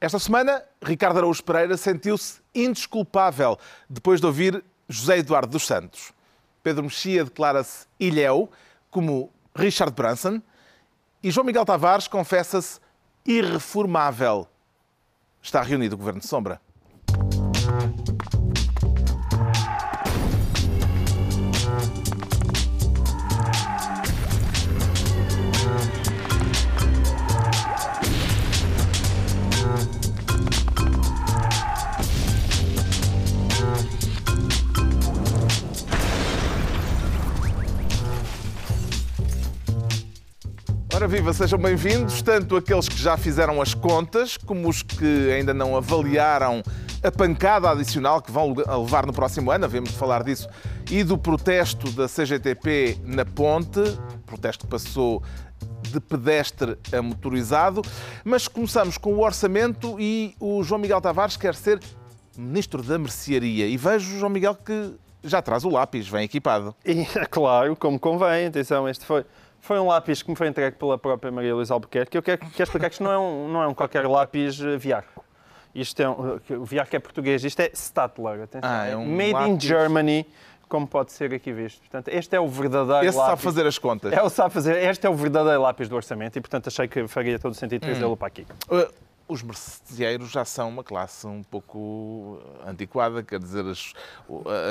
Esta 0.00 0.20
semana, 0.20 0.62
Ricardo 0.80 1.18
Araújo 1.18 1.42
Pereira 1.42 1.76
sentiu-se 1.76 2.40
indesculpável 2.54 3.58
depois 3.90 4.20
de 4.20 4.26
ouvir 4.26 4.64
José 4.88 5.18
Eduardo 5.18 5.50
dos 5.50 5.66
Santos. 5.66 6.12
Pedro 6.62 6.84
Mexia 6.84 7.24
declara-se 7.24 7.86
ilhéu, 7.98 8.48
como 8.92 9.32
Richard 9.56 9.92
Branson, 9.92 10.40
e 11.20 11.32
João 11.32 11.44
Miguel 11.44 11.64
Tavares 11.64 12.06
confessa-se 12.06 12.78
irreformável. 13.26 14.46
Está 15.42 15.62
reunido 15.62 15.96
o 15.96 15.98
Governo 15.98 16.20
de 16.20 16.28
Sombra. 16.28 16.60
Viva, 41.08 41.32
sejam 41.32 41.58
bem-vindos, 41.58 42.20
tanto 42.20 42.54
aqueles 42.54 42.86
que 42.86 42.98
já 42.98 43.16
fizeram 43.16 43.62
as 43.62 43.72
contas, 43.72 44.36
como 44.36 44.68
os 44.68 44.82
que 44.82 45.32
ainda 45.32 45.54
não 45.54 45.74
avaliaram 45.74 46.62
a 47.02 47.10
pancada 47.10 47.70
adicional 47.70 48.20
que 48.20 48.30
vão 48.30 48.52
levar 48.52 49.06
no 49.06 49.12
próximo 49.14 49.50
ano, 49.50 49.64
havemos 49.64 49.88
de 49.88 49.96
falar 49.96 50.22
disso, 50.22 50.46
e 50.90 51.02
do 51.02 51.16
protesto 51.16 51.90
da 51.92 52.06
CGTP 52.06 52.98
na 53.04 53.24
ponte, 53.24 53.80
protesto 54.26 54.66
que 54.66 54.70
passou 54.70 55.22
de 55.80 55.98
pedestre 55.98 56.76
a 56.92 57.00
motorizado. 57.00 57.80
Mas 58.22 58.46
começamos 58.46 58.98
com 58.98 59.14
o 59.14 59.24
orçamento 59.24 59.98
e 59.98 60.36
o 60.38 60.62
João 60.62 60.78
Miguel 60.78 61.00
Tavares 61.00 61.38
quer 61.38 61.54
ser 61.54 61.80
ministro 62.36 62.82
da 62.82 62.98
mercearia. 62.98 63.66
E 63.66 63.78
vejo 63.78 64.18
João 64.18 64.30
Miguel 64.30 64.54
que 64.54 64.92
já 65.24 65.40
traz 65.40 65.64
o 65.64 65.70
lápis, 65.70 66.06
vem 66.06 66.24
equipado. 66.24 66.74
E, 66.84 67.06
claro, 67.30 67.74
como 67.76 67.98
convém, 67.98 68.46
atenção, 68.46 68.86
este 68.86 69.06
foi, 69.06 69.24
foi 69.60 69.78
um 69.78 69.86
lápis 69.86 70.22
que 70.22 70.30
me 70.30 70.36
foi 70.36 70.48
entregue 70.48 70.76
pela 70.76 70.96
própria 70.98 71.30
Maria 71.30 71.54
Luísa 71.54 71.74
Albuquerque. 71.74 72.16
Eu 72.16 72.22
quero, 72.22 72.40
quero 72.40 72.62
explicar 72.62 72.88
que 72.88 72.94
isto 72.94 73.04
não 73.04 73.12
é 73.12 73.18
um, 73.18 73.48
não 73.48 73.62
é 73.62 73.66
um 73.66 73.74
qualquer 73.74 74.06
lápis 74.06 74.60
eh, 74.60 74.76
Viarco. 74.76 75.24
Isto 75.74 76.00
é 76.02 76.08
um, 76.08 76.40
o 76.60 76.64
Viarco 76.64 76.96
é 76.96 76.98
português, 76.98 77.44
isto 77.44 77.60
é 77.60 77.70
Statler, 77.74 78.42
atenção. 78.42 78.68
Ah, 78.70 78.86
é 78.86 78.96
um 78.96 79.04
Made 79.06 79.32
lápis. 79.32 79.48
in 79.48 79.60
Germany, 79.60 80.26
como 80.68 80.86
pode 80.86 81.12
ser 81.12 81.32
aqui 81.34 81.52
visto. 81.52 81.80
Portanto, 81.80 82.08
este 82.08 82.34
é 82.34 82.40
o 82.40 82.48
verdadeiro 82.48 83.04
Esse 83.06 83.16
lápis. 83.16 83.30
sabe 83.30 83.42
fazer 83.42 83.66
as 83.66 83.78
contas. 83.78 84.12
É 84.12 84.22
o 84.22 84.28
sabe 84.30 84.52
fazer. 84.54 84.76
Este 84.82 85.06
é 85.06 85.10
o 85.10 85.14
verdadeiro 85.14 85.60
lápis 85.62 85.88
do 85.88 85.96
orçamento 85.96 86.36
e, 86.36 86.40
portanto, 86.40 86.68
achei 86.68 86.88
que 86.88 87.06
faria 87.06 87.38
todo 87.38 87.52
o 87.52 87.54
sentido 87.54 87.84
Hum. 87.84 87.90
trazê-lo 87.90 88.16
para 88.16 88.28
aqui. 88.28 88.46
Uh, 88.70 88.88
Os 89.28 89.42
merceeiros 89.42 90.30
já 90.30 90.42
são 90.42 90.70
uma 90.70 90.82
classe 90.82 91.26
um 91.26 91.42
pouco 91.42 92.40
antiquada, 92.66 93.22
quer 93.22 93.38
dizer, 93.38 93.62
as, 93.66 93.92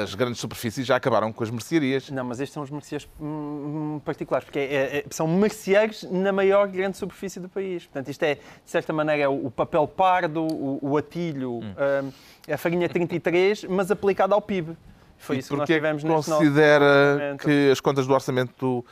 as 0.02 0.16
grandes 0.16 0.39
superfícies 0.41 0.83
já 0.83 0.95
acabaram 0.95 1.31
com 1.31 1.44
as 1.44 1.52
mercearias. 1.52 2.09
Não, 2.09 2.23
mas 2.25 2.39
estes 2.39 2.55
são 2.55 2.63
os 2.63 2.72
merceeiros 2.72 3.08
hum, 3.22 4.02
particulares, 4.03 4.45
porque 4.45 4.58
é- 4.58 4.97
é- 4.97 5.05
são 5.11 5.28
merceeiros 5.28 6.02
na 6.09 6.31
maior 6.31 6.67
grande 6.67 6.97
superfície 6.97 7.39
do 7.39 7.47
país. 7.47 7.85
Portanto, 7.85 8.09
isto 8.09 8.23
é, 8.23 8.33
de 8.35 8.41
certa 8.66 8.91
maneira, 8.91 9.22
é 9.22 9.28
o, 9.28 9.52
papel 9.52 9.88
pardo, 9.88 10.41
o, 10.41 10.80
o 10.81 10.97
atilho, 10.97 11.59
Hum. 11.59 11.75
hum, 12.05 12.11
a 12.52 12.58
farinha 12.58 12.89
33, 12.89 13.63
mas 13.69 13.91
aplicado 13.91 14.33
ao 14.33 14.41
PIB. 14.41 14.75
Foi 15.19 15.35
e 15.35 15.39
isso 15.39 15.50
que 15.50 15.55
nós 15.55 15.67
tivemos 15.67 16.03
considera 16.03 17.38
que 17.39 17.69
as 17.72 17.80
contas 17.80 18.08
do 18.08 18.13
orçamento 18.13 18.83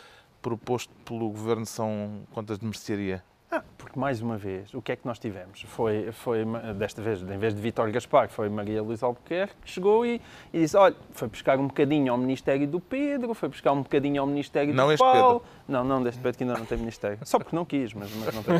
proposto 0.41 0.93
pelo 1.03 1.27
governo 1.29 1.65
são 1.65 2.21
contas 2.31 2.59
de 2.59 2.65
mercearia? 2.65 3.23
Ah, 3.55 3.63
porque, 3.77 3.97
mais 3.97 4.21
uma 4.21 4.37
vez, 4.37 4.73
o 4.73 4.81
que 4.81 4.91
é 4.91 4.95
que 4.95 5.05
nós 5.05 5.17
tivemos? 5.17 5.61
Foi, 5.67 6.11
foi 6.11 6.45
desta 6.75 7.01
vez, 7.01 7.21
em 7.21 7.37
vez 7.37 7.55
de 7.55 7.61
Vítor 7.61 7.89
Gaspar, 7.89 8.27
foi 8.27 8.49
Maria 8.49 8.81
Luísa 8.81 9.05
Albuquerque 9.05 9.53
que 9.63 9.71
chegou 9.71 10.05
e, 10.05 10.21
e 10.53 10.59
disse, 10.59 10.75
olha, 10.75 10.95
foi 11.11 11.29
buscar 11.29 11.57
um 11.57 11.67
bocadinho 11.67 12.11
ao 12.11 12.17
Ministério 12.17 12.67
do 12.67 12.81
Pedro, 12.81 13.33
foi 13.33 13.47
buscar 13.47 13.71
um 13.71 13.81
bocadinho 13.81 14.21
ao 14.21 14.27
Ministério 14.27 14.73
Não 14.73 14.87
do 14.87 14.91
este 14.91 14.99
Paulo. 14.99 15.41
Não, 15.67 15.83
não, 15.83 16.03
deste 16.03 16.21
Pedro 16.21 16.37
que 16.37 16.43
ainda 16.43 16.59
não 16.59 16.65
tem 16.65 16.77
Ministério. 16.77 17.17
Só 17.23 17.39
porque 17.39 17.55
não 17.55 17.65
quis, 17.65 17.93
mas, 17.93 18.09
mas 18.13 18.35
não 18.35 18.43
tem. 18.43 18.55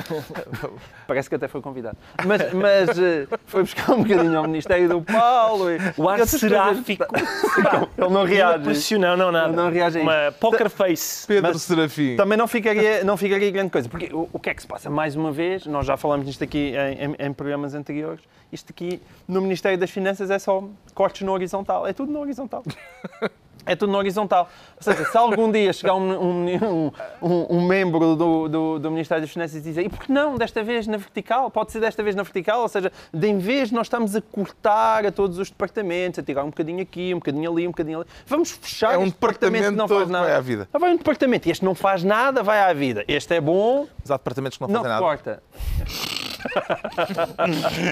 Parece 1.06 1.30
que 1.30 1.36
até 1.36 1.48
foi 1.48 1.62
convidado. 1.62 1.98
Mas, 2.26 2.52
mas 2.54 2.98
eh, 2.98 3.28
foi 3.46 3.62
buscar 3.62 3.92
um 3.94 4.02
bocadinho 4.02 4.38
ao 4.38 4.48
Ministério 4.48 4.90
do 4.90 5.02
Paulo. 5.02 5.70
E, 5.72 5.78
O 5.98 6.10
ar 6.10 6.26
seráfico. 6.26 7.06
coisas. 7.06 7.90
Ele 7.98 8.10
não 8.10 8.24
reage. 8.24 8.60
Impressionante, 8.60 9.20
não, 9.20 9.32
nada. 9.32 9.50
Ele 9.50 9.56
não 9.56 9.70
reage 9.70 10.00
a. 10.00 10.02
Uma 10.02 10.32
poker 10.40 10.70
face. 10.70 11.28
Pedro 11.28 11.52
Mas 11.54 11.62
Serafim. 11.62 12.16
Também 12.16 12.38
não 12.38 12.48
ficaria, 12.48 13.04
não 13.04 13.18
ficaria 13.18 13.52
grande 13.52 13.70
coisa, 13.70 13.88
porque 13.88 14.10
o, 14.12 14.28
o 14.34 14.40
que 14.40 14.50
é 14.50 14.54
que 14.56 14.62
se 14.62 14.68
passa? 14.68 14.85
Mais 14.90 15.16
uma 15.16 15.32
vez, 15.32 15.66
nós 15.66 15.86
já 15.86 15.98
falamos 15.98 16.26
disto 16.26 16.44
aqui 16.44 16.74
em, 16.76 17.06
em- 17.14 17.28
em 17.28 17.34
programas 17.34 17.74
anteriores, 17.74 18.22
isto 18.52 18.70
aqui 18.72 19.02
no 19.28 19.42
Ministério 19.42 19.78
das 19.78 19.90
Finanças 19.90 20.30
é 20.30 20.40
só 20.40 20.64
cortes 20.94 21.22
no 21.22 21.32
horizontal, 21.32 21.86
é 21.88 21.94
tudo 21.94 22.12
no 22.12 22.20
horizontal. 22.20 22.64
É 23.66 23.76
tudo 23.76 23.92
no 23.92 23.98
horizontal. 23.98 24.50
Ou 24.78 24.84
seja, 24.84 25.06
se 25.10 25.18
algum 25.18 25.52
dia 25.52 25.74
chegar 25.74 25.96
um, 25.96 26.12
um- 26.12 26.92
um- 27.22 27.58
um 27.58 27.66
membro 27.68 28.16
do, 28.16 28.48
do- 28.48 28.80
do 28.80 28.92
Ministério 28.92 29.22
das 29.24 29.32
Finanças 29.32 29.56
e 29.58 29.62
dizer 29.62 29.84
e 29.86 29.90
por 29.90 30.00
que 30.06 30.12
não, 30.12 30.36
desta 30.38 30.64
vez 30.64 30.86
na 30.88 30.98
vertical? 30.98 31.50
Pode 31.50 31.72
ser 31.72 31.80
desta 31.80 32.04
vez 32.04 32.16
na 32.16 32.24
vertical, 32.24 32.62
ou 32.62 32.68
seja, 32.68 32.92
de 33.14 33.28
em 33.28 33.38
vez 33.38 33.70
de 33.70 33.76
nós 33.76 33.88
estamos 33.88 34.16
a 34.16 34.22
cortar 34.22 35.06
a 35.06 35.12
todos 35.12 35.40
os 35.40 35.50
departamentos, 35.50 36.20
a 36.20 36.24
tirar 36.24 36.44
um 36.44 36.50
bocadinho 36.50 36.82
aqui, 36.82 37.14
um 37.14 37.18
bocadinho 37.18 37.52
ali, 37.52 37.68
um 37.68 37.72
bocadinho 37.72 38.00
ali, 38.02 38.08
vamos 38.28 38.52
fechar 38.52 38.94
É 38.94 38.98
um 38.98 39.04
este 39.04 39.14
departamento 39.14 39.64
que 39.66 39.72
departamento 39.72 39.78
não 39.78 39.88
faz 39.88 40.10
nada. 40.10 40.26
vai 40.26 40.36
à 40.36 40.42
vida. 40.42 40.70
Ah, 40.74 40.78
vai 40.80 40.92
um 40.94 40.98
departamento. 40.98 41.50
Este 41.50 41.66
não 41.66 41.74
faz 41.76 42.04
nada, 42.04 42.44
vai 42.44 42.60
à 42.60 42.74
vida. 42.74 43.04
Este 43.08 43.34
é 43.36 43.42
bom, 43.42 43.88
Mas 44.02 44.12
há 44.12 44.18
departamentos 44.18 44.58
que 44.58 44.62
não, 44.64 44.68
não 44.70 44.76
fazem 44.84 44.90
nada. 44.90 45.02
corta. 45.04 45.44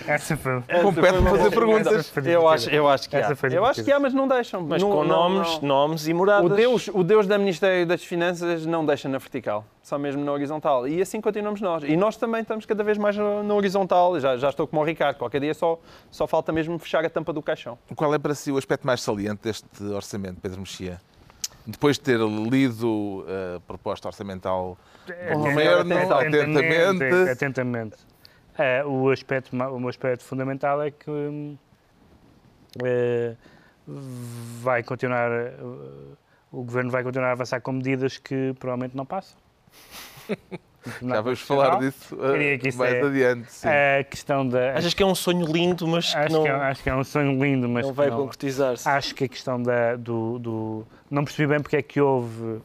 Essa 0.08 0.38
foi. 0.38 0.62
Compete-me 0.81 1.30
fazer 1.30 1.50
perguntas. 1.52 2.12
Eu 2.25 2.47
acho, 2.47 2.69
eu 2.69 2.88
acho 2.88 3.09
que 3.09 3.16
há. 3.16 3.36
Eu 3.52 3.66
acho 3.66 3.84
que 3.84 3.91
há, 3.91 4.00
mas 4.00 4.14
não 4.14 4.28
deixam. 4.28 4.62
Mas 4.62 4.81
Não- 4.81 4.90
com 4.91 5.03
não- 5.03 5.30
nomes, 5.30 5.59
não. 5.62 5.68
nomes 5.68 6.08
e 6.08 6.14
moradas. 6.14 6.52
O 6.52 6.56
Deus, 6.56 6.90
o 6.94 7.03
Deus 7.03 7.28
da 7.28 7.38
Ministério 7.38 7.86
das 7.86 8.03
Finanças 8.03 8.66
não 8.66 8.86
deixa 8.86 9.08
na 9.09 9.18
vertical, 9.18 9.66
só 9.81 9.97
mesmo 9.97 10.24
na 10.24 10.31
horizontal. 10.31 10.88
E 10.88 11.02
assim 11.02 11.19
continuamos 11.22 11.62
nós. 11.62 11.84
E 11.84 11.96
nós 11.96 12.16
também 12.18 12.41
estamos 12.41 12.66
cada 12.66 12.84
vez 12.84 12.97
mais 12.97 13.16
na 13.18 13.53
horizontal. 13.53 14.19
Já, 14.19 14.38
já 14.38 14.50
estou 14.50 14.68
como 14.68 14.81
o 14.81 14.85
Ricardo. 14.85 15.18
Qualquer 15.18 15.41
dia 15.41 15.53
só, 15.53 15.80
só 16.12 16.28
falta 16.28 16.52
mesmo 16.52 16.78
fechar 16.80 17.03
a 17.06 17.09
tampa 17.09 17.34
do 17.34 17.41
caixão. 17.41 17.78
Qual 17.96 18.14
é 18.14 18.20
para 18.20 18.34
si 18.35 18.52
o 18.52 18.58
aspecto 18.58 18.85
mais 18.85 19.02
saliente 19.02 19.41
deste 19.44 19.84
orçamento, 19.84 20.40
Pedro 20.41 20.59
Mexia? 20.59 21.00
Depois 21.66 21.96
de 21.97 22.02
ter 22.03 22.20
lido 22.20 23.25
a 23.56 23.59
proposta 23.62 24.09
orçamental 24.09 24.78
do 25.08 25.40
governo 25.40 25.96
atentamente, 25.96 27.30
atentamente. 27.31 27.96
Eh, 28.58 28.84
o, 28.86 29.09
aspecto, 29.09 29.56
o 29.56 29.88
aspecto 29.88 30.24
fundamental 30.24 30.81
é 30.81 30.91
que 30.91 31.09
hum, 31.09 31.58
eh, 32.84 33.34
vai 33.88 34.84
continuar, 34.84 35.31
eh, 35.31 35.53
o 36.52 36.64
governo 36.64 36.91
vai 36.91 37.03
continuar 37.03 37.30
a 37.30 37.31
avançar 37.31 37.59
com 37.62 37.72
medidas 37.72 38.18
que 38.18 38.53
provavelmente 38.59 38.96
não 38.96 39.06
passam. 39.06 39.38
já 41.02 41.22
vamos 41.22 41.41
falar 41.41 41.80
disso 41.80 42.14
uh, 42.16 42.59
que 42.59 42.75
mais 42.78 42.94
é- 42.94 43.02
adiante. 43.02 43.52
sim. 43.52 43.68
A 43.68 44.03
questão 44.03 44.47
da. 44.47 44.74
Achas 44.78 44.94
que 44.94 45.02
é 45.02 45.06
um 45.06 45.16
sonho 45.16 45.46
lindo, 45.46 45.88
mas 45.88 46.12
que 46.12 46.18
acho, 46.18 46.34
não, 46.34 46.44
que 46.44 46.50
é, 46.50 46.52
acho 46.52 46.84
que 46.84 46.90
é 46.90 46.96
um 46.96 47.03
sonho 47.03 47.44
lindo, 47.44 47.68
mas 47.68 47.85
não 47.85 47.91
que 47.91 47.97
vai 47.97 48.12
concretizar-se? 48.12 48.88
Acho 48.88 49.16
que 49.16 49.24
a 49.24 49.28
questão 49.28 49.62
da, 49.62 49.96
do, 49.96 50.38
do- 50.40 50.88
Não 51.09 51.24
percebi 51.24 51.47
bem 51.47 51.59
porque 51.62 51.78
é 51.78 51.81
que 51.81 52.00
houve 52.00 52.62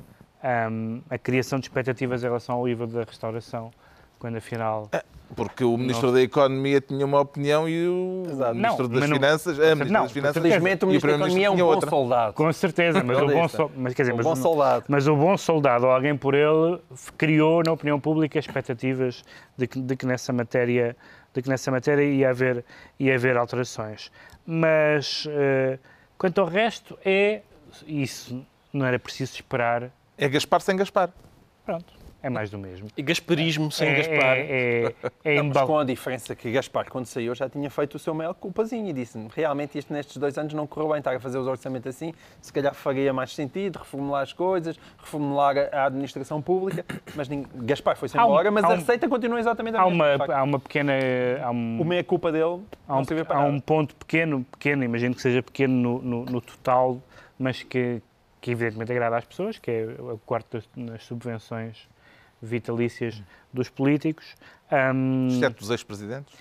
hum, 0.70 1.00
a 1.08 1.16
criação 1.16 1.58
de 1.58 1.66
expectativas 1.66 2.22
em 2.22 2.26
relação 2.26 2.56
ao 2.56 2.68
IVA 2.68 2.86
da 2.86 3.04
restauração, 3.04 3.70
quando 4.18 4.36
afinal. 4.36 4.90
Porque 5.36 5.62
o 5.62 5.76
Ministro 5.76 6.10
da 6.10 6.22
Economia 6.22 6.80
tinha 6.80 7.04
uma 7.04 7.20
opinião 7.20 7.68
e 7.68 7.86
o 7.86 8.22
Exato. 8.30 8.54
Ministro 8.54 8.88
Não, 8.88 8.94
das 9.00 9.08
não- 9.10 9.16
Finanças, 9.16 9.60
a 9.60 9.62
Ministra 9.74 9.84
não, 9.92 10.02
das 10.04 10.12
Finanças 10.12 10.42
Felizmente 10.42 10.84
o 10.84 10.88
Ministro 10.88 11.10
da 11.10 11.16
Economia 11.18 11.46
é 11.46 11.50
um 11.50 11.56
bom 11.56 11.64
outra. 11.64 11.90
soldado. 11.90 12.32
Com 12.32 12.52
certeza, 12.52 13.04
mas 13.04 13.18
o 13.20 13.26
bom, 13.28 13.48
sol- 13.48 13.70
mas, 13.76 13.92
quer 13.94 14.02
dizer, 14.02 14.12
Um 14.14 14.16
mas, 14.16 14.26
bom 14.26 14.36
soldado. 14.36 14.84
mas 14.88 15.06
o 15.06 15.14
bom 15.14 15.36
soldado 15.36 15.84
ou 15.84 15.92
alguém 15.92 16.16
por 16.16 16.34
ele 16.34 16.80
criou 17.18 17.62
na 17.64 17.72
opinião 17.72 18.00
pública 18.00 18.38
expectativas 18.38 19.22
de 19.56 19.66
que, 19.66 19.78
de 19.80 19.96
que 19.96 20.06
nessa 20.06 20.32
matéria 20.32 20.96
de 21.34 21.42
que 21.42 21.48
nessa 21.50 21.70
matéria 21.70 22.02
ia 22.02 22.30
haver 22.30 22.64
ia 22.98 23.14
haver 23.14 23.36
alterações. 23.36 24.10
Mas 24.46 25.26
eh, 25.28 25.78
quanto 26.16 26.40
ao 26.40 26.46
resto 26.46 26.98
é 27.04 27.42
isso 27.86 28.42
não 28.72 28.86
era 28.86 28.98
preciso 28.98 29.34
esperar. 29.34 29.90
É 30.16 30.26
Gaspar 30.26 30.62
sem 30.62 30.74
Gaspar. 30.74 31.10
Pronto, 31.66 31.92
é 32.20 32.28
mais 32.28 32.50
do 32.50 32.58
mesmo. 32.58 32.88
E 32.96 33.02
gasparismo 33.02 33.70
sem 33.70 33.88
é, 33.88 33.94
Gaspar. 33.96 34.36
É, 34.38 34.94
é, 35.24 35.36
é 35.36 35.42
Não, 35.42 35.66
com 35.66 35.78
a 35.78 35.84
diferença 35.84 36.34
que 36.34 36.50
Gaspar, 36.50 36.90
quando 36.90 37.06
saiu, 37.06 37.32
já 37.34 37.48
tinha 37.48 37.70
feito 37.70 37.94
o 37.94 37.98
seu 37.98 38.12
maior 38.12 38.34
culpazinho 38.34 38.88
e 38.88 38.92
disse 38.92 39.18
realmente 39.34 39.78
isto 39.78 39.92
nestes 39.92 40.16
dois 40.16 40.36
anos 40.36 40.52
não 40.52 40.66
correu 40.66 40.88
bem 40.88 40.98
estar 40.98 41.14
a 41.14 41.20
fazer 41.20 41.38
os 41.38 41.46
orçamentos 41.46 41.86
assim, 41.94 42.12
se 42.40 42.52
calhar 42.52 42.74
faria 42.74 43.12
mais 43.12 43.32
sentido 43.34 43.76
reformular 43.78 44.22
as 44.22 44.32
coisas, 44.32 44.76
reformular 44.98 45.56
a 45.72 45.86
administração 45.86 46.42
pública, 46.42 46.84
mas 47.14 47.28
ninguém... 47.28 47.46
Gaspar 47.64 47.96
foi-se 47.96 48.18
Há 48.18 48.24
um- 48.24 48.30
embora, 48.30 48.50
mas 48.50 48.64
há 48.64 48.68
a 48.68 48.70
um- 48.72 48.76
receita 48.76 49.08
continua 49.08 49.38
exatamente 49.38 49.76
a 49.76 49.82
há 49.82 49.86
mesma. 49.88 50.16
uma, 50.16 50.34
há 50.34 50.42
uma 50.42 50.58
pequena. 50.58 50.92
Há 51.42 51.50
um, 51.52 51.80
O 51.80 51.84
meia-culpa 51.84 52.32
dele 52.32 52.60
há 52.88 52.96
um, 52.98 53.02
há 53.28 53.44
um 53.44 53.60
ponto 53.60 53.94
pequeno, 53.94 54.44
pequeno, 54.52 54.82
imagino 54.82 55.14
que 55.14 55.22
seja 55.22 55.40
pequeno 55.42 55.74
no, 55.74 56.02
no- 56.02 56.24
no 56.24 56.40
total, 56.40 57.00
mas 57.38 57.62
que, 57.62 58.02
que 58.40 58.50
evidentemente 58.50 58.90
agrada 58.90 59.16
às 59.18 59.24
pessoas, 59.24 59.56
que 59.58 59.70
é 59.70 59.84
o 60.00 60.18
quarto 60.26 60.56
das, 60.56 60.68
nas 60.74 61.04
subvenções 61.04 61.86
vitalícias 62.40 63.22
dos 63.52 63.68
políticos. 63.68 64.36
Hum, 64.70 65.28
Exceto 65.28 65.60
dos 65.60 65.70
ex-presidentes. 65.70 66.34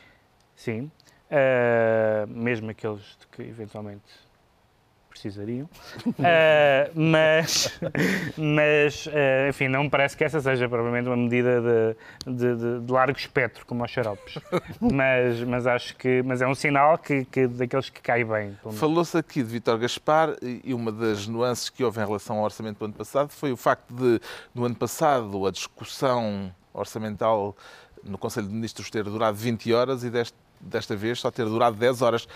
sim. 0.56 0.92
Uh, 1.30 2.26
mesmo 2.28 2.70
aqueles 2.70 3.02
que 3.34 3.42
eventualmente 3.42 4.06
precisariam. 5.20 5.70
Uh, 6.06 6.92
mas, 6.96 7.80
mas 8.38 9.06
uh, 9.08 9.50
enfim, 9.50 9.68
não 9.68 9.84
me 9.84 9.90
parece 9.90 10.16
que 10.16 10.24
essa 10.24 10.40
seja 10.42 10.68
provavelmente 10.70 11.08
uma 11.08 11.18
medida 11.18 11.62
de, 11.62 12.34
de, 12.34 12.56
de, 12.56 12.80
de 12.86 12.92
largo 12.92 13.18
espectro, 13.18 13.66
como 13.66 13.84
aos 13.84 13.92
xaropes. 13.92 14.38
mas, 14.80 15.42
mas 15.42 15.68
acho 15.68 15.96
que 15.96 16.22
mas 16.24 16.42
é 16.42 16.48
um 16.48 16.56
sinal 16.56 16.98
que, 16.98 17.26
que 17.26 17.48
daqueles 17.48 17.90
que 17.90 18.02
cai 18.02 18.24
bem. 18.24 18.58
Falou-se 18.74 19.18
aqui 19.18 19.42
de 19.42 19.50
Vítor 19.50 19.78
Gaspar 19.78 20.36
e 20.42 20.74
uma 20.74 20.92
das 20.92 21.28
nuances 21.28 21.70
que 21.70 21.84
houve 21.84 22.00
em 22.00 22.06
relação 22.06 22.38
ao 22.38 22.44
orçamento 22.44 22.80
do 22.80 22.86
ano 22.86 22.94
passado 22.94 23.30
foi 23.30 23.52
o 23.52 23.58
facto 23.58 23.94
de, 23.94 24.20
no 24.54 24.66
ano 24.66 24.76
passado, 24.76 25.46
a 25.46 25.52
discussão 25.52 26.54
orçamental 26.74 27.56
no 28.04 28.18
Conselho 28.18 28.48
de 28.48 28.54
Ministros 28.54 28.90
ter 28.90 29.04
durado 29.04 29.38
20 29.38 29.74
horas 29.74 30.04
e 30.04 30.10
deste, 30.10 30.36
desta 30.60 30.96
vez 30.96 31.20
só 31.20 31.32
ter 31.32 31.46
durado 31.46 31.76
10 31.76 32.02
horas 32.02 32.28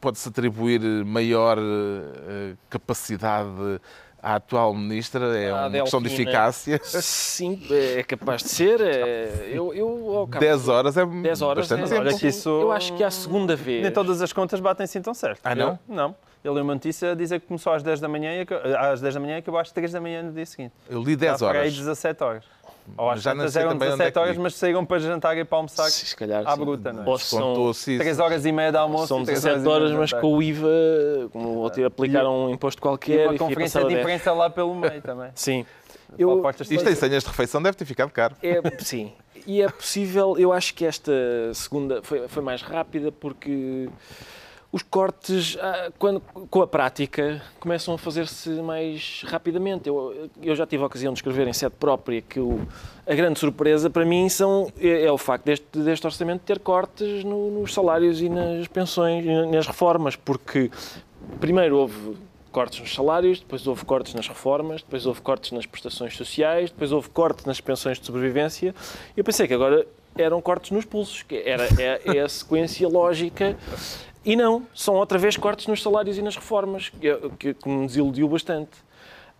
pode-se 0.00 0.28
atribuir 0.28 0.80
maior 1.04 1.58
uh, 1.58 2.56
capacidade 2.68 3.80
à 4.22 4.36
atual 4.36 4.74
ministra? 4.74 5.38
É 5.38 5.52
uma 5.52 5.70
questão 5.70 6.02
de 6.02 6.08
eficácia? 6.08 6.80
Sim, 6.82 7.60
é 7.70 8.02
capaz 8.02 8.42
de 8.42 8.48
ser. 8.48 8.80
É, 8.80 9.50
eu, 9.52 9.72
eu, 9.74 10.28
10 10.38 10.68
horas 10.68 10.96
é 10.96 11.04
10 11.04 11.42
horas 11.42 11.68
bastante 11.68 11.92
é, 11.92 11.94
tempo. 11.96 12.08
Olha 12.08 12.18
que 12.18 12.26
isso... 12.26 12.48
Eu 12.48 12.72
acho 12.72 12.94
que 12.94 13.02
é 13.02 13.06
a 13.06 13.10
segunda 13.10 13.54
vez. 13.56 13.82
Nem 13.82 13.92
todas 13.92 14.20
as 14.22 14.32
contas 14.32 14.60
batem 14.60 14.84
assim 14.84 15.00
tão 15.00 15.14
certo. 15.14 15.40
Ah, 15.44 15.54
não? 15.54 15.78
Eu, 15.88 15.94
não. 15.94 16.16
Ele 16.44 16.54
leu 16.54 16.62
uma 16.62 16.74
notícia 16.74 17.10
a 17.10 17.14
dizer 17.14 17.40
que 17.40 17.46
começou 17.48 17.72
às 17.72 17.82
10 17.82 18.00
da 18.00 18.08
manhã 18.08 18.30
e 18.32 18.46
às 18.76 19.00
10 19.00 19.14
da 19.14 19.20
manhã 19.20 19.34
e 19.36 19.38
acabou 19.38 19.58
às 19.60 19.72
3 19.72 19.90
da 19.90 20.00
manhã 20.00 20.22
no 20.22 20.32
dia 20.32 20.46
seguinte. 20.46 20.72
Eu 20.88 21.02
li 21.02 21.16
10 21.16 21.40
Dá 21.40 21.46
horas. 21.46 21.62
Aí 21.62 21.70
17 21.70 22.22
horas. 22.22 22.44
Ou 22.96 23.10
às 23.10 23.22
Já 23.22 23.34
não 23.34 23.48
sei 23.48 23.62
eram 23.62 23.72
também 23.72 23.88
onde 23.88 23.98
17 23.98 24.08
é 24.08 24.12
que 24.12 24.18
horas, 24.18 24.36
mas 24.36 24.54
saíram 24.54 24.84
para 24.84 24.98
jantar 24.98 25.36
e 25.36 25.44
para 25.44 25.58
almoçar 25.58 25.90
Se 25.90 26.16
calhar, 26.16 26.42
à 26.46 26.52
sim. 26.54 26.60
bruta, 26.60 26.92
não 26.92 27.02
é? 27.02 27.08
Ou 27.08 27.18
são, 27.18 27.40
Contou-se 27.40 27.92
isso. 27.92 28.02
3 28.02 28.18
horas 28.18 28.44
e 28.46 28.52
meia 28.52 28.70
de 28.70 28.78
almoço 28.78 29.08
são 29.08 29.22
e 29.22 29.24
três 29.24 29.42
17 29.42 29.60
e 29.60 29.62
meia 29.62 29.74
horas, 29.76 29.92
mas 29.92 30.12
com 30.12 30.34
o 30.34 30.42
IVA, 30.42 30.68
como 31.32 31.66
aplicaram 31.66 32.46
um 32.46 32.50
imposto 32.50 32.78
E 32.78 32.82
qualquer 32.82 33.26
uma 33.26 33.34
e 33.34 33.38
conferência 33.38 33.84
de 33.84 33.94
imprensa 33.94 34.32
lá 34.32 34.48
pelo 34.50 34.74
meio 34.74 35.00
também. 35.02 35.30
Sim. 35.34 35.66
Eu, 36.18 36.30
Eu, 36.30 36.50
Isto 36.50 36.88
em 36.88 36.94
senhas 36.94 37.22
de 37.22 37.28
refeição 37.28 37.60
deve 37.60 37.76
ter 37.76 37.84
ficado 37.84 38.10
caro. 38.10 38.36
É, 38.42 38.60
sim. 38.78 39.12
E 39.46 39.60
é 39.62 39.68
possível, 39.68 40.36
eu 40.38 40.52
acho 40.52 40.74
que 40.74 40.84
esta 40.84 41.12
segunda 41.54 42.00
foi, 42.02 42.26
foi 42.26 42.42
mais 42.42 42.62
rápida 42.62 43.12
porque 43.12 43.88
os 44.76 44.82
cortes, 44.82 45.56
ah, 45.60 45.90
quando, 45.98 46.20
com 46.50 46.60
a 46.60 46.66
prática, 46.66 47.42
começam 47.58 47.94
a 47.94 47.98
fazer-se 47.98 48.50
mais 48.60 49.22
rapidamente. 49.26 49.88
Eu, 49.88 50.28
eu 50.42 50.54
já 50.54 50.66
tive 50.66 50.82
a 50.82 50.86
ocasião 50.86 51.12
de 51.14 51.18
escrever 51.18 51.48
em 51.48 51.52
sede 51.52 51.74
própria 51.80 52.20
que 52.20 52.38
o, 52.38 52.60
a 53.06 53.14
grande 53.14 53.38
surpresa 53.38 53.88
para 53.88 54.04
mim 54.04 54.28
são, 54.28 54.70
é, 54.78 55.04
é 55.06 55.10
o 55.10 55.16
facto 55.16 55.44
deste, 55.46 55.64
deste 55.78 56.06
orçamento 56.06 56.42
ter 56.44 56.58
cortes 56.58 57.24
no- 57.24 57.50
nos 57.50 57.72
salários 57.72 58.20
e 58.20 58.28
nas 58.28 58.68
pensões 58.68 59.24
e 59.24 59.46
nas 59.46 59.66
reformas, 59.66 60.14
porque 60.14 60.70
primeiro 61.40 61.78
houve 61.78 62.16
cortes 62.52 62.78
nos 62.80 62.94
salários, 62.94 63.40
depois 63.40 63.66
houve 63.66 63.84
cortes 63.84 64.12
nas 64.14 64.28
reformas, 64.28 64.82
depois 64.82 65.06
houve 65.06 65.20
cortes 65.22 65.52
nas 65.52 65.64
prestações 65.66 66.14
sociais, 66.16 66.70
depois 66.70 66.92
houve 66.92 67.08
cortes 67.10 67.44
nas 67.46 67.60
pensões 67.60 67.98
de 67.98 68.04
sobrevivência. 68.06 68.74
E 69.16 69.20
eu 69.20 69.24
pensei 69.24 69.46
que 69.48 69.54
agora 69.54 69.86
eram 70.18 70.40
cortes 70.40 70.70
nos 70.70 70.84
pulsos, 70.86 71.22
que 71.22 71.36
era 71.44 71.64
é, 71.78 72.16
é 72.16 72.20
a 72.20 72.28
sequência 72.28 72.88
lógica. 72.88 73.56
E 74.26 74.34
não, 74.34 74.66
são 74.74 74.96
outra 74.96 75.16
vez 75.18 75.36
cortes 75.36 75.68
nos 75.68 75.80
salários 75.80 76.18
e 76.18 76.22
nas 76.22 76.34
reformas, 76.34 76.88
que, 76.88 77.16
que, 77.38 77.54
que 77.54 77.68
me 77.68 77.86
desiludiu 77.86 78.28
bastante. 78.28 78.72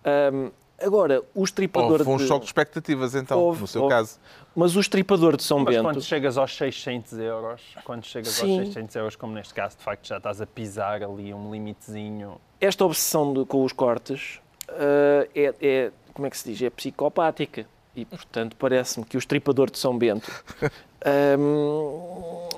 Ahm, 0.05 0.51
agora, 0.81 1.23
o 1.35 1.43
estripador 1.43 1.99
Houve 2.01 2.11
um 2.11 2.17
de... 2.19 2.27
choque 2.29 2.41
de 2.43 2.47
expectativas, 2.47 3.15
então, 3.17 3.39
Houve, 3.41 3.63
no 3.63 3.67
seu 3.67 3.83
houve. 3.83 3.95
caso. 3.95 4.19
Mas 4.55 4.77
o 4.77 4.81
estripador 4.81 5.37
de 5.37 5.43
São 5.43 5.59
Mas 5.59 5.75
Bento... 5.75 5.83
quando 5.85 6.01
chegas 6.03 6.39
aos 6.39 6.57
600 6.57 7.19
euros, 7.19 7.61
quando 7.85 8.05
chegas 8.05 8.29
Sim. 8.29 8.59
aos 8.61 8.69
600 8.69 8.97
euros, 8.97 9.17
como 9.17 9.35
neste 9.35 9.53
caso, 9.53 9.77
de 9.77 9.83
facto, 9.83 10.07
já 10.07 10.19
estás 10.19 10.41
a 10.41 10.47
pisar 10.47 11.03
ali 11.03 11.35
um 11.35 11.51
limitezinho. 11.51 12.41
esta 12.61 12.85
obsessão 12.85 13.35
de- 13.35 13.45
com 13.45 13.65
os 13.65 13.73
cortes 13.73 14.41
ah, 14.69 15.27
é, 15.35 15.55
é, 15.61 15.93
como 16.15 16.27
é 16.27 16.31
que 16.31 16.39
se 16.39 16.49
diz, 16.51 16.63
é 16.63 16.71
psicopática. 16.71 17.67
E, 17.95 18.05
portanto, 18.05 18.55
parece-me 18.57 19.05
que 19.07 19.17
o 19.17 19.19
estripador 19.19 19.71
de 19.71 19.79
São 19.79 19.97
Bento, 19.99 20.31
ahm, 21.05 22.49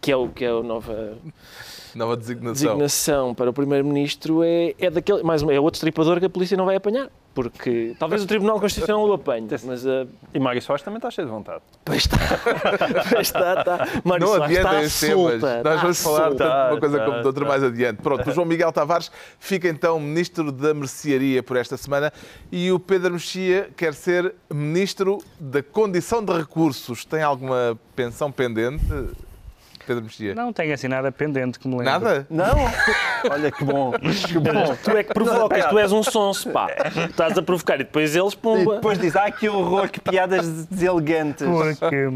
que 0.00 0.10
é 0.12 0.16
o 0.16 0.28
que 0.28 0.44
é 0.44 0.48
a 0.48 0.62
nova 0.62 1.16
Nova 1.94 2.16
designação. 2.16 2.52
designação 2.54 3.34
para 3.34 3.50
o 3.50 3.52
primeiro-ministro, 3.52 4.42
é, 4.42 4.74
é 4.78 4.88
daquele, 4.88 5.22
mais 5.22 5.42
uma, 5.42 5.52
é 5.52 5.60
outro 5.60 5.76
estripador 5.76 6.18
que 6.20 6.24
a 6.24 6.30
polícia 6.30 6.56
não 6.56 6.64
vai 6.64 6.76
apanhar. 6.76 7.08
Porque 7.34 7.94
talvez 7.98 8.22
o 8.22 8.26
Tribunal 8.26 8.60
Constitucional 8.60 9.06
o 9.08 9.12
apanhe, 9.14 9.46
mas 9.64 9.86
ah, 9.86 10.06
E 10.34 10.38
Mário 10.38 10.60
Soares 10.60 10.82
também 10.82 10.98
está 10.98 11.10
cheio 11.10 11.26
de 11.26 11.32
vontade. 11.32 11.62
pois 11.84 11.98
está, 12.02 12.16
pois 13.10 13.26
está, 13.28 13.60
está. 13.60 13.88
Mário 14.04 14.26
Não 14.26 14.34
Soares 14.36 14.56
está 14.58 14.88
solta, 14.88 15.62
Nós 15.62 15.74
está 15.74 15.76
vamos 15.76 16.02
falar 16.02 16.28
solta. 16.28 16.44
tanto 16.44 16.66
de 16.66 16.72
uma 16.72 16.80
coisa 16.80 16.98
Tá, 16.98 17.04
como 17.06 17.20
de 17.20 17.26
outra 17.26 17.42
tá. 17.44 17.48
mais 17.50 17.62
adiante. 17.62 18.02
Pronto, 18.02 18.28
o 18.30 18.32
João 18.34 18.46
Miguel 18.46 18.70
Tavares 18.72 19.10
fica 19.38 19.66
então 19.68 19.98
Ministro 19.98 20.52
da 20.52 20.74
Mercearia 20.74 21.42
por 21.42 21.56
esta 21.56 21.76
semana 21.78 22.12
e 22.50 22.70
o 22.70 22.78
Pedro 22.78 23.12
Mexia 23.14 23.70
quer 23.76 23.94
ser 23.94 24.34
Ministro 24.52 25.18
da 25.40 25.62
Condição 25.62 26.22
de 26.24 26.32
Recursos. 26.34 27.04
Tem 27.06 27.22
alguma 27.22 27.78
pensão 27.96 28.30
pendente, 28.30 28.84
Pedro 29.86 30.04
Mexia? 30.04 30.34
Não 30.34 30.52
tenho 30.52 30.72
assim 30.74 30.88
nada 30.88 31.10
pendente 31.12 31.58
que 31.58 31.66
me 31.68 31.74
lembro. 31.76 31.92
Nada? 31.92 32.26
Não? 32.30 32.54
Olha 33.30 33.50
que 33.50 33.64
bom. 33.64 33.92
Que 33.92 34.38
bom. 34.38 34.76
Tu 34.82 34.90
é 34.90 35.02
que 35.04 35.14
provocas, 35.14 35.66
tu 35.66 35.78
és 35.78 35.92
um 35.92 36.02
sonso, 36.02 36.50
pá. 36.50 36.68
Estás 37.08 37.36
a 37.36 37.42
provocar 37.42 37.74
e 37.76 37.78
depois 37.78 38.14
eles, 38.16 38.32
E 38.32 38.36
pumba. 38.36 38.74
depois 38.76 38.98
diz, 38.98 39.14
ah, 39.16 39.30
que 39.30 39.48
horror, 39.48 39.88
que 39.88 40.00
piadas 40.00 40.66
deselegantes. 40.66 41.46
Porque, 41.46 42.08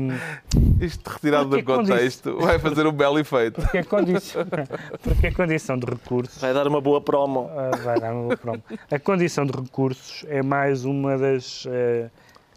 Isto 0.80 1.10
retirado 1.10 1.44
do 1.44 1.50
Porque 1.50 1.64
quando 1.64 1.88
contexto 1.88 2.38
vai 2.38 2.58
fazer 2.58 2.86
um 2.86 2.92
belo 2.92 3.18
efeito. 3.18 3.60
porque, 3.60 3.78
a 3.78 3.84
condição, 3.84 4.44
porque 5.02 5.26
a 5.28 5.32
condição 5.34 5.78
de 5.78 5.86
recursos 5.86 6.40
Vai 6.40 6.52
dar 6.52 6.66
uma 6.66 6.80
boa 6.80 7.00
promo. 7.00 7.50
Ah, 7.56 7.76
vai 7.82 7.98
dar 8.00 8.12
uma 8.12 8.36
promo. 8.36 8.62
A 8.90 8.98
condição 8.98 9.46
de 9.46 9.52
recursos 9.52 10.24
é 10.28 10.42
mais 10.42 10.84
uma 10.84 11.16
das 11.16 11.66
eh, 11.68 12.08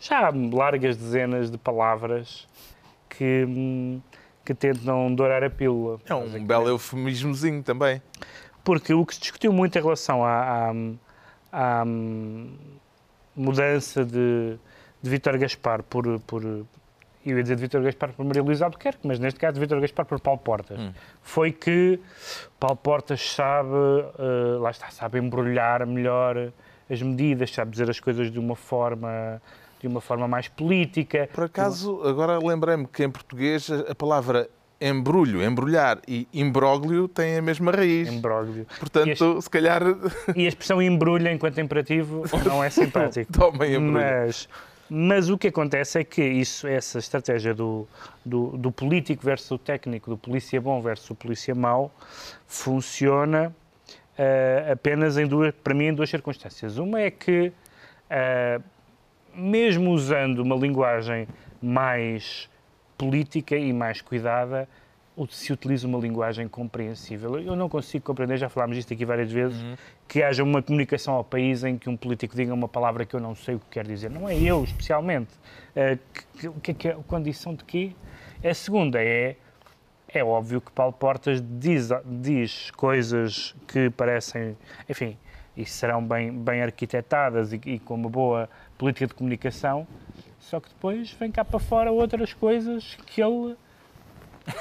já 0.01 0.31
largas 0.51 0.97
dezenas 0.97 1.49
de 1.51 1.57
palavras 1.57 2.47
que, 3.09 3.45
hum, 3.47 3.99
que 4.49 4.53
tentam 4.55 5.13
dourar 5.13 5.43
a 5.43 5.49
pílula. 5.49 5.99
É 6.07 6.15
um 6.15 6.43
belo 6.43 6.67
eufemismozinho 6.69 7.61
também. 7.61 8.01
Porque 8.63 8.93
o 8.95 9.05
que 9.05 9.13
se 9.13 9.21
discutiu 9.21 9.53
muito 9.53 9.77
em 9.77 9.81
relação 9.81 10.25
à, 10.25 10.71
à- 10.71 10.73
à, 11.51 11.83
hum, 11.85 12.51
mudança 13.35 14.03
de, 14.03 14.57
de 15.01 15.09
Vítor 15.09 15.37
Gaspar 15.37 15.83
por, 15.83 16.19
por. 16.21 16.43
Eu 16.43 16.65
ia 17.37 17.43
dizer 17.43 17.55
de 17.57 17.61
Vítor 17.61 17.83
Gaspar 17.83 18.11
por 18.13 18.25
Maria 18.25 18.41
Luísa 18.41 18.65
Albuquerque, 18.65 18.99
mas 19.05 19.19
neste 19.19 19.39
caso 19.39 19.53
de 19.53 19.59
Vítor 19.59 19.79
Gaspar 19.81 20.05
por 20.05 20.19
Paulo 20.19 20.39
Portas. 20.39 20.79
Foi 21.21 21.51
que 21.51 21.99
Paulo 22.59 22.77
Portas 22.77 23.21
sabe, 23.33 23.69
eh, 24.17 24.57
lá 24.59 24.71
está, 24.71 24.89
sabe 24.89 25.19
embrulhar 25.19 25.85
melhor 25.85 26.51
as 26.89 27.01
medidas, 27.03 27.51
sabe 27.53 27.69
dizer 27.71 27.87
as 27.89 27.99
coisas 27.99 28.31
de 28.31 28.39
uma 28.39 28.55
forma, 28.55 29.39
de 29.79 29.87
uma 29.87 30.01
forma 30.01 30.27
mais 30.27 30.47
política. 30.47 31.29
Por 31.33 31.45
acaso, 31.45 32.01
agora 32.03 32.37
lembrei-me 32.39 32.85
que 32.87 33.03
em 33.03 33.09
português 33.09 33.69
a 33.71 33.95
palavra 33.95 34.49
embrulho, 34.81 35.43
embrulhar 35.43 35.99
e 36.07 36.27
imbróglio 36.33 37.07
têm 37.07 37.37
a 37.37 37.41
mesma 37.41 37.71
raiz. 37.71 38.09
Embróglio. 38.09 38.65
Portanto, 38.79 39.41
se 39.41 39.49
calhar 39.49 39.81
E 40.35 40.45
a 40.45 40.47
expressão 40.47 40.81
embrulha 40.81 41.31
enquanto 41.31 41.59
imperativo 41.59 42.23
não 42.45 42.63
é 42.63 42.69
simpático. 42.71 43.31
tomem 43.31 43.75
embrulho. 43.75 43.93
Mas, 43.93 44.47
mas 44.89 45.29
o 45.29 45.37
que 45.37 45.49
acontece 45.49 45.99
é 45.99 46.03
que 46.03 46.23
isso, 46.23 46.65
essa 46.67 46.97
estratégia 46.97 47.53
do, 47.53 47.87
do, 48.25 48.57
do 48.57 48.71
político 48.71 49.23
versus 49.23 49.51
o 49.51 49.57
técnico, 49.57 50.09
do 50.09 50.17
polícia 50.17 50.59
bom 50.61 50.81
versus 50.81 51.09
o 51.09 51.15
polícia 51.15 51.53
mau, 51.53 51.91
funciona 52.47 53.53
eh, 54.17 54.71
apenas 54.73 55.17
em 55.17 55.27
duas, 55.27 55.53
para 55.63 55.73
mim, 55.73 55.85
em 55.85 55.93
duas 55.93 56.09
circunstâncias. 56.09 56.77
Uma 56.77 57.01
é 57.01 57.11
que, 57.11 57.51
eh, 58.09 58.59
mesmo 59.35 59.91
usando 59.91 60.39
uma 60.39 60.55
linguagem 60.55 61.27
mais 61.61 62.49
política 62.97 63.55
e 63.55 63.71
mais 63.73 64.01
cuidada, 64.01 64.67
se 65.29 65.51
utiliza 65.51 65.85
uma 65.85 65.99
linguagem 65.99 66.47
compreensível. 66.47 67.37
Eu 67.39 67.53
não 67.53 67.67
consigo 67.67 68.05
compreender, 68.05 68.37
já 68.37 68.47
falámos 68.47 68.77
disto 68.77 68.93
aqui 68.93 69.03
várias 69.03 69.29
vezes, 69.29 69.57
que 70.07 70.23
haja 70.23 70.41
uma 70.43 70.61
comunicação 70.61 71.13
ao 71.13 71.25
país 71.25 71.63
em 71.65 71.77
que 71.77 71.89
um 71.89 71.97
político 71.97 72.33
diga 72.35 72.53
uma 72.53 72.69
palavra 72.69 73.05
que 73.05 73.13
eu 73.15 73.19
não 73.19 73.35
sei 73.35 73.55
o 73.55 73.59
que 73.59 73.65
quer 73.71 73.85
dizer. 73.85 74.09
Não 74.09 74.29
é 74.29 74.37
eu, 74.41 74.63
especialmente. 74.63 75.31
Eh, 75.75 75.97
que- 76.13 76.39
que- 76.39 76.47
O 76.47 76.53
que 76.53 76.71
é 76.71 76.73
que 76.73 76.87
é 76.87 76.91
a 76.91 76.95
condição 76.95 77.53
de 77.53 77.65
quê? 77.65 77.91
A 78.41 78.53
segunda 78.53 79.03
é, 79.03 79.35
é 80.07 80.23
óbvio 80.23 80.61
que 80.61 80.71
Paulo 80.71 80.93
Portas 80.93 81.43
diz, 81.59 81.89
diz 82.05 82.71
coisas 82.71 83.53
que 83.67 83.89
parecem, 83.89 84.55
enfim, 84.87 85.17
e 85.57 85.65
serão 85.65 86.01
bem, 86.01 86.31
bem 86.31 86.61
arquitetadas 86.61 87.51
e, 87.51 87.59
e 87.65 87.77
com 87.79 87.95
uma 87.95 88.09
boa 88.09 88.49
política 88.79 89.05
de 89.05 89.13
comunicação, 89.13 89.85
só 90.39 90.59
que 90.59 90.69
depois 90.69 91.11
vem 91.11 91.29
cá 91.31 91.45
para 91.45 91.59
fora 91.59 91.91
outras 91.91 92.33
coisas 92.33 92.95
que 93.05 93.21
ele 93.21 93.55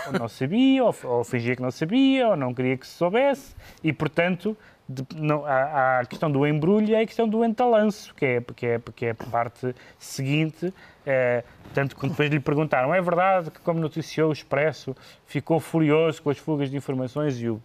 ou 0.06 0.12
não 0.18 0.28
sabia, 0.28 0.84
ou, 0.84 0.94
ou 1.04 1.24
fingia 1.24 1.56
que 1.56 1.62
não 1.62 1.70
sabia, 1.70 2.28
ou 2.28 2.36
não 2.36 2.52
queria 2.52 2.76
que 2.76 2.86
se 2.86 2.92
soubesse, 2.92 3.54
e 3.82 3.90
portanto 3.92 4.54
de- 4.86 5.06
não, 5.16 5.46
há, 5.46 5.52
há 5.52 6.00
a 6.00 6.04
questão 6.06 6.30
do 6.30 6.46
embrulho 6.46 6.88
e 6.90 6.96
a 6.96 7.06
questão 7.06 7.28
do 7.28 7.44
entalanço, 7.44 8.14
que 8.14 8.24
é, 8.26 8.40
que 8.40 8.66
é, 8.66 8.80
que 8.94 9.06
é 9.06 9.10
a 9.10 9.14
parte 9.14 9.74
seguinte. 9.98 10.74
eh, 11.06 11.44
tanto 11.72 11.94
que 11.96 12.08
depois 12.08 12.30
lhe 12.30 12.40
perguntaram, 12.40 12.94
é 12.94 13.00
verdade 13.00 13.50
que, 13.50 13.60
como 13.60 13.78
noticiou 13.78 14.30
o 14.30 14.32
Expresso, 14.32 14.96
ficou 15.26 15.60
furioso 15.60 16.22
com 16.22 16.30
as 16.30 16.38
fugas 16.38 16.70
de 16.70 16.76
informações 16.76 17.40
e 17.40 17.48
o 17.48 17.62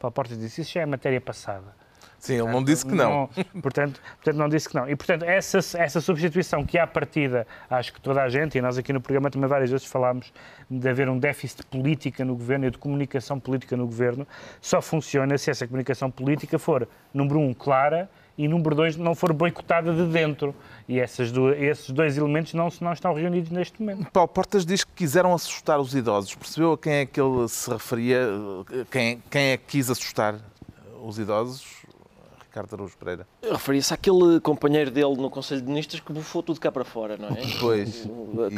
Paulo 0.00 0.12
Portas 0.12 0.38
disse, 0.38 0.62
isso 0.62 0.72
já 0.72 0.80
é 0.82 0.86
matéria 0.86 1.20
passada. 1.20 1.81
Sim, 2.22 2.34
ele 2.34 2.52
não 2.52 2.62
disse 2.62 2.86
que 2.86 2.94
não. 2.94 3.28
portanto, 3.60 4.00
portanto, 4.14 4.36
não 4.36 4.48
disse 4.48 4.68
que 4.68 4.76
não. 4.76 4.88
E, 4.88 4.94
portanto, 4.94 5.24
essa, 5.24 5.58
essa 5.76 6.00
substituição 6.00 6.64
que, 6.64 6.78
à 6.78 6.86
partida, 6.86 7.44
acho 7.68 7.92
que 7.92 8.00
toda 8.00 8.22
a 8.22 8.28
gente, 8.28 8.56
e 8.56 8.62
nós 8.62 8.78
aqui 8.78 8.92
no 8.92 9.00
programa 9.00 9.28
também 9.28 9.48
várias 9.48 9.68
vezes 9.72 9.86
falámos 9.86 10.32
de 10.70 10.88
haver 10.88 11.08
um 11.08 11.18
déficit 11.18 11.62
de 11.62 11.66
política 11.66 12.24
no 12.24 12.36
governo 12.36 12.66
e 12.66 12.70
de 12.70 12.78
comunicação 12.78 13.40
política 13.40 13.76
no 13.76 13.86
governo, 13.86 14.24
só 14.60 14.80
funciona 14.80 15.36
se 15.36 15.50
essa 15.50 15.66
comunicação 15.66 16.12
política 16.12 16.60
for, 16.60 16.86
número 17.12 17.40
um, 17.40 17.52
clara 17.52 18.08
e, 18.38 18.46
número 18.46 18.76
dois, 18.76 18.96
não 18.96 19.16
for 19.16 19.32
boicotada 19.32 19.92
de 19.92 20.06
dentro. 20.06 20.54
E 20.88 21.00
essas 21.00 21.32
duas, 21.32 21.60
esses 21.60 21.90
dois 21.90 22.16
elementos 22.16 22.54
não, 22.54 22.68
não 22.80 22.92
estão 22.92 23.12
reunidos 23.14 23.50
neste 23.50 23.82
momento. 23.82 24.08
Paulo 24.12 24.28
Portas 24.28 24.64
diz 24.64 24.84
que 24.84 24.92
quiseram 24.92 25.34
assustar 25.34 25.80
os 25.80 25.92
idosos. 25.92 26.36
Percebeu 26.36 26.74
a 26.74 26.78
quem 26.78 26.92
é 26.92 27.04
que 27.04 27.20
ele 27.20 27.48
se 27.48 27.68
referia? 27.68 28.28
Quem, 28.92 29.20
quem 29.28 29.42
é 29.50 29.56
que 29.56 29.64
quis 29.66 29.90
assustar 29.90 30.36
os 31.02 31.18
idosos? 31.18 31.81
Ricardo 32.52 32.74
Araújo 32.74 32.96
Pereira. 32.98 33.26
Referia-se 33.50 33.94
àquele 33.94 34.38
companheiro 34.40 34.90
dele 34.90 35.16
no 35.16 35.30
Conselho 35.30 35.62
de 35.62 35.68
Ministros 35.68 36.00
que 36.00 36.12
bufou 36.12 36.42
tudo 36.42 36.60
cá 36.60 36.70
para 36.70 36.84
fora, 36.84 37.16
não 37.16 37.28
é? 37.28 37.40
Pois. 37.58 38.06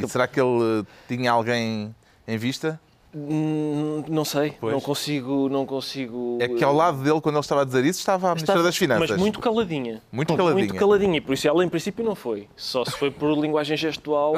E 0.03 0.09
será 0.09 0.27
que 0.27 0.41
ele 0.41 0.81
eh, 0.81 0.85
tinha 1.07 1.31
alguém 1.31 1.95
em 2.27 2.37
vista? 2.37 2.81
Hum, 3.15 4.03
Não 4.09 4.25
sei, 4.25 4.57
Pois. 4.61 4.73
não 4.75 4.81
consigo, 4.81 5.49
não 5.49 5.65
consigo. 5.65 6.39
É 6.41 6.49
que 6.49 6.65
ao 6.65 6.75
lado 6.75 7.01
dele, 7.05 7.21
quando 7.21 7.37
ele 7.37 7.41
estava 7.43 7.63
a 7.63 7.65
dizer 7.65 7.85
isso, 7.85 8.01
estava 8.01 8.27
a 8.27 8.31
Ministra 8.31 8.55
Estava- 8.55 8.67
das 8.67 8.77
Finanças. 8.77 9.11
Mas 9.11 9.21
muito 9.21 9.39
caladinha. 9.39 10.03
Muito 10.11 10.35
caladinha. 10.35 10.59
Muito 10.67 10.75
caladinha. 10.75 11.17
E 11.19 11.21
por 11.21 11.33
isso 11.35 11.47
ela, 11.47 11.65
em 11.65 11.69
princípio, 11.69 12.05
não 12.05 12.17
foi. 12.17 12.49
Só 12.57 12.85
se 12.85 12.91
foi 12.99 13.13
por 13.13 13.31
linguagem 13.39 13.77
gestual 13.77 14.35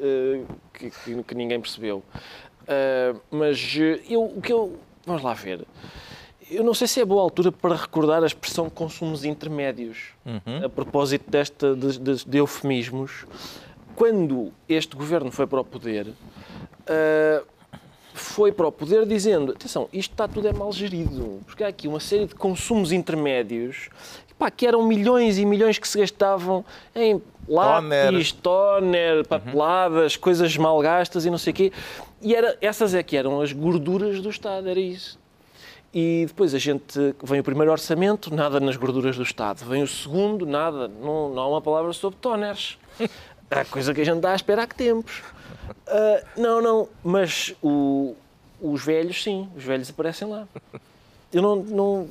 eh, 0.00 0.40
que, 0.74 0.90
que- 0.90 1.22
que 1.22 1.34
ninguém 1.36 1.60
percebeu. 1.60 2.02
Ah, 2.66 3.14
mas 3.30 3.76
eu, 4.10 4.24
o 4.24 4.40
que 4.40 4.52
eu. 4.52 4.76
Vamos 5.06 5.22
lá 5.22 5.32
ver. 5.34 5.64
Eu 6.50 6.64
não 6.64 6.72
sei 6.74 6.86
se 6.86 7.00
é 7.00 7.04
boa 7.04 7.20
altura 7.22 7.52
para 7.52 7.74
recordar 7.74 8.22
a 8.22 8.26
expressão 8.26 8.70
consumos 8.70 9.24
intermédios. 9.24 9.98
Uhum. 10.24 10.64
A 10.64 10.68
propósito 10.68 11.30
desta, 11.30 11.74
de, 11.74 11.98
de- 11.98 12.24
de 12.24 12.38
eufemismos. 12.38 13.26
Quando 13.94 14.52
este 14.68 14.94
governo 14.96 15.30
foi 15.30 15.46
para 15.46 15.60
o 15.60 15.64
poder, 15.64 16.06
ah, 16.86 17.42
foi 18.14 18.52
para 18.52 18.66
o 18.68 18.72
poder 18.72 19.04
dizendo: 19.06 19.52
atenção, 19.52 19.88
isto 19.92 20.12
está 20.12 20.26
tudo 20.28 20.46
é 20.48 20.52
mal 20.52 20.72
gerido, 20.72 21.40
porque 21.46 21.64
há 21.64 21.68
aqui 21.68 21.86
uma 21.88 22.00
série 22.00 22.26
de 22.26 22.34
consumos 22.34 22.92
intermédios 22.92 23.88
pá, 24.38 24.50
que 24.50 24.66
eram 24.66 24.86
milhões 24.86 25.36
e 25.36 25.44
milhões 25.44 25.78
que 25.78 25.88
se 25.88 25.98
gastavam 25.98 26.64
em 26.94 27.20
lápis, 27.48 28.30
toner, 28.32 29.26
papeladas, 29.26 30.16
coisas 30.16 30.56
mal 30.56 30.80
gastas 30.80 31.24
e 31.26 31.30
não 31.30 31.38
sei 31.38 31.52
o 31.52 31.56
quê. 31.56 31.72
E 32.22 32.34
era, 32.34 32.56
essas 32.60 32.94
é 32.94 33.02
que 33.02 33.16
eram 33.16 33.40
as 33.40 33.52
gorduras 33.52 34.20
do 34.20 34.30
Estado, 34.30 34.68
era 34.68 34.78
isso. 34.80 35.17
E 35.92 36.24
depois 36.26 36.54
a 36.54 36.58
gente 36.58 37.14
vem 37.22 37.40
o 37.40 37.44
primeiro 37.44 37.72
orçamento, 37.72 38.32
nada 38.34 38.60
nas 38.60 38.76
gorduras 38.76 39.16
do 39.16 39.22
Estado. 39.22 39.64
Vem 39.64 39.82
o 39.82 39.88
segundo, 39.88 40.44
nada, 40.44 40.86
não, 40.86 41.30
não 41.30 41.42
há 41.42 41.48
uma 41.48 41.62
palavra 41.62 41.92
sobre 41.94 42.18
toners. 42.20 42.78
A 43.50 43.64
coisa 43.70 43.94
que 43.94 44.00
a 44.02 44.04
gente 44.04 44.16
está 44.16 44.32
a 44.32 44.36
esperar 44.36 44.66
que 44.66 44.74
tempos. 44.74 45.22
Ah, 45.86 46.22
não, 46.36 46.60
não, 46.60 46.88
mas 47.02 47.54
o- 47.62 48.14
os 48.60 48.84
velhos, 48.84 49.22
sim, 49.22 49.48
os 49.56 49.64
velhos 49.64 49.88
aparecem 49.88 50.28
lá. 50.28 50.46
Eu 51.32 51.40
não. 51.42 51.56
não 51.56 52.08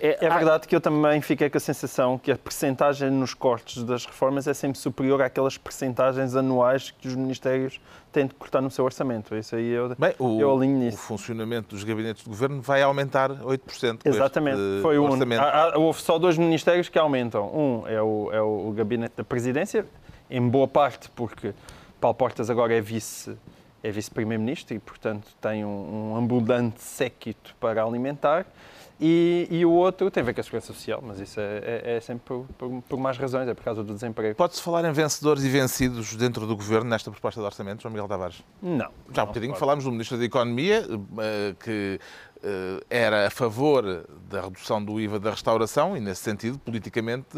É 0.00 0.26
há- 0.26 0.36
verdade 0.36 0.68
que 0.68 0.76
eu 0.76 0.80
também 0.80 1.20
fiquei 1.20 1.48
com 1.48 1.56
a 1.56 1.60
sensação 1.60 2.18
que 2.18 2.30
a 2.30 2.36
percentagem 2.36 3.10
nos 3.10 3.32
cortes 3.34 3.82
das 3.82 4.04
reformas 4.04 4.46
é 4.46 4.52
sempre 4.54 4.78
superior 4.78 5.22
àquelas 5.22 5.56
percentagens 5.56 6.36
anuais 6.36 6.90
que 6.90 7.08
os 7.08 7.14
ministérios 7.14 7.80
têm 8.12 8.26
de 8.26 8.34
cortar 8.34 8.60
no 8.60 8.70
seu 8.70 8.84
orçamento. 8.84 9.34
Isso 9.34 9.56
aí 9.56 9.68
eu, 9.70 9.94
Bem, 9.98 10.14
o, 10.18 10.40
eu 10.40 10.54
alinho 10.54 10.76
o 10.76 10.80
nisso. 10.80 10.98
funcionamento 10.98 11.74
dos 11.74 11.82
gabinetes 11.84 12.22
de 12.24 12.28
governo 12.28 12.60
vai 12.60 12.82
aumentar 12.82 13.30
8%. 13.30 13.42
com 13.42 14.08
este, 14.08 14.08
Exatamente, 14.08 14.58
eh, 14.58 14.82
foi 14.82 14.98
o 14.98 15.04
orçamento. 15.04 15.40
Há- 15.40 15.72
há- 15.74 15.78
Houve 15.78 16.00
só 16.02 16.18
dois 16.18 16.36
ministérios 16.36 16.88
que 16.88 16.98
aumentam. 16.98 17.46
Um 17.54 17.86
é 17.88 18.00
o, 18.02 18.30
é 18.32 18.40
o 18.40 18.72
gabinete 18.76 19.14
da 19.16 19.24
presidência, 19.24 19.86
em 20.30 20.46
boa 20.46 20.68
parte 20.68 21.10
porque 21.10 21.54
Paulo 22.00 22.14
Portas 22.14 22.50
agora 22.50 22.74
é 22.74 22.80
vice 22.80 23.36
é 23.82 23.90
vice-primeiro-ministro 23.92 24.74
e, 24.74 24.80
portanto, 24.80 25.28
tem 25.40 25.64
um, 25.64 26.10
um 26.12 26.16
ambulante 26.16 26.82
séquito 26.82 27.54
para 27.60 27.84
alimentar. 27.84 28.44
E, 28.98 29.46
e 29.50 29.64
o 29.66 29.70
outro 29.72 30.10
tem 30.10 30.22
a 30.22 30.24
ver 30.24 30.32
com 30.34 30.40
a 30.40 30.44
segurança 30.44 30.72
social, 30.72 31.02
mas 31.06 31.20
isso 31.20 31.38
é, 31.38 31.58
é- 31.84 31.96
é 31.96 32.00
sempre 32.00 32.22
por, 32.24 32.46
por, 32.56 32.82
por 32.88 32.98
mais 32.98 33.18
razões, 33.18 33.46
é 33.46 33.52
por 33.52 33.62
causa 33.62 33.84
do 33.84 33.92
desemprego. 33.92 34.34
Pode-se 34.34 34.62
falar 34.62 34.88
em 34.88 34.92
vencedores 34.92 35.44
e 35.44 35.50
vencidos 35.50 36.16
dentro 36.16 36.46
do 36.46 36.56
governo 36.56 36.88
nesta 36.88 37.10
proposta 37.10 37.38
de 37.40 37.44
orçamento, 37.46 37.82
João 37.82 37.92
Miguel 37.92 38.08
Tavares? 38.08 38.42
Não. 38.62 38.88
Já 39.12 39.20
há 39.20 39.24
um 39.24 39.28
bocadinho 39.28 39.54
falámos 39.54 39.84
do 39.84 39.90
Ministro 39.92 40.16
da 40.16 40.24
Economia, 40.24 40.86
eh, 41.18 41.54
que 41.62 42.00
eh, 42.42 42.80
era 42.88 43.26
a 43.26 43.30
favor 43.30 43.84
da 44.30 44.40
redução 44.40 44.82
do 44.82 44.98
IVA 44.98 45.20
da 45.20 45.30
restauração 45.30 45.94
e, 45.94 46.00
nesse 46.00 46.22
sentido, 46.22 46.58
politicamente, 46.58 47.36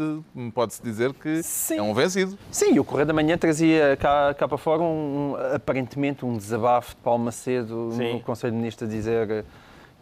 pode-se 0.53 0.81
dizer 0.81 1.13
que 1.13 1.43
Sim. 1.43 1.77
é 1.77 1.81
um 1.81 1.93
vencido. 1.93 2.37
Sim, 2.51 2.75
e 2.75 2.79
o 2.79 2.85
Correio 2.85 3.07
da 3.07 3.13
Manhã 3.13 3.37
trazia 3.37 3.97
cá, 3.99 4.33
cá 4.33 4.47
para 4.47 4.57
fora 4.57 4.81
um, 4.81 5.35
aparentemente 5.53 6.23
um 6.25 6.37
desabafo 6.37 6.95
de 6.95 7.01
Paulo 7.01 7.21
Macedo 7.21 7.91
Sim. 7.97 8.13
no 8.13 8.19
Conselho 8.21 8.51
de 8.53 8.57
Ministros 8.59 8.89
a 8.89 8.93
dizer 8.93 9.45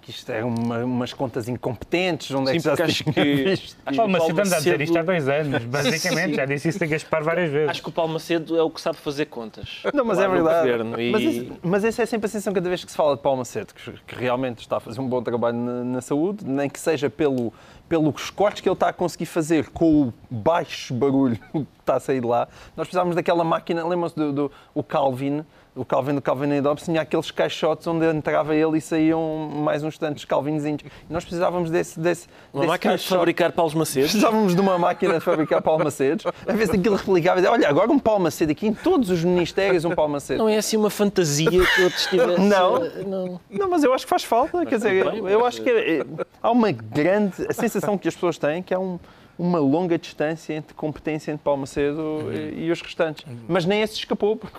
que 0.07 0.11
isto 0.11 0.31
eram 0.31 0.47
uma- 0.47 0.85
umas 0.85 1.11
contas 1.11 1.49
incompetentes, 1.49 2.31
onde 2.31 2.51
é 2.51 2.53
Sim, 2.53 2.59
que 2.59 2.63
porque 2.69 2.77
se 2.77 2.83
acho 2.83 3.03
que- 3.03 3.43
visto. 3.43 3.77
acho 3.85 3.97
Paulo 3.97 4.13
que 4.13 4.17
o 4.17 4.21
Macedo 4.21 4.41
anda 4.41 4.55
a 4.55 4.59
dizer 4.59 4.81
isto 4.81 4.97
há 4.97 5.03
dois 5.03 5.27
anos, 5.27 5.65
basicamente. 5.65 6.35
Já 6.35 6.45
disse 6.45 6.69
isso 6.69 6.81
a 6.81 6.87
Gaspar 6.87 7.23
várias 7.25 7.51
vezes. 7.51 7.69
Acho 7.69 7.83
que 7.83 7.89
o 7.89 7.91
Paulo 7.91 8.13
Macedo 8.13 8.57
é 8.57 8.61
o 8.63 8.69
que 8.69 8.79
sabe 8.79 8.97
fazer 8.99 9.25
contas. 9.25 9.83
Não, 9.93 10.05
mas 10.05 10.17
é 10.17 10.27
verdade. 10.29 10.69
governo. 10.71 11.01
E- 11.01 11.11
Mas, 11.11 11.23
esse, 11.23 11.51
mas 11.61 11.83
essa 11.83 12.03
é 12.03 12.05
sempre 12.05 12.25
a 12.27 12.29
sensação 12.29 12.53
cada 12.53 12.69
vez 12.69 12.85
que 12.85 12.89
se 12.91 12.95
fala 12.95 13.17
de 13.17 13.21
Paulo 13.21 13.39
Macedo, 13.39 13.73
que, 13.73 13.91
que 14.07 14.15
realmente 14.15 14.59
está 14.59 14.77
a 14.77 14.79
fazer 14.79 15.01
um 15.01 15.07
bom 15.09 15.21
trabalho 15.21 15.57
na, 15.57 15.83
na 15.83 16.01
saúde, 16.01 16.45
nem 16.47 16.69
que 16.69 16.79
seja 16.79 17.09
pelo, 17.09 17.51
pelos 17.89 18.29
cortes 18.29 18.61
que 18.61 18.69
ele 18.69 18.73
está 18.75 18.87
a 18.87 18.93
conseguir 18.93 19.25
fazer 19.25 19.67
com 19.71 20.03
o 20.03 20.13
baixo 20.31 20.93
barulho 20.93 21.37
que 21.51 21.65
está 21.81 21.95
a 21.95 21.99
sair 21.99 22.21
de 22.21 22.27
lá. 22.27 22.47
Nós 22.77 22.87
precisávamos 22.87 23.13
daquela 23.15 23.43
máquina, 23.43 23.85
lembram-se 23.85 24.15
do, 24.15 24.31
do 24.31 24.51
o 24.73 24.81
Calvin, 24.81 25.43
o 25.77 25.85
Calvin 25.85 26.15
do 26.15 26.21
Calvin 26.21 26.51
e 26.53 26.61
Dobbs, 26.61 26.83
tinha 26.85 27.01
aqueles 27.01 27.29
caixotes 27.31 27.85
onde 27.87 28.05
entrava 28.05 28.55
ele 28.55 28.77
e 28.77 28.81
saíam 28.81 29.49
mais 29.53 29.83
uns 29.83 29.97
tantos 29.97 30.25
Calvinzinhos. 30.25 30.81
E 31.09 31.13
nós 31.13 31.23
precisávamos 31.23 31.69
desse, 31.69 31.99
desse, 31.99 32.27
Uma 32.53 32.61
desse 32.61 32.71
máquina 32.71 32.93
de 32.95 32.99
caixote. 32.99 33.19
fabricar 33.19 33.51
Paulos 33.51 33.73
Macedo. 33.73 34.03
Precisávamos 34.05 34.55
de 34.55 34.61
uma 34.61 34.77
máquina 34.77 35.13
de 35.15 35.19
fabricar 35.19 35.61
Paulo 35.61 35.83
Macedos, 35.83 36.25
a 36.25 36.53
ver 36.53 36.67
se 36.67 36.75
aquilo 36.75 36.95
replicava 36.95 37.39
e 37.39 37.45
olha, 37.45 37.69
agora 37.69 37.91
um 37.91 37.99
Paulo 37.99 38.23
Macedo 38.23 38.51
aqui, 38.51 38.67
em 38.67 38.73
todos 38.73 39.09
os 39.09 39.23
ministérios 39.23 39.85
um 39.85 39.93
Paulo 39.95 40.11
Macedo. 40.13 40.39
Não 40.39 40.49
é 40.49 40.57
assim 40.57 40.75
uma 40.77 40.89
fantasia 40.89 41.49
que 41.49 41.81
outros 41.83 42.05
tivessem. 42.07 42.37
Não. 42.47 42.79
não. 43.05 43.39
Não, 43.49 43.69
mas 43.69 43.83
eu 43.83 43.93
acho 43.93 44.05
que 44.05 44.09
faz 44.09 44.23
falta. 44.23 44.65
Quer 44.65 44.77
dizer, 44.77 45.03
bem, 45.11 45.17
eu 45.27 45.39
mas- 45.39 45.47
acho 45.49 45.61
que 45.61 45.69
é- 45.69 45.99
é- 45.99 46.05
há 46.41 46.51
uma 46.51 46.71
grande. 46.71 47.45
A 47.49 47.53
sensação 47.53 47.97
que 47.97 48.07
as 48.07 48.13
pessoas 48.15 48.37
têm 48.37 48.61
que 48.63 48.73
há 48.73 48.79
um- 48.79 48.99
uma 49.39 49.59
longa 49.59 49.97
distância 49.97 50.53
entre 50.53 50.73
competência 50.73 51.31
entre 51.31 51.43
Paulo 51.43 51.61
Macedo 51.61 52.31
e, 52.33 52.65
e 52.65 52.71
os 52.71 52.81
restantes. 52.81 53.25
Mas 53.47 53.65
nem 53.65 53.81
esse 53.81 53.93
escapou, 53.95 54.35
porque 54.35 54.57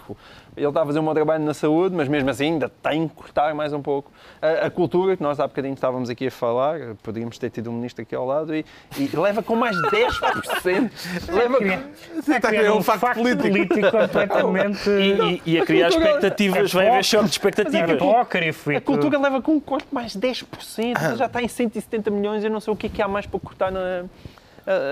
ele 0.57 0.67
está 0.69 0.83
a 0.83 0.87
fazer 0.87 0.99
um 0.99 1.05
bom 1.05 1.15
trabalho 1.15 1.45
na 1.45 1.55
saúde, 1.55 1.95
mas 1.95 2.09
mesmo 2.09 2.31
assim 2.31 2.53
ainda 2.53 2.69
tem 2.83 3.07
que 3.09 3.15
cortar 3.15 3.55
mais 3.55 3.73
um 3.73 3.81
pouco. 3.83 4.11
A, 4.43 4.67
a 4.67 4.71
cultura, 4.71 5.17
que 5.17 5.23
nós 5.23 5.39
há 5.41 5.47
bocadinho 5.47 5.75
estávamos 5.75 6.09
aqui 6.11 6.27
a 6.29 6.31
falar, 6.31 6.79
poderíamos 7.03 7.39
ter 7.39 7.51
tido 7.51 7.71
um 7.71 7.75
ministro 7.75 8.03
aqui 8.03 8.15
ao 8.15 8.25
lado, 8.27 8.55
e, 8.55 8.65
e 8.99 9.11
leva 9.17 9.43
com 9.43 9.55
mais 9.57 9.77
10%. 9.77 10.91
leva 11.33 11.59
com... 11.59 12.19
Está 12.19 12.37
a 12.37 12.41
criar 12.41 12.73
um 12.75 12.83
facto 12.83 13.21
político. 13.23 13.91
completamente 13.91 14.89
E, 14.91 15.43
e- 15.47 15.53
e 15.55 15.61
a 15.61 15.65
criar 15.67 15.89
cultura- 15.91 16.09
expectativas, 16.11 16.73
vai 16.73 16.89
haver 16.89 17.05
choque 17.05 17.25
de 17.25 17.31
expectativas. 17.31 17.91
apócrifo. 17.91 18.73
e 18.73 18.77
A 18.77 18.81
cultura 18.81 19.19
leva 19.19 19.41
com 19.43 19.53
um 19.53 19.61
corte 19.61 19.89
mais 19.93 20.17
10%, 20.17 21.17
já 21.17 21.27
está 21.27 21.43
em 21.43 21.49
170 21.49 22.11
milhões, 22.11 22.45
eu 22.45 22.51
não 22.51 22.61
sei 22.61 22.73
o 22.73 22.77
que 22.77 22.87
é 22.87 22.91
que 22.91 23.03
há 23.03 23.09
mais 23.09 23.27
para 23.27 23.41
cortar 23.41 23.71
na. 23.73 24.05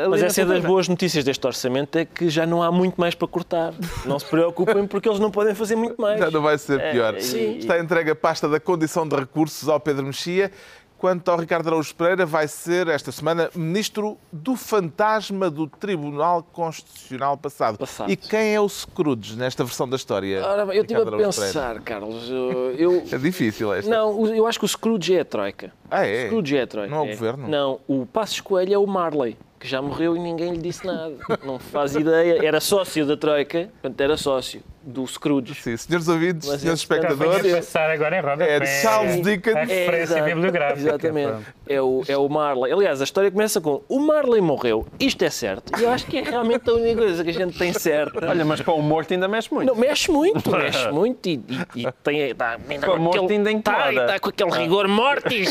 A- 0.04 0.08
Mas 0.08 0.22
essa 0.22 0.42
é 0.42 0.44
das 0.44 0.62
boas 0.64 0.88
notícias 0.88 1.22
deste 1.24 1.46
orçamento, 1.46 1.96
é 1.98 2.04
que 2.04 2.28
já 2.28 2.46
não 2.46 2.62
há 2.62 2.70
muito 2.72 3.00
mais 3.00 3.14
para 3.14 3.28
cortar. 3.28 3.74
Não 4.04 4.18
se 4.18 4.26
preocupem 4.26 4.86
porque 4.86 5.08
eles 5.08 5.20
não 5.20 5.30
podem 5.30 5.54
fazer 5.54 5.76
muito 5.76 6.00
mais. 6.00 6.18
Já 6.18 6.30
não 6.30 6.42
vai 6.42 6.56
ser 6.58 6.80
pior. 6.92 7.14
É, 7.14 7.20
sim. 7.20 7.58
Está 7.58 7.78
entregue 7.78 8.10
a 8.10 8.16
pasta 8.16 8.48
da 8.48 8.58
condição 8.60 9.06
de 9.06 9.14
recursos 9.16 9.68
ao 9.68 9.78
Pedro 9.80 10.04
Mexia. 10.06 10.50
Quanto 10.98 11.30
ao 11.30 11.38
Ricardo 11.38 11.66
Araújo 11.68 11.94
Pereira, 11.94 12.24
vai 12.24 12.48
ser 12.48 12.88
esta 12.88 13.12
semana 13.12 13.50
ministro 13.54 14.16
do 14.32 14.56
fantasma 14.56 15.50
do 15.50 15.66
Tribunal 15.66 16.42
Constitucional 16.42 17.36
passado. 17.36 17.76
Passado. 17.76 18.10
E 18.10 18.16
quem 18.16 18.54
é 18.54 18.60
o 18.60 18.66
Scrooge 18.66 19.36
nesta 19.36 19.62
versão 19.62 19.86
da 19.86 19.96
história? 19.96 20.42
Ora 20.42 20.64
bem, 20.64 20.76
eu 20.76 20.82
estive 20.82 20.98
a 21.00 21.02
Araújo 21.02 21.18
Pereira? 21.32 21.46
pensar, 21.52 21.80
Carlos. 21.82 22.30
eu- 22.30 23.02
É 23.12 23.18
difícil 23.18 23.74
esta. 23.74 23.90
Não, 23.90 24.18
o- 24.18 24.26
eu 24.34 24.46
acho 24.46 24.58
que 24.58 24.64
o 24.64 24.68
Scrooge 24.68 25.14
é 25.14 25.20
a 25.20 25.24
Troika. 25.26 25.70
Ah, 25.90 26.06
é? 26.06 26.26
Scrooge 26.28 26.56
é 26.56 26.62
a 26.62 26.66
Troika. 26.66 26.90
Não 26.94 27.04
é 27.04 27.08
o 27.08 27.10
é. 27.10 27.14
governo? 27.14 27.46
Não, 27.48 27.78
o 27.86 28.06
Passos 28.06 28.40
Coelho 28.40 28.72
é 28.72 28.78
o 28.78 28.86
Marley, 28.86 29.36
que 29.58 29.66
já 29.66 29.80
morreu 29.80 30.16
e 30.16 30.18
ninguém 30.20 30.52
lhe 30.52 30.58
disse 30.60 30.86
nada. 30.86 31.14
Não 31.44 31.58
faz 31.58 31.94
ideia. 31.94 32.44
Era 32.44 32.60
sócio 32.60 33.06
da 33.06 33.16
Troika, 33.16 33.68
portanto 33.80 34.00
era 34.00 34.16
sócio. 34.16 34.62
do 34.82 35.06
Scrooge. 35.06 35.54
Sim, 35.54 35.76
senhores 35.76 36.08
Mas 36.46 36.60
senhores 36.60 36.84
tanto 36.84 37.16
Vamos 37.16 37.34
espectadores, 37.36 37.52
passar 37.56 37.90
agora 37.90 38.18
em 38.18 38.20
roda. 38.22 38.44
é 38.44 38.60
de 38.60 38.66
Charles 38.82 39.22
Dickens. 39.22 39.56
A 39.56 39.60
referência 39.60 40.14
exato, 40.14 40.24
bibliográfica. 40.24 40.88
Exatamente. 40.88 41.28
pronto. 41.28 41.46
É 41.48 41.52
o, 41.80 42.02
é 42.08 42.16
o 42.16 42.28
Marley. 42.28 42.72
Aliás, 42.72 43.00
a 43.00 43.04
história 43.04 43.30
começa 43.30 43.60
com 43.60 43.82
o 43.88 43.98
Marley 44.00 44.40
morreu, 44.40 44.86
isto 45.00 45.22
é 45.24 45.30
certo. 45.30 45.78
E 45.78 45.82
eu 45.84 45.90
acho 45.90 46.06
que 46.06 46.18
é 46.18 46.22
realmente 46.22 46.68
a 46.70 46.74
única 46.74 46.96
coisa 47.02 47.24
que 47.24 47.30
a 47.30 47.32
gente 47.32 47.58
tem 47.58 47.72
certa. 47.72 48.28
Olha, 48.28 48.44
mas 48.44 48.60
para 48.60 48.74
o 48.74 48.82
morto 48.82 49.12
ainda 49.12 49.26
mexe 49.28 49.52
muito. 49.52 49.66
Não, 49.68 49.74
mexe 49.80 50.10
muito, 50.10 50.50
mexe 50.50 50.90
muito 50.90 51.28
e, 51.28 51.40
e, 51.74 51.82
e 51.86 51.92
tem, 52.02 52.34
tá, 52.34 52.58
ainda 52.68 52.86
Com 52.86 52.92
a 52.92 52.96
com 52.96 53.02
morte 53.02 53.18
aquele- 53.18 53.48
ainda 53.48 53.62
tá, 53.62 53.92
e 53.92 54.06
tá 54.06 54.18
com 54.20 54.28
aquele 54.28 54.50
rigor 54.52 54.88
mortis. 54.88 55.50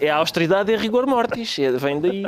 É 0.00 0.10
a 0.10 0.16
austeridade 0.16 0.72
e 0.72 0.76
rigor 0.76 1.06
mortis. 1.06 1.58
É, 1.58 1.70
vem 1.72 2.00
daí. 2.00 2.24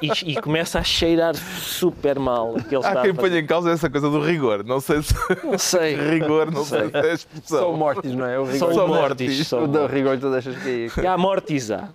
E, 0.00 0.06
e- 0.08 0.32
e 0.32 0.40
começa 0.40 0.78
a 0.78 0.82
cheirar 0.84 1.34
super 1.34 2.18
mal. 2.18 2.54
Que 2.68 2.74
ele 2.76 2.84
Há 2.84 2.88
está 2.88 3.02
quem 3.02 3.14
ponha 3.14 3.38
em 3.38 3.46
causa 3.46 3.70
essa 3.70 3.88
coisa 3.90 4.08
do 4.10 4.20
rigor. 4.20 4.64
Não 4.64 4.80
sei 4.80 5.02
se 5.02 5.14
Não 5.44 5.58
sei. 5.58 5.94
rigor, 6.10 6.50
não 6.50 6.64
sei 6.64 6.88
se 6.90 6.96
é 6.96 7.12
a 7.12 7.42
Só 7.44 7.72
o 7.72 7.76
mortis, 7.76 8.12
não 8.14 8.26
é? 8.26 8.38
O 8.38 8.44
rigor. 8.44 8.72
Só 8.74 8.84
o 8.84 8.88
mortis. 8.88 9.28
mortis. 9.28 9.46
Só 9.46 9.60
O 9.60 9.64
o 9.64 9.68
mortis. 9.68 9.90
rigor 9.94 10.18
tu 10.18 10.30
deixas 10.30 10.56
cair. 10.62 10.92
E 11.02 11.06
há 11.06 11.16
mortis 11.18 11.70
há. 11.70 11.88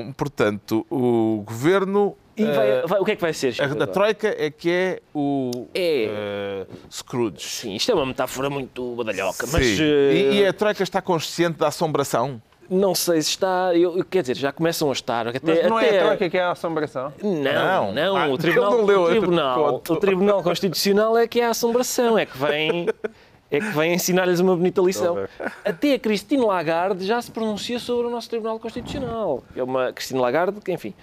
Então, 0.00 0.12
portanto, 0.12 0.86
o 0.90 1.42
governo. 1.46 2.16
E 2.36 2.44
vai- 2.44 2.70
eh, 2.70 2.82
vai- 2.86 3.00
o 3.00 3.04
que 3.04 3.10
é 3.12 3.16
que 3.16 3.20
vai 3.22 3.32
ser, 3.32 3.52
Chico, 3.52 3.80
a, 3.80 3.84
a? 3.84 3.86
Troika 3.86 4.28
é 4.38 4.48
que 4.50 4.70
é 4.70 5.00
o 5.14 5.66
É. 5.74 6.04
eh, 6.08 6.66
Scrooge. 6.90 7.40
Sim, 7.48 7.74
isto 7.74 7.90
é 7.90 7.94
uma 7.94 8.06
metáfora 8.06 8.48
muito 8.48 8.94
badalhoca, 8.94 9.44
mas 9.52 9.64
Sim. 9.66 9.82
eh, 9.82 10.12
E, 10.14 10.34
e 10.40 10.46
a 10.46 10.52
Troika 10.52 10.82
está 10.82 11.02
consciente 11.02 11.58
da 11.58 11.66
assombração? 11.68 12.40
não 12.70 12.94
sei 12.94 13.22
se 13.22 13.30
está. 13.30 13.74
Eu, 13.74 13.96
eu- 13.96 14.04
quer 14.04 14.20
dizer, 14.20 14.36
já 14.36 14.52
começam 14.52 14.90
a 14.90 14.92
estar. 14.92 15.26
Até, 15.26 15.40
Mas 15.42 15.66
não 15.70 15.78
até, 15.78 15.96
é 15.96 16.00
a 16.00 16.04
troca 16.06 16.28
que 16.30 16.36
é 16.36 16.42
a 16.42 16.50
assombração? 16.52 17.12
Não, 17.22 17.32
Não. 17.42 17.92
não. 17.94 18.16
Ah, 18.16 18.28
o 18.28 18.36
Tribunal, 18.36 18.70
não 18.70 18.84
o, 18.84 19.06
tribunal 19.08 19.74
o 19.88 19.96
Tribunal 19.96 20.42
Constitucional 20.42 21.16
é 21.16 21.26
que 21.26 21.40
é 21.40 21.46
a 21.46 21.50
assombração, 21.50 22.18
é 22.18 22.26
que 22.26 22.36
vem. 22.38 22.86
É 23.50 23.60
que 23.60 23.70
vem 23.70 23.94
ensinar-lhes 23.94 24.40
uma 24.40 24.54
bonita 24.54 24.80
lição. 24.82 25.26
Até 25.64 25.94
a 25.94 25.98
Cristina 25.98 26.44
Lagarde 26.44 27.06
já 27.06 27.20
se 27.20 27.30
pronuncia 27.30 27.78
sobre 27.78 28.06
o 28.06 28.10
nosso 28.10 28.28
Tribunal 28.28 28.58
Constitucional. 28.58 29.42
É 29.56 29.62
uma 29.62 29.92
Cristina 29.92 30.20
Lagarde 30.20 30.60
que, 30.60 30.70
enfim. 30.70 30.94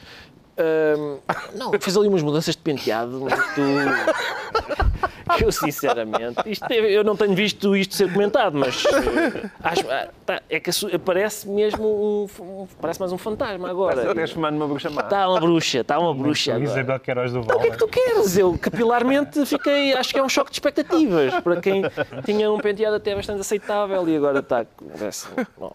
Hum, 0.57 1.17
não, 1.55 1.71
fez 1.79 1.97
ali 1.97 2.07
umas 2.07 2.21
mudanças 2.21 2.55
de 2.55 2.61
penteado 2.61 3.19
muito. 3.19 3.35
eu, 5.41 5.51
sinceramente, 5.51 6.37
isto 6.45 6.65
é- 6.71 6.79
eu 6.91 7.03
não 7.03 7.15
tenho 7.15 7.33
visto 7.33 7.75
isto 7.75 7.95
ser 7.95 8.11
comentado, 8.13 8.57
mas 8.57 8.83
eh, 8.85 9.49
acho, 9.63 9.81
ah, 9.91 10.07
tá, 10.25 10.41
é 10.49 10.59
que 10.59 10.69
parece 10.99 11.47
mesmo 11.49 12.27
um, 12.39 12.43
um- 12.43 12.67
parece 12.79 12.99
mais 12.99 13.11
um 13.11 13.17
fantasma 13.17 13.69
agora. 13.69 14.13
Numa 14.51 14.67
bruxa 14.67 14.89
má. 14.89 15.01
Está 15.01 15.27
uma 15.27 15.39
bruxa, 15.39 15.79
está 15.79 15.99
uma 15.99 16.13
bruxa. 16.13 16.53
agora. 16.55 16.69
Isabel 16.69 16.99
Queiroz 16.99 17.33
do 17.33 17.41
Val. 17.41 17.57
O 17.57 17.61
que 17.61 17.67
é 17.67 17.71
que 17.71 17.77
tu 17.77 17.87
queres? 17.87 18.37
Eu 18.37 18.57
capilarmente 18.57 19.45
fiquei, 19.45 19.93
acho 19.93 20.13
que 20.13 20.19
é 20.19 20.23
um 20.23 20.29
choque 20.29 20.51
de 20.51 20.57
expectativas 20.57 21.33
para 21.41 21.59
quem 21.59 21.81
tinha 22.23 22.51
um 22.51 22.59
penteado 22.59 22.95
até 22.95 23.15
bastante 23.15 23.41
aceitável 23.41 24.07
e 24.07 24.15
agora 24.15 24.39
está. 24.39 24.65
parece- 24.97 25.27
bom. 25.57 25.73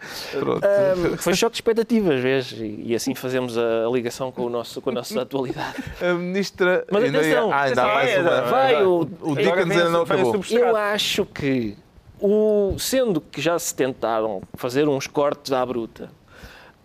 Ahm, 0.63 1.17
foi 1.19 1.35
choque 1.35 1.53
de 1.53 1.57
expectativas, 1.59 2.21
vês? 2.21 2.53
E, 2.53 2.83
e 2.87 2.95
assim 2.95 3.15
fazemos 3.15 3.59
a, 3.59 3.87
a 3.87 3.91
ligação 3.91 4.31
com, 4.31 4.43
o 4.45 4.51
nosso, 4.51 4.70
com 4.83 4.91
a 4.91 4.93
nossa 4.93 5.23
atualidade. 5.23 5.83
A 6.03 6.13
ministra. 6.15 6.85
Mas 6.91 7.05
ainda 7.05 7.19
atenção, 7.19 7.51
ah, 7.53 7.61
ainda 7.63 7.83
há 7.83 7.95
mais 7.95 8.19
uma. 8.21 8.43
vai, 8.43 8.85
o- 8.85 9.09
o 9.23 9.35
Dickens 9.35 9.71
ainda 9.71 9.89
não 9.89 10.03
acabou. 10.03 10.41
Eu 10.51 10.77
acho 10.77 11.25
que, 11.25 11.77
o, 12.21 12.75
sendo 12.79 13.21
que 13.21 13.41
já 13.41 13.59
se 13.59 13.75
tentaram 13.75 14.43
fazer 14.55 14.87
uns 14.89 15.07
cortes 15.07 15.53
à 15.53 15.65
bruta, 15.65 16.11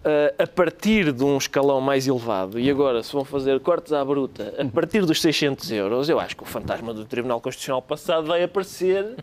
ah, 0.06 0.44
a 0.44 0.48
partir 0.48 1.12
de 1.12 1.24
um 1.24 1.38
escalão 1.38 1.82
mais 1.82 2.08
elevado, 2.08 2.58
e 2.60 2.70
agora 2.70 3.04
se 3.04 3.12
vão 3.12 3.26
fazer 3.26 3.60
cortes 3.60 3.92
à 3.92 4.04
bruta 4.06 4.54
a 4.58 4.66
partir 4.66 5.06
dos 5.06 5.22
600 5.22 5.72
euros, 5.72 6.08
eu 6.10 6.20
acho 6.20 6.36
que 6.38 6.44
o 6.44 6.46
fantasma 6.46 6.94
do 6.94 7.04
Tribunal 7.06 7.42
Constitucional 7.42 7.82
passado 7.82 8.28
vai 8.28 8.42
aparecer 8.44 9.16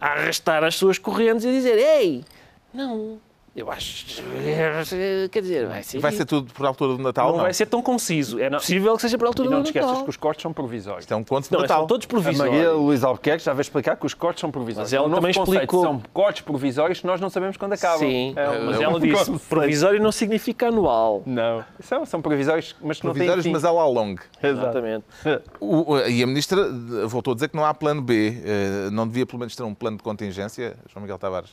a 0.00 0.06
arrastar 0.08 0.62
as 0.64 0.74
suas 0.76 0.98
correntes 0.98 1.44
e 1.44 1.50
dizer: 1.50 1.76
Ei, 1.78 2.24
não, 2.74 3.18
eu 3.60 3.70
acho. 3.70 4.22
Quer 5.30 5.40
dizer, 5.42 5.66
vai 5.66 5.82
ser. 5.82 5.98
Vai 5.98 6.12
ser 6.12 6.24
tudo 6.24 6.52
por 6.52 6.64
altura 6.66 6.96
do 6.96 7.02
Natal? 7.02 7.32
não, 7.32 7.38
vai 7.42 7.52
ser 7.54 7.66
tão 7.66 7.82
conciso. 7.82 8.38
É 8.40 8.48
possível 8.50 8.94
que 8.96 9.02
seja 9.02 9.16
para 9.18 9.26
a 9.26 9.28
E 9.28 9.30
altura 9.30 9.50
não 9.50 9.58
do 9.58 9.64
te 9.64 9.66
esqueças 9.68 9.88
Natal. 9.88 10.04
que 10.04 10.10
os 10.10 10.16
cortes 10.16 10.42
são 10.42 10.52
provisórios. 10.52 11.04
Isto 11.04 11.14
é 11.14 11.16
um 11.16 11.24
conto 11.24 11.44
de 11.46 11.52
Não, 11.52 11.60
Natal. 11.60 11.78
são 11.78 11.86
todos 11.86 12.06
A 12.08 12.12
Maria 12.14 12.22
provisórios. 12.38 12.76
Luís 12.80 13.04
Albuquerque 13.04 13.44
já 13.44 13.52
veio 13.52 13.60
explicar 13.62 13.96
que 13.96 14.06
os 14.06 14.14
cortes 14.14 14.40
são 14.40 14.50
provisórios. 14.50 14.90
Mas 14.92 14.92
ela 14.92 15.08
também 15.14 15.30
explicou- 15.30 15.82
São 15.82 16.02
cortes 16.12 16.42
provisórios 16.42 17.00
que 17.00 17.06
nós 17.06 17.20
não 17.20 17.30
sabemos 17.30 17.56
quando 17.56 17.72
acabam. 17.74 17.98
Sim, 18.00 18.32
É, 18.36 18.58
mas 18.60 18.80
é 18.80 18.82
ela 18.84 19.00
disse: 19.00 19.30
provisório 19.48 20.02
não 20.02 20.12
significa 20.12 20.68
anual. 20.68 21.22
Não. 21.26 21.64
São, 21.80 22.04
são 22.06 22.20
provisórios, 22.22 22.74
mas 22.82 22.98
que 23.00 23.06
não 23.06 23.12
têm 23.12 23.20
Provisórios, 23.26 23.44
fim. 23.44 23.52
mas 23.52 23.64
ela 23.64 23.80
ao 23.82 23.92
longo. 23.92 24.20
Exatamente. 24.42 25.04
O- 25.60 25.98
e 26.06 26.22
a 26.22 26.26
ministra 26.26 26.68
voltou 27.06 27.32
a 27.32 27.34
dizer 27.34 27.48
que 27.48 27.56
não 27.56 27.64
há 27.64 27.74
plano 27.74 28.02
B. 28.02 28.40
Eh, 28.44 28.90
Não 28.90 29.06
devia 29.06 29.24
pelo 29.26 29.38
menos 29.38 29.54
ter 29.54 29.62
um 29.62 29.74
plano 29.74 29.96
de 29.96 30.02
contingência, 30.02 30.76
João 30.92 31.02
Miguel 31.02 31.18
Tavares? 31.18 31.50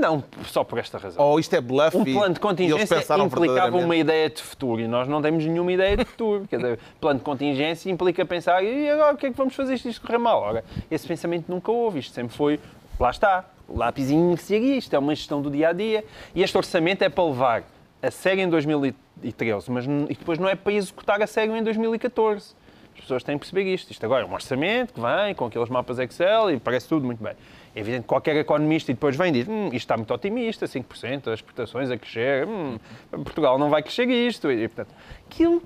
Não 0.00 0.22
só 0.44 0.64
por 0.64 0.78
esta 0.78 0.98
razão. 0.98 1.24
Ou 1.24 1.38
isto 1.38 1.54
é 1.54 1.60
bluff 1.60 1.96
Um 1.96 2.04
plano 2.04 2.34
de 2.34 2.40
contingência 2.40 2.96
implicava 3.18 3.76
uma 3.76 3.96
ideia 3.96 4.30
de 4.30 4.42
futuro 4.42 4.80
e 4.80 4.88
nós 4.88 5.08
não 5.08 5.22
temos 5.22 5.44
nenhuma 5.44 5.72
ideia 5.72 5.96
de 5.96 6.04
futuro. 6.04 6.46
Quer 6.48 6.56
dizer, 6.56 6.78
plano 7.00 7.18
de 7.18 7.24
contingência 7.24 7.90
implica 7.90 8.24
pensar 8.24 8.62
e 8.62 8.88
agora 8.88 9.14
o 9.14 9.16
que 9.16 9.26
é 9.26 9.30
que 9.30 9.36
vamos 9.36 9.54
fazer 9.54 9.78
se 9.78 9.88
isto 9.88 10.00
correr 10.04 10.18
mal? 10.18 10.40
Ora, 10.40 10.64
esse 10.90 11.06
pensamento 11.06 11.46
nunca 11.48 11.70
houve. 11.70 12.00
Isto 12.00 12.14
sempre 12.14 12.36
foi, 12.36 12.58
lá 12.98 13.10
está, 13.10 13.44
lápisinho 13.68 14.36
que 14.36 14.42
segue 14.42 14.76
isto, 14.76 14.94
é 14.94 14.98
uma 14.98 15.14
gestão 15.14 15.40
do 15.40 15.50
dia 15.50 15.68
a 15.68 15.72
dia. 15.72 16.04
E 16.34 16.42
este 16.42 16.56
orçamento 16.56 17.02
é 17.02 17.08
para 17.08 17.24
levar 17.24 17.64
a 18.02 18.10
sério 18.10 18.42
em 18.42 18.48
2013, 18.48 19.70
mas 19.70 19.84
e 19.84 20.14
depois 20.14 20.38
não 20.38 20.48
é 20.48 20.56
para 20.56 20.72
executar 20.72 21.22
a 21.22 21.26
sério 21.26 21.56
em 21.56 21.62
2014. 21.62 22.54
As 22.94 23.00
pessoas 23.00 23.22
têm 23.22 23.36
que 23.38 23.40
perceber 23.40 23.72
isto. 23.72 23.90
Isto 23.90 24.04
agora 24.04 24.24
é 24.24 24.26
um 24.26 24.32
orçamento 24.32 24.92
que 24.92 25.00
vem 25.00 25.34
com 25.34 25.46
aqueles 25.46 25.68
mapas 25.68 25.98
Excel 25.98 26.50
e 26.50 26.60
parece 26.60 26.88
tudo 26.88 27.06
muito 27.06 27.22
bem. 27.22 27.34
É 27.74 27.80
evidente 27.80 28.02
que 28.02 28.08
qualquer 28.08 28.36
economista 28.36 28.90
e 28.90 28.94
depois 28.94 29.16
vem 29.16 29.28
e 29.28 29.32
diz 29.32 29.48
hum, 29.48 29.66
isto 29.66 29.76
está 29.76 29.96
muito 29.96 30.12
otimista, 30.12 30.66
5% 30.66 31.24
das 31.24 31.34
exportações 31.34 31.90
a 31.90 31.96
crescer, 31.96 32.46
hum, 32.46 32.78
Portugal 33.10 33.58
não 33.58 33.70
vai 33.70 33.82
crescer 33.82 34.08
isto. 34.08 34.50
E, 34.50 34.68
portanto, 34.68 34.94
aquilo 35.26 35.62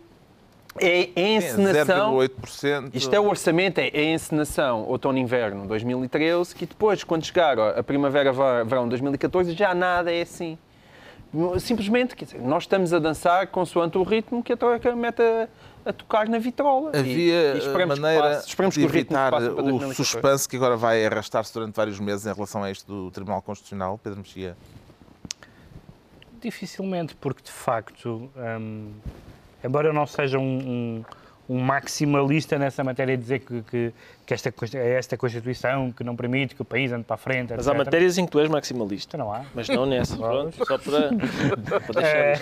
é, 0.79 1.09
é 1.17 1.37
encenação. 1.37 2.17
0,8%. 2.17 2.91
Isto 2.95 3.15
é 3.15 3.21
o 3.21 3.27
orçamento, 3.27 3.79
é 3.79 3.91
a 3.93 4.05
encenação 4.05 4.85
outono-inverno 4.85 5.67
2013, 5.67 6.55
que 6.55 6.67
depois, 6.67 7.03
quando 7.03 7.25
chegar 7.25 7.59
a 7.59 7.83
primavera-verão 7.83 8.89
2014, 8.89 9.53
já 9.53 9.75
nada 9.75 10.13
é 10.13 10.23
assim. 10.23 10.59
Simplesmente, 11.61 12.17
quer 12.17 12.25
dizer, 12.25 12.41
nós 12.41 12.63
estamos 12.63 12.93
a 12.95 12.99
dançar 12.99 13.47
consoante 13.49 13.99
o 13.99 14.03
ritmo 14.03 14.43
que 14.43 14.53
a 14.53 14.57
Troika 14.57 14.95
mete 14.97 15.21
a, 15.21 15.49
a 15.85 15.93
tocar 15.93 16.29
na 16.29 16.39
vitrola. 16.39 16.93
E- 16.95 16.99
Havia 16.99 17.55
e 17.55 17.59
esperamos 17.59 17.95
que 17.97 18.01
maneira 18.01 18.23
passe- 18.37 18.49
esperemos 18.49 18.75
de 18.75 18.81
que 18.81 18.87
o 18.87 18.89
ritmo 18.89 19.17
evitar 19.17 19.31
passe 19.33 19.45
para 19.47 19.53
o 19.53 19.57
2014. 19.63 19.95
suspense 19.95 20.49
que 20.49 20.57
agora 20.57 20.77
vai 20.77 21.05
arrastar-se 21.05 21.53
durante 21.53 21.75
vários 21.77 22.01
meses 22.01 22.25
em 22.27 22.33
relação 22.33 22.63
a 22.63 22.71
isto 22.71 22.87
do 22.91 23.11
Tribunal 23.11 23.43
Constitucional, 23.43 23.99
Pedro 24.03 24.19
Mexia. 24.21 24.57
Dificilmente, 26.41 27.15
porque 27.17 27.43
de 27.43 27.51
facto, 27.51 28.31
hum, 28.37 28.93
embora 29.65 29.89
eu 29.89 29.93
não 29.93 30.07
seja 30.07 30.39
um, 30.39 30.43
um- 30.43 31.05
um 31.49 31.61
maximalista 31.61 32.59
nessa 32.59 32.83
matéria 32.83 33.17
de 33.17 33.23
dizer 33.23 33.39
que, 33.41 33.63
que, 33.63 33.93
que 34.27 34.35
esta, 34.35 34.53
é 34.75 34.93
esta 34.95 35.17
Constituição 35.17 35.93
que 35.93 36.03
não 36.03 36.17
permite 36.17 36.55
que 36.55 36.63
o 36.63 36.65
país 36.65 36.93
ande 36.93 37.05
para 37.05 37.15
a 37.15 37.19
frente, 37.19 37.53
Mas 37.55 37.69
há 37.69 37.73
etc. 37.73 37.85
matérias 37.85 38.19
em 38.19 38.27
que 38.27 38.33
tu 38.33 38.41
és 38.41 38.49
maximalista. 38.49 39.17
Então 39.17 39.27
não 39.27 39.33
há. 39.33 39.45
Mas 39.55 39.69
não 39.69 39.87
nessa. 39.87 40.17
Pronto, 40.17 40.57
só 40.65 40.79
para, 40.79 41.11
para 41.81 42.01
deixar 42.01 42.19
É, 42.19 42.35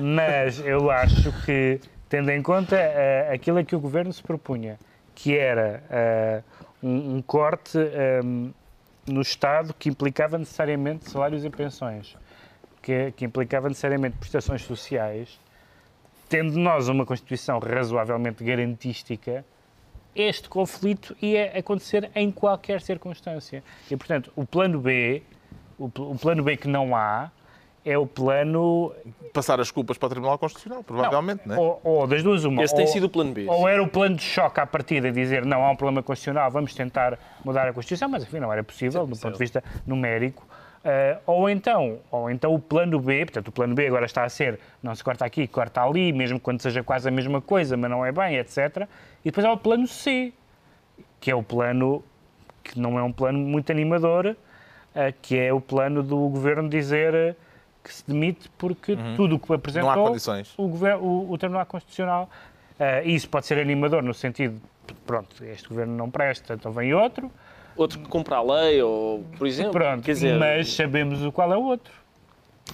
mas 0.00 0.58
eu 0.60 0.90
acho 0.90 1.32
que, 1.44 1.80
tendo 2.08 2.30
em 2.30 2.42
conta 2.42 2.76
eh, 2.76 3.30
aquilo 3.32 3.58
a 3.58 3.64
que 3.64 3.76
o 3.76 3.80
governo 3.80 4.12
se 4.12 4.22
propunha, 4.22 4.78
que 5.14 5.36
era 5.36 5.82
eh, 5.90 6.42
um, 6.82 7.16
um 7.16 7.22
corte 7.22 7.78
ehm, 7.78 8.50
no 9.06 9.20
Estado 9.20 9.74
que 9.74 9.88
implicava 9.88 10.38
necessariamente 10.38 11.10
salários 11.10 11.44
e 11.44 11.50
pensões, 11.50 12.16
que, 12.80 13.12
que 13.12 13.24
implicava 13.24 13.68
necessariamente 13.68 14.16
prestações 14.16 14.62
sociais, 14.62 15.38
tendo 16.28 16.58
nós 16.58 16.88
uma 16.88 17.04
Constituição 17.06 17.58
razoavelmente 17.58 18.42
garantística, 18.44 19.44
este 20.14 20.48
conflito 20.48 21.16
ia 21.20 21.52
acontecer 21.58 22.10
em 22.14 22.30
qualquer 22.30 22.80
circunstância. 22.80 23.62
E, 23.90 23.96
portanto, 23.96 24.32
o 24.34 24.44
plano 24.46 24.78
B, 24.80 25.22
o, 25.78 25.88
pl- 25.88 26.06
o 26.10 26.14
plano 26.16 26.42
B 26.42 26.56
que 26.56 26.66
não 26.68 26.96
há, 26.96 27.30
é 27.84 27.96
o 27.96 28.06
plano. 28.06 28.92
Passar 29.32 29.60
as 29.60 29.70
culpas 29.70 29.96
para 29.98 30.06
o 30.06 30.10
Tribunal 30.10 30.38
Constitucional, 30.38 30.82
provavelmente, 30.82 31.42
não, 31.46 31.54
é? 31.54 31.58
Ou, 31.58 31.80
ou 31.84 32.06
das 32.06 32.22
duas, 32.22 32.44
uma. 32.44 32.62
Esse 32.64 32.74
tem 32.74 32.86
ou- 32.86 32.90
sido 32.90 33.04
o 33.04 33.08
plano 33.10 33.32
B. 33.32 33.46
Ou 33.46 33.68
era 33.68 33.80
o 33.82 33.86
plano 33.86 34.16
de 34.16 34.22
choque 34.22 34.58
à 34.58 34.66
partida, 34.66 35.12
dizer 35.12 35.44
não, 35.44 35.64
há 35.64 35.70
um 35.70 35.76
problema 35.76 36.02
constitucional, 36.02 36.50
vamos 36.50 36.74
tentar 36.74 37.18
mudar 37.44 37.68
a 37.68 37.72
Constituição, 37.72 38.08
mas 38.08 38.22
enfim, 38.24 38.40
não 38.40 38.52
era 38.52 38.64
possível, 38.64 39.06
do 39.06 39.16
ponto 39.16 39.32
de 39.34 39.38
vista 39.38 39.62
numérico. 39.86 40.44
Eh, 40.88 41.18
ou, 41.26 41.50
então, 41.50 41.98
ou 42.12 42.30
então 42.30 42.54
o 42.54 42.60
plano 42.60 43.00
B, 43.00 43.24
portanto, 43.26 43.48
o 43.48 43.52
plano 43.52 43.74
B 43.74 43.88
agora 43.88 44.06
está 44.06 44.22
a 44.22 44.28
ser 44.28 44.60
não 44.80 44.94
se 44.94 45.02
corta 45.02 45.24
aqui, 45.24 45.48
corta 45.48 45.82
ali, 45.82 46.12
mesmo 46.12 46.38
quando 46.38 46.60
seja 46.62 46.80
quase 46.84 47.08
a 47.08 47.10
mesma 47.10 47.40
coisa, 47.40 47.76
mas 47.76 47.90
não 47.90 48.06
é 48.06 48.12
bem, 48.12 48.36
etc. 48.36 48.86
E 49.24 49.30
depois 49.30 49.44
há 49.44 49.50
o 49.50 49.56
plano 49.56 49.88
C, 49.88 50.32
que 51.20 51.28
é 51.28 51.34
o 51.34 51.42
plano 51.42 52.04
que 52.62 52.78
não 52.78 52.96
é 52.96 53.02
um 53.02 53.10
plano 53.10 53.36
muito 53.36 53.72
animador, 53.72 54.36
eh, 54.94 55.12
que 55.20 55.36
é 55.36 55.52
o 55.52 55.60
plano 55.60 56.04
do 56.04 56.16
governo 56.28 56.68
dizer 56.68 57.12
eh, 57.14 57.34
que 57.82 57.92
se 57.92 58.06
demite 58.06 58.48
porque 58.56 58.96
tudo 59.16 59.34
o 59.34 59.38
que 59.40 59.52
apresentou 59.52 59.90
Uhum. 59.90 60.04
condições. 60.06 60.54
o, 60.56 60.68
governo, 60.68 61.02
o, 61.02 61.32
o 61.32 61.36
Tribunal 61.38 61.66
Constitucional. 61.66 62.30
eh, 62.78 63.02
isso 63.06 63.28
pode 63.28 63.46
ser 63.46 63.58
animador 63.58 64.04
no 64.04 64.14
sentido, 64.14 64.60
pronto, 65.04 65.42
este 65.44 65.68
governo 65.68 65.96
não 65.96 66.08
presta, 66.10 66.54
então 66.54 66.70
vem 66.70 66.94
outro. 66.94 67.28
Outro 67.76 67.98
que 67.98 68.08
cumpra 68.08 68.36
a 68.36 68.42
lei, 68.42 68.82
ou, 68.82 69.24
por 69.38 69.46
exemplo. 69.46 69.72
Pronto, 69.72 70.02
quer 70.02 70.12
dizer, 70.12 70.38
mas 70.38 70.72
sabemos 70.72 71.22
o 71.24 71.30
qual 71.32 71.52
é 71.52 71.56
o 71.56 71.62
outro. 71.64 71.92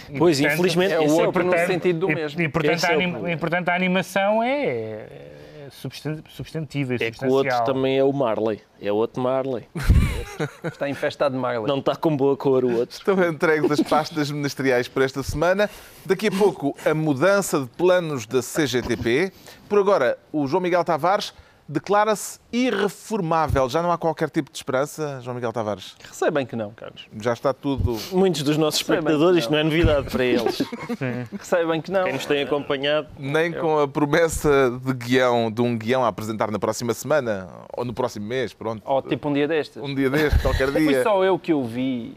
E, 0.08 0.18
Pois, 0.18 0.38
portanto, 0.40 0.54
infelizmente, 0.54 0.92
é 0.94 0.98
o 1.00 1.02
é 1.02 1.06
o 1.06 1.12
outro 1.26 1.44
no 1.44 1.50
portanto, 1.50 1.66
sentido 1.66 1.98
do 2.00 2.10
e- 2.10 2.14
mesmo. 2.14 2.40
E, 2.40 2.48
portanto, 2.48 2.84
a 2.84 2.88
é 2.88 2.90
o 2.92 2.94
anima- 2.94 3.30
e, 3.30 3.36
portanto, 3.36 3.68
a 3.68 3.74
animação 3.74 4.42
é, 4.42 4.64
é 4.64 5.68
substan- 5.70 6.22
substantiva, 6.30 6.94
é 6.94 6.96
é 7.08 7.10
que 7.10 7.24
o 7.26 7.28
outro 7.30 7.64
também 7.64 7.98
é 7.98 8.04
o 8.04 8.10
Marley. 8.12 8.60
É 8.80 8.90
outro 8.90 9.22
Marley. 9.22 9.64
Está 10.64 10.88
infestado 10.88 11.34
de 11.34 11.40
Marley. 11.40 11.66
Não 11.68 11.78
está 11.78 11.94
com 11.94 12.16
boa 12.16 12.36
cor 12.36 12.64
o 12.64 12.74
outro. 12.78 12.96
Estão 12.96 13.22
entregues 13.28 13.70
as 13.70 13.80
pastas 13.80 14.30
ministeriais 14.30 14.88
para 14.88 15.04
esta 15.04 15.22
semana. 15.22 15.68
Daqui 16.06 16.28
a 16.28 16.30
pouco, 16.32 16.74
a 16.86 16.94
mudança 16.94 17.60
de 17.60 17.66
planos 17.66 18.24
da 18.26 18.40
CGTP. 18.40 19.30
Por 19.68 19.78
agora, 19.78 20.18
o 20.32 20.46
João 20.46 20.62
Miguel 20.62 20.82
Tavares 20.84 21.34
declara-se 21.72 22.38
irreformável. 22.52 23.68
Já 23.68 23.82
não 23.82 23.90
há 23.90 23.96
qualquer 23.98 24.28
tipo 24.28 24.50
de 24.50 24.56
esperança, 24.58 25.20
João 25.22 25.34
Miguel 25.34 25.52
Tavares? 25.52 25.96
Sei 26.12 26.30
bem 26.30 26.44
que 26.44 26.54
não, 26.54 26.70
Carlos. 26.72 27.06
Já 27.20 27.32
está 27.32 27.52
tudo. 27.52 27.98
Muitos 28.12 28.42
dos 28.42 28.56
nossos 28.58 28.80
Sei 28.84 28.94
espectadores, 28.96 29.32
não. 29.34 29.38
isto 29.38 29.50
não 29.50 29.58
é 29.58 29.64
novidade 29.64 30.10
para 30.10 30.24
eles. 30.24 30.62
Sei 31.42 31.66
bem 31.66 31.80
que 31.80 31.90
não. 31.90 32.04
Quem 32.04 32.12
nos 32.12 32.26
tem 32.26 32.42
acompanhado. 32.42 33.08
Nem 33.18 33.52
com 33.52 33.80
a 33.80 33.88
promessa 33.88 34.70
de 34.84 34.92
guião, 34.92 35.50
de 35.50 35.62
um 35.62 35.76
guião 35.76 36.04
a 36.04 36.08
apresentar 36.08 36.50
na 36.50 36.58
próxima 36.58 36.92
semana 36.94 37.48
ou 37.76 37.84
no 37.84 37.94
próximo 37.94 38.26
mês, 38.26 38.52
pronto. 38.52 38.82
Ou 38.84 39.00
tipo 39.02 39.28
um 39.28 39.32
dia 39.32 39.48
destes. 39.48 39.82
Um 39.82 39.94
dia 39.94 40.10
deste, 40.10 40.38
qualquer 40.40 40.70
Foi 40.72 40.86
dia. 40.86 41.02
só 41.02 41.24
eu 41.24 41.38
que 41.38 41.54
o 41.54 41.64
vi. 41.64 42.14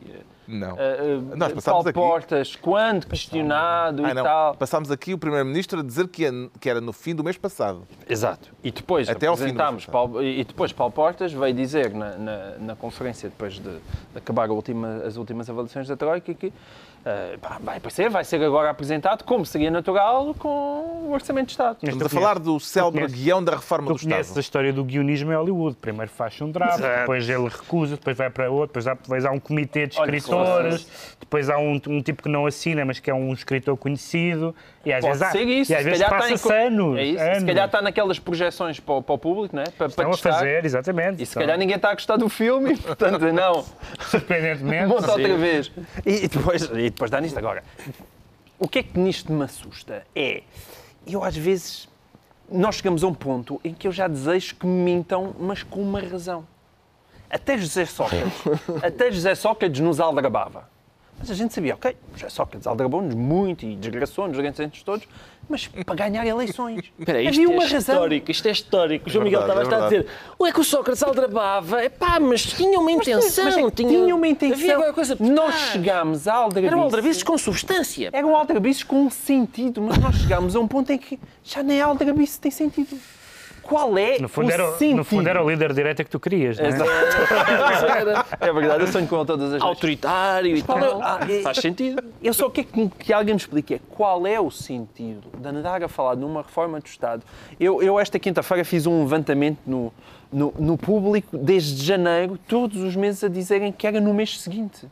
Não. 0.48 0.74
Uh, 0.74 1.36
Nós 1.36 1.52
passámos 1.54 1.64
Paulo 1.66 1.90
aqui. 1.90 1.94
Portas, 2.00 2.56
quando 2.56 3.08
questionado 3.08 4.06
Ah, 4.06 4.12
e 4.12 4.14
não. 4.14 4.24
tal. 4.24 4.56
Passámos 4.56 4.92
aqui 4.92 5.14
o 5.14 5.18
Primeiro-Ministro 5.18 5.80
a 5.80 5.84
dizer 5.84 6.08
que, 6.08 6.22
ia- 6.24 6.50
que 6.60 6.70
era 6.70 6.80
no 6.80 6.94
fim 6.94 7.16
do 7.16 7.24
mês 7.24 7.38
passado. 7.38 7.88
Exato. 8.08 8.50
E 8.64 8.70
depois 8.72 9.10
Até 9.10 9.28
ao 9.28 9.36
fim 9.36 9.42
do 9.44 9.46
apresentámos 9.46 9.84
mês 9.86 9.92
Paulo, 9.92 10.24
e 10.24 10.44
depois 10.44 10.72
Paulo 10.72 10.94
Portas 10.94 11.34
veio 11.34 11.54
dizer 11.54 11.94
na, 11.94 12.18
na, 12.18 12.38
na 12.60 12.76
conferência, 12.76 13.30
depois 13.30 13.56
de, 13.56 13.62
de 13.62 13.80
acabar 14.18 14.50
última- 14.52 14.98
as 15.06 15.18
últimas 15.18 15.50
avaliações 15.50 15.88
da 15.88 15.96
Troika, 15.98 16.34
que 16.34 16.54
eh, 17.06 17.38
pá, 17.42 17.60
vai 17.62 17.80
ser, 17.90 18.10
vai 18.10 18.24
ser 18.24 18.42
agora 18.44 18.70
apresentado, 18.70 19.24
como 19.24 19.46
seria 19.46 19.70
natural, 19.70 20.34
com 20.40 20.48
o 21.08 21.12
Orçamento 21.14 21.48
de 21.48 21.52
Estado. 21.54 21.78
Mas 21.82 21.94
Estamos 21.94 22.14
a 22.14 22.20
falar 22.20 22.40
do 22.40 22.60
célebre 22.60 23.06
guião 23.08 23.44
da 23.44 23.54
reforma 23.56 23.88
do 23.90 23.96
Tu 23.96 24.04
conheces 24.06 24.18
a 24.18 24.22
Estado. 24.32 24.40
história 24.42 24.74
do 24.74 24.84
guionismo 24.84 25.32
em 25.32 25.36
Hollywood. 25.36 25.78
Primeiro 25.80 26.12
faz 26.12 26.40
um 26.42 26.50
draft, 26.52 26.80
Exato. 26.80 27.00
depois 27.02 27.30
ele 27.30 27.48
recusa, 27.48 27.96
depois 27.96 28.18
vai 28.18 28.30
para 28.30 28.50
outro, 28.50 28.68
depois 28.68 28.88
há, 28.88 28.94
depois 28.96 29.26
há 29.26 29.32
um 29.32 29.40
comitê 29.40 29.86
de 29.88 29.96
escritores, 29.96 30.88
depois 31.20 31.50
há 31.50 31.58
um, 31.58 31.80
um 31.88 32.02
tipo 32.02 32.24
que 32.24 32.30
não 32.30 32.46
assina, 32.46 32.84
mas 32.84 33.00
que 33.00 33.10
é 33.12 33.14
um 33.14 33.32
escritor 33.34 33.78
conhecido. 33.78 34.56
E 34.84 34.94
às 34.94 35.02
Pode 35.04 35.18
vezes, 35.18 35.36
há, 35.36 35.42
isso, 35.42 35.72
e 35.72 35.76
às 35.76 35.82
se 35.82 35.90
vezes 35.90 36.04
calhar 36.04 36.32
está 36.32 36.60
em 36.62 36.68
anos. 36.68 36.98
É 37.00 37.04
isso, 37.04 37.24
anos. 37.24 37.38
se 37.40 37.46
calhar 37.46 37.66
está 37.66 37.82
naquelas 37.82 38.20
projeções 38.20 38.80
para, 38.80 38.94
o- 38.96 39.02
para 39.02 39.16
o 39.16 39.18
público, 39.18 39.56
né? 39.56 39.64
para, 39.76 39.88
Estão 39.88 40.06
para 40.06 40.14
a 40.14 40.14
testar. 40.14 40.34
fazer, 40.34 40.64
exatamente. 40.64 41.24
E 41.24 41.26
se 41.26 41.34
calhar 41.34 41.58
ninguém 41.58 41.76
está 41.76 41.90
a 41.90 41.94
gostar 41.96 42.18
do 42.18 42.30
filme, 42.30 42.78
portanto, 42.82 43.22
não, 43.34 43.66
Surpreendentemente. 44.00 44.86
monta 44.88 45.12
outra 45.12 45.36
vez. 45.38 45.72
E, 46.06 46.26
e 46.26 46.28
depois, 46.28 46.64
e 46.72 46.90
depois 46.96 47.12
dá 47.12 47.20
nisto 47.20 47.38
agora. 47.38 47.64
O 48.58 48.68
que 48.68 48.80
é 48.80 48.84
que 48.84 48.98
nisto 48.98 49.32
me 49.32 49.44
assusta? 49.44 50.08
É, 50.16 50.44
eu 51.06 51.24
às 51.24 51.36
vezes, 51.36 51.90
nós 52.50 52.76
chegamos 52.76 53.04
a 53.04 53.08
um 53.08 53.14
ponto 53.14 53.60
em 53.64 53.74
que 53.74 53.86
eu 53.86 53.92
já 53.92 54.08
desejo 54.08 54.56
que 54.56 54.66
me 54.66 54.94
mintam, 54.94 55.36
mas 55.38 55.62
com 55.62 55.82
uma 55.82 56.00
razão. 56.00 56.48
Até 57.30 57.58
José 57.58 57.86
Sócrates, 57.86 58.32
até 58.82 59.12
José 59.12 59.36
Sócrates 59.36 59.82
nos 59.82 60.00
aldrabava. 60.00 60.70
Mas 61.18 61.32
a 61.32 61.34
gente 61.34 61.54
sabia, 61.54 61.74
ok, 61.74 61.96
José 62.16 62.30
Sócrates 62.30 62.68
aldrabou-nos 62.68 63.16
muito 63.16 63.66
e 63.66 63.76
desgraçou-nos 63.76 64.36
durante 64.36 64.62
anos 64.62 64.84
todos, 64.84 65.08
mas 65.48 65.68
para 65.68 65.96
ganhar 65.96 66.26
eleições. 66.26 66.92
Espera 67.00 67.22
isto 67.22 67.42
Havia 67.42 67.46
é 67.46 67.58
uma 67.58 67.64
razão. 67.64 67.96
histórico, 67.96 68.32
isto 68.32 68.48
é 68.48 68.52
histórico. 68.52 69.08
O 69.08 69.12
João 69.12 69.24
Miguel 69.24 69.42
verdade, 69.42 69.64
estava 69.64 69.84
é 69.84 69.86
a 69.86 69.90
dizer, 69.90 70.08
o 70.38 70.46
é 70.46 70.52
que 70.52 70.60
o 70.60 70.64
Sócrates 70.64 71.02
aldrabava, 71.02 71.82
é 71.82 71.90
pá, 71.90 72.20
mas 72.20 72.44
tinha 72.44 72.80
uma 72.80 72.92
intenção. 72.92 73.46
Mas 73.46 73.58
é 73.58 73.64
que 73.64 73.72
tinha 73.72 74.16
uma 74.16 74.28
intenção. 74.28 74.58
Havia 74.58 74.76
qualquer 74.76 74.94
coisa 74.94 75.16
por 75.16 75.28
Nós 75.28 75.56
chegámos 75.72 76.28
a 76.28 76.34
aldrabice. 76.34 76.74
Eram 76.74 76.82
aldrabices 76.84 77.24
com 77.24 77.38
substância. 77.38 78.10
Eram 78.12 78.36
aldrabices 78.36 78.84
com 78.84 79.10
sentido, 79.10 79.82
mas 79.82 79.98
nós 79.98 80.16
chegámos 80.16 80.56
a 80.56 80.60
um 80.60 80.68
ponto 80.68 80.92
em 80.92 80.98
que 80.98 81.20
já 81.44 81.64
nem 81.64 81.82
a 81.82 81.86
aldrabice 81.86 82.40
tem 82.40 82.52
sentido. 82.52 83.00
Qual 83.66 83.98
é 83.98 84.20
No 84.20 84.30
fundo, 84.30 84.48
o 84.48 84.52
era, 84.52 84.72
sentido? 84.74 84.98
no 84.98 85.04
fundo 85.04 85.28
era 85.28 85.44
o 85.44 85.50
líder 85.50 85.74
direita 85.74 86.04
que 86.04 86.10
tu 86.10 86.20
querias, 86.20 86.58
não 86.60 86.66
é? 86.66 86.70
É 88.42 88.54
verdade, 88.54 88.82
eu 88.84 88.88
sonho 88.88 89.08
com 89.08 89.16
ele 89.18 89.26
todas 89.26 89.46
as 89.46 89.52
vezes. 89.54 89.64
autoritário 89.66 90.56
e 90.56 90.60
é 90.60 90.64
tal. 90.64 91.02
ah, 91.02 91.20
é- 91.30 91.42
Faz 91.42 91.58
sentido. 91.58 92.04
Eu 92.24 92.34
só 92.34 92.50
quero 92.50 92.68
que, 92.68 92.90
que 92.90 93.14
alguém 93.14 93.34
me 93.34 93.40
explique 93.40 93.74
é 93.76 93.80
qual 93.90 94.26
é 94.28 94.40
o 94.40 94.52
sentido 94.52 95.28
de 95.38 95.48
andar 95.48 95.84
a 95.84 95.88
falar 95.88 96.16
numa 96.16 96.42
reforma 96.42 96.80
do 96.80 96.86
Estado. 96.86 97.24
Eu, 97.60 97.82
eu 97.82 98.00
esta 98.00 98.20
quinta-feira 98.20 98.64
fiz 98.64 98.86
um 98.86 99.02
levantamento 99.04 99.60
no, 99.66 99.92
no, 100.32 100.54
no 100.60 100.78
público 100.78 101.38
desde 101.38 101.84
janeiro, 101.84 102.38
todos 102.48 102.82
os 102.82 102.96
meses 102.96 103.24
a 103.24 103.28
dizerem 103.28 103.72
que 103.72 103.88
era 103.88 104.00
no 104.00 104.14
mês 104.14 104.40
seguinte. 104.40 104.86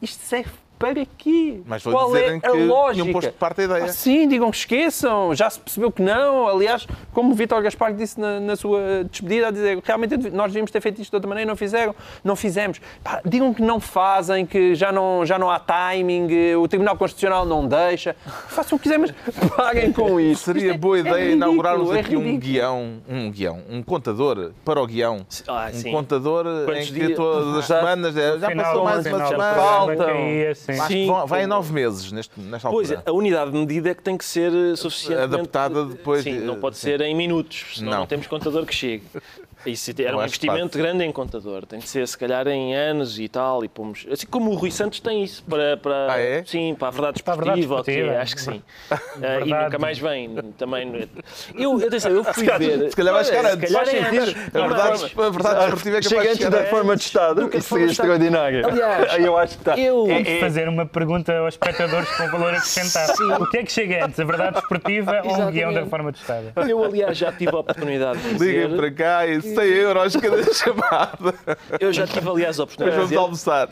Isto 0.00 0.22
serve 0.24 0.52
para 0.80 1.04
quê? 1.18 1.60
Mas 1.66 1.82
vou 1.84 1.92
Qual 1.92 2.06
dizerem 2.06 2.36
é 2.38 2.40
que 2.40 2.46
a 2.46 2.52
lógica? 2.52 2.92
tinham 3.02 3.12
posto 3.12 3.30
de 3.30 3.36
parte 3.36 3.60
a 3.60 3.64
ideia. 3.64 3.84
Ah, 3.84 3.88
sim, 3.88 4.26
digam 4.26 4.50
que 4.50 4.56
esqueçam, 4.56 5.34
já 5.34 5.50
se 5.50 5.60
percebeu 5.60 5.92
que 5.92 6.00
não. 6.00 6.48
Aliás, 6.48 6.88
como 7.12 7.32
o 7.32 7.34
Vítor 7.34 7.62
Gaspar 7.62 7.92
disse 7.92 8.18
na, 8.18 8.40
na 8.40 8.56
sua 8.56 9.04
despedida, 9.10 9.48
a 9.48 9.50
dizer 9.50 9.78
realmente 9.84 10.30
nós 10.30 10.46
devíamos 10.46 10.70
ter 10.70 10.80
feito 10.80 11.02
isto 11.02 11.10
de 11.10 11.16
outra 11.16 11.28
maneira 11.28 11.46
e 11.46 11.48
não 11.50 11.54
fizeram, 11.56 11.94
não 12.24 12.34
fizemos. 12.34 12.80
Pá, 13.04 13.20
digam 13.26 13.52
que 13.52 13.60
não 13.60 13.78
fazem, 13.78 14.46
que 14.46 14.74
já 14.74 14.90
não, 14.90 15.24
já 15.26 15.38
não 15.38 15.50
há 15.50 15.58
timing, 15.60 16.54
o 16.54 16.66
Tribunal 16.66 16.96
Constitucional 16.96 17.44
não 17.44 17.68
deixa. 17.68 18.16
Façam 18.48 18.76
o 18.76 18.78
que 18.80 18.88
quiserem, 18.88 19.02
mas 19.26 19.50
parem 19.54 19.92
com 19.92 20.18
isso. 20.18 20.44
Seria 20.44 20.62
Isto 20.68 20.74
é- 20.74 20.78
boa 20.78 20.96
é 20.96 21.00
ideia 21.00 21.14
ridículo, 21.16 21.36
inaugurarmos 21.36 21.90
é 21.94 22.00
aqui 22.00 22.16
um 22.16 22.20
ridículo. 22.20 22.40
guião, 22.40 22.92
um 23.06 23.30
guião, 23.30 23.60
um 23.68 23.82
contador 23.82 24.52
para 24.64 24.80
o 24.80 24.86
guião. 24.86 25.26
Ah, 25.46 25.68
Um 25.74 25.90
contador 25.92 26.44
Quantos 26.64 26.88
em 26.88 26.92
que 26.94 27.06
dias? 27.06 27.16
todas 27.16 27.56
as 27.58 27.64
semanas 27.66 28.16
é, 28.16 28.38
já 28.38 28.50
passou 28.54 28.84
mais 28.84 29.04
uma 29.06 29.26
semana. 29.26 29.96
caía, 29.96 30.54
sim. 30.74 30.78
Acho 30.80 30.88
que 30.88 30.94
Sim, 30.94 31.06
vão- 31.06 31.26
vai 31.26 31.44
em 31.44 31.46
nove 31.46 31.72
meses 31.72 32.12
neste, 32.12 32.38
nesta 32.40 32.68
Pois, 32.70 32.90
altura. 32.90 33.10
a 33.10 33.12
unidade 33.14 33.50
de 33.52 33.58
medida 33.58 33.90
é 33.90 33.94
que 33.94 34.02
tem 34.02 34.16
que 34.16 34.24
ser 34.24 34.52
eh, 34.52 34.76
suficientemente... 34.76 35.34
Adaptada 35.34 35.84
depois 35.84 36.24
Sim, 36.24 36.40
não 36.40 36.56
pode 36.60 36.76
sim. 36.76 36.82
ser 36.82 37.00
em 37.00 37.14
minutos, 37.14 37.66
senão 37.76 37.90
Não. 37.92 37.98
não, 38.00 38.06
temos 38.06 38.26
contador 38.26 38.64
que 38.66 38.74
chegue. 38.74 39.04
Isso 39.66 39.90
era 39.98 40.16
um 40.16 40.20
é 40.22 40.24
investimento 40.24 40.78
grande 40.78 41.04
em 41.04 41.12
contador. 41.12 41.66
Tem 41.66 41.80
que 41.80 41.88
ser, 41.88 42.06
se 42.08 42.16
calhar, 42.16 42.46
em 42.48 42.74
anos 42.74 43.18
e 43.18 43.28
tal. 43.28 43.64
E 43.64 43.68
pomos... 43.68 44.06
Assim 44.10 44.26
como 44.26 44.50
o 44.50 44.54
Rui 44.54 44.70
Santos 44.70 45.00
tem 45.00 45.22
isso 45.22 45.42
para... 45.48 45.76
para 45.76 46.12
Ah, 46.12 46.18
é? 46.20 46.42
Sim, 46.44 46.74
para 46.78 46.88
a 46.88 46.90
verdade 46.90 47.22
Para 47.22 47.32
a 47.32 47.36
verdade 47.36 47.60
desportiva. 47.60 47.80
ok, 47.80 47.94
desportiva. 47.94 48.22
acho 48.22 48.34
que 48.36 48.42
sim. 48.42 48.62
Ah, 48.90 49.40
e 49.44 49.64
nunca 49.64 49.78
mais 49.78 49.98
vem. 49.98 50.34
Também... 50.56 51.08
Eu, 51.54 51.76
atenção, 51.76 52.10
eu 52.10 52.24
fui 52.24 52.44
ver... 52.46 52.90
Se 52.90 52.96
calhar 52.96 53.14
vai 53.14 53.24
chegar 53.24 53.44
antes. 53.46 53.68
Se 53.68 53.74
calhar 53.74 53.84
Faz 53.84 53.88
é 53.88 54.04
sentido. 54.04 54.22
antes. 54.22 54.54
A 54.54 54.66
verdade, 54.68 55.04
a 55.16 55.30
verdade 55.30 55.60
desportiva 55.60 55.96
é 55.96 56.00
capaz 56.00 56.08
Chega 56.08 56.22
de 56.22 56.28
antes 56.28 56.38
chegar 56.38 56.50
da 56.50 56.58
reforma 56.60 56.96
de 56.96 57.02
Estado, 57.02 57.40
isso 57.40 57.50
reforma 57.56 57.62
seria 57.68 57.86
de 57.86 57.92
extraordinário. 57.92 58.66
Aliás, 58.66 59.24
eu 59.24 59.36
acho 59.38 59.54
que 59.54 59.60
está. 59.60 59.78
eu- 59.78 60.10
É- 60.10 60.40
fazer 60.40 60.68
uma 60.68 60.86
pergunta 60.86 61.36
aos 61.38 61.54
espectadores 61.54 62.08
com 62.16 62.28
valor 62.28 62.54
acrescentado. 62.54 63.42
O 63.42 63.50
que 63.50 63.58
é 63.58 63.62
que 63.64 63.72
chega 63.72 64.06
antes, 64.06 64.18
a 64.18 64.24
verdade 64.24 64.54
desportiva 64.54 65.12
ou 65.12 65.18
um 65.18 65.26
Exatamente. 65.26 65.52
guião 65.52 65.72
da 65.72 65.80
reforma 65.80 66.12
do 66.12 66.16
Estado? 66.16 66.52
Eu, 66.68 66.84
aliás, 66.84 67.16
já 67.16 67.30
tive 67.32 67.54
a 67.54 67.58
oportunidade 67.58 68.18
de 68.20 68.28
Liguem 68.32 68.66
dizer... 68.66 68.76
para 68.76 68.90
cá 68.90 69.26
e 69.26 69.40
100 69.54 69.64
euros 69.64 70.16
cada 70.16 70.54
chamada. 70.54 71.34
Eu 71.78 71.92
já 71.92 72.06
tive, 72.06 72.28
aliás, 72.28 72.58
a 72.60 72.64
Depois 72.64 72.76
oportunidade 72.76 73.08
de 73.08 73.14
vamos 73.14 73.46
almoçar. 73.46 73.68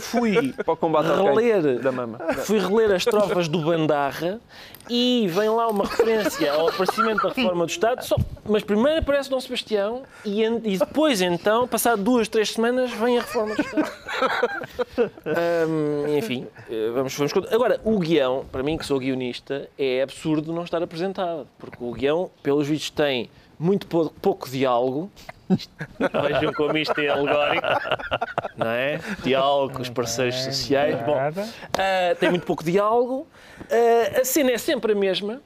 Fui 0.00 0.52
Para 0.52 0.72
o 0.74 0.76
combate 0.76 1.06
reler 1.06 1.78
da 1.80 1.92
mama. 1.92 2.18
Fui 2.44 2.58
reler 2.58 2.92
as 2.92 3.04
trofas 3.04 3.48
do 3.48 3.58
Bandarra 3.60 4.40
e 4.90 5.28
vem 5.30 5.48
lá 5.48 5.68
uma 5.68 5.84
referência 5.84 6.52
ao 6.52 6.68
aparecimento 6.68 7.22
da 7.22 7.28
reforma 7.32 7.64
do 7.66 7.70
Estado, 7.70 8.04
só- 8.04 8.16
mas 8.44 8.64
primeiro 8.64 8.98
aparece 8.98 9.30
Dom 9.30 9.40
Sebastião 9.40 10.02
e, 10.24 10.42
e 10.44 10.76
depois, 10.78 11.20
então, 11.22 11.68
passado 11.68 12.02
duas, 12.02 12.26
três 12.28 12.50
semanas, 12.50 12.90
vem 12.90 13.16
a 13.18 13.20
reforma 13.20 13.54
do 13.54 13.60
Estado. 13.62 13.92
Hum, 15.68 16.16
enfim, 16.18 16.46
eh, 16.70 16.90
vamos, 16.92 17.14
vamos... 17.16 17.32
Agora, 17.52 17.80
o 17.84 17.98
guião, 17.98 18.44
para 18.50 18.62
mim 18.62 18.76
que 18.76 18.84
sou 18.84 18.98
guionista, 18.98 19.68
é 19.78 20.02
absurdo 20.02 20.52
não 20.52 20.64
estar 20.64 20.82
apresentado, 20.82 21.46
porque 21.58 21.76
o 21.80 21.92
guião, 21.92 22.30
pelos 22.42 22.66
vistos, 22.66 22.90
tem 22.90 23.30
muito 23.62 23.86
pou- 23.86 24.12
pouco 24.20 24.48
diálogo. 24.50 25.10
Vejam 26.28 26.52
como 26.54 26.76
isto 26.78 26.98
é 26.98 27.08
alegórico, 27.08 27.66
não 28.56 28.66
é? 28.68 28.98
Diálogo 29.22 29.74
com 29.74 29.82
os 29.82 29.90
parceiros 29.90 30.36
sociais. 30.42 30.96
Bom. 31.02 31.16
Uh, 31.18 32.16
tem 32.18 32.30
muito 32.30 32.46
pouco 32.46 32.64
diálogo, 32.64 33.26
uh, 33.60 34.20
a 34.20 34.24
cena 34.24 34.52
é 34.52 34.58
sempre 34.58 34.92
a 34.92 34.94
mesma 34.94 35.40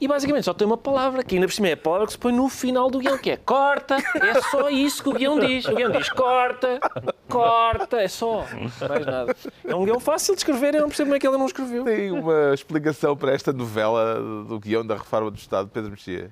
e 0.00 0.08
basicamente 0.08 0.44
só 0.44 0.54
tem 0.54 0.66
uma 0.66 0.76
palavra, 0.78 1.22
que 1.22 1.34
ainda 1.34 1.46
por 1.46 1.52
cima 1.52 1.68
é 1.68 1.72
a 1.72 1.76
palavra 1.76 2.06
que 2.06 2.12
se 2.12 2.18
põe 2.18 2.32
no 2.32 2.48
final 2.48 2.90
do 2.90 2.98
guião, 2.98 3.18
que 3.18 3.30
é 3.30 3.36
corta. 3.36 3.96
É 4.16 4.40
só 4.50 4.70
isso 4.70 5.02
que 5.02 5.08
o 5.10 5.12
guião 5.12 5.38
diz. 5.38 5.64
O 5.66 5.74
guião 5.74 5.90
diz 5.90 6.08
corta, 6.10 6.80
corta, 7.28 8.00
é 8.00 8.08
só. 8.08 8.46
Mais 8.88 9.06
nada. 9.06 9.36
É 9.64 9.74
um 9.74 9.84
guião 9.84 10.00
fácil 10.00 10.34
de 10.34 10.40
escrever, 10.40 10.74
eu 10.74 10.80
não 10.82 10.88
percebo 10.88 11.08
como 11.08 11.16
é 11.16 11.18
que 11.20 11.26
ele 11.28 11.36
não 11.36 11.46
escreveu. 11.46 11.84
Tem 11.84 12.10
uma 12.10 12.54
explicação 12.54 13.16
para 13.16 13.32
esta 13.32 13.52
novela 13.52 14.14
do 14.44 14.58
guião 14.58 14.84
da 14.84 14.94
reforma 14.94 15.30
do 15.30 15.36
Estado, 15.36 15.68
Pedro 15.68 15.90
Mexia? 15.90 16.30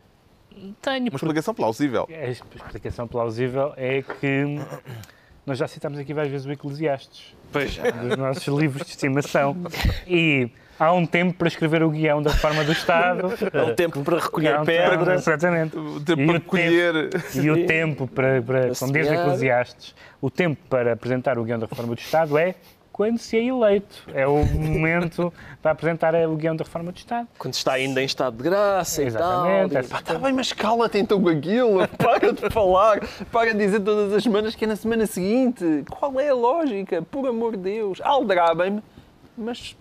Tenho, 0.80 1.08
Uma 1.10 1.16
explicação 1.16 1.54
plausível. 1.54 2.08
A 2.10 2.26
explicação 2.28 3.06
plausível 3.06 3.72
é 3.76 4.02
que 4.02 4.58
nós 5.46 5.58
já 5.58 5.66
citámos 5.66 5.98
aqui 5.98 6.12
várias 6.12 6.30
vezes 6.30 6.46
o 6.46 6.52
Eclesiastes, 6.52 7.34
Pois 7.50 7.78
dos 7.78 8.16
nossos 8.16 8.46
livros 8.46 8.84
de 8.84 8.90
estimação. 8.90 9.56
E 10.06 10.50
há 10.78 10.92
um 10.92 11.06
tempo 11.06 11.32
para 11.34 11.48
escrever 11.48 11.82
o 11.82 11.90
guião 11.90 12.22
da 12.22 12.30
reforma 12.30 12.62
do 12.62 12.72
Estado. 12.72 13.26
Há 13.54 13.64
um 13.64 13.74
tempo 13.74 14.02
para 14.02 14.18
Há 14.18 14.20
recolher 14.20 14.60
um 14.60 14.64
tempo, 14.64 14.88
pedra. 14.88 15.14
Exatamente. 15.14 15.76
O 15.76 16.00
tempo 16.00 16.22
E 16.22 16.26
para 16.26 16.36
o 16.36 16.40
colher. 16.42 16.94
E 17.34 17.50
o 17.50 17.66
tempo 17.66 18.06
para, 18.06 18.42
para 18.42 18.74
como 18.74 18.92
diz. 18.92 19.10
Eclesiastes, 19.10 19.94
o 20.20 20.30
tempo 20.30 20.60
para 20.68 20.92
apresentar 20.92 21.38
o 21.38 21.44
guião 21.44 21.58
da 21.58 21.66
reforma 21.66 21.94
do 21.94 22.00
Estado 22.00 22.36
é 22.36 22.54
quando 22.98 23.16
se 23.16 23.36
é 23.38 23.44
eleito. 23.44 24.02
É 24.12 24.26
o 24.26 24.44
momento 24.44 25.32
para 25.62 25.70
apresentar 25.70 26.16
o 26.28 26.34
guião 26.34 26.56
da 26.56 26.64
reforma 26.64 26.90
do 26.90 26.98
Estado. 26.98 27.28
Quando 27.38 27.54
está 27.54 27.74
ainda 27.74 28.02
em 28.02 28.04
estado 28.04 28.36
de 28.36 28.42
graça 28.42 29.04
Exatamente, 29.04 29.66
e 29.66 29.68
tal. 29.70 29.78
essa- 29.80 29.88
Pá, 29.94 30.02
tá 30.02 30.18
bem, 30.18 30.32
mas 30.32 30.52
cala-te 30.52 30.98
então 30.98 31.22
com 31.22 31.28
aquilo. 31.28 31.86
Para 31.96 32.32
de 32.32 32.50
falar. 32.50 32.98
Para 33.30 33.52
de 33.52 33.58
dizer 33.58 33.78
todas 33.80 34.12
as 34.12 34.22
semanas 34.24 34.56
que 34.56 34.64
é 34.64 34.68
na 34.68 34.74
semana 34.74 35.06
seguinte. 35.06 35.84
Qual 35.88 36.18
é 36.18 36.28
a 36.30 36.34
lógica? 36.34 37.00
Por 37.00 37.28
amor 37.28 37.52
de 37.52 37.62
Deus. 37.62 38.00
Aldrabem-me, 38.02 38.82
mas 39.36 39.76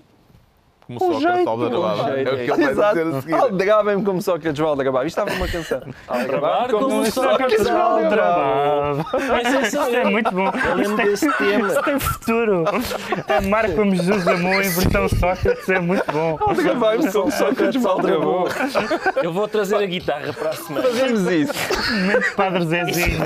Como 0.87 0.99
Com 0.99 1.13
Sócrates 1.13 1.35
jeito, 1.35 1.49
aldrabava. 1.49 2.03
com 2.03 2.09
É 2.09 2.21
o 2.21 2.23
que 2.23 2.51
ele 2.63 2.73
vai 2.73 2.93
dizer 2.95 3.07
a 3.15 3.21
seguir. 3.21 3.33
Aldrabem-me 3.33 4.03
como 4.03 4.21
Sócrates 4.21 4.57
vai 4.57 4.69
aldrabar. 4.69 5.05
Isto 5.05 5.19
estava 5.19 5.37
uma 5.37 5.47
canção. 5.49 5.81
Aldrabar 6.07 6.69
como 6.69 7.11
Sócrates 7.11 7.67
aldrabava. 7.67 9.05
Mas 9.13 9.73
Isso 9.73 9.81
é 9.81 10.05
muito 10.05 10.31
bom. 10.31 10.49
lembro 10.75 10.95
desse 10.95 11.29
tema. 11.33 11.83
Tem 11.83 11.99
futuro. 11.99 12.63
A 13.27 13.41
marca 13.41 13.73
como 13.75 13.93
Jesus 13.93 14.27
amou 14.27 14.53
em 14.53 14.69
versão 14.69 15.09
Sócrates 15.09 15.69
é 15.69 15.79
muito 15.79 16.09
bom. 16.09 16.37
Aldrabem-me 16.39 17.11
como 17.11 17.31
Sócrates 17.31 17.81
vai 17.83 17.91
aldrabou. 17.91 18.47
Eu 19.21 19.33
vou 19.33 19.45
trazer 19.49 19.75
a 19.75 19.85
guitarra 19.85 20.31
para 20.31 20.51
a 20.51 20.53
semana. 20.53 20.87
Fazemos 20.87 21.31
isso. 21.31 21.53
Momento 21.91 22.35
Padre 22.35 22.65
Zezinho. 22.65 23.25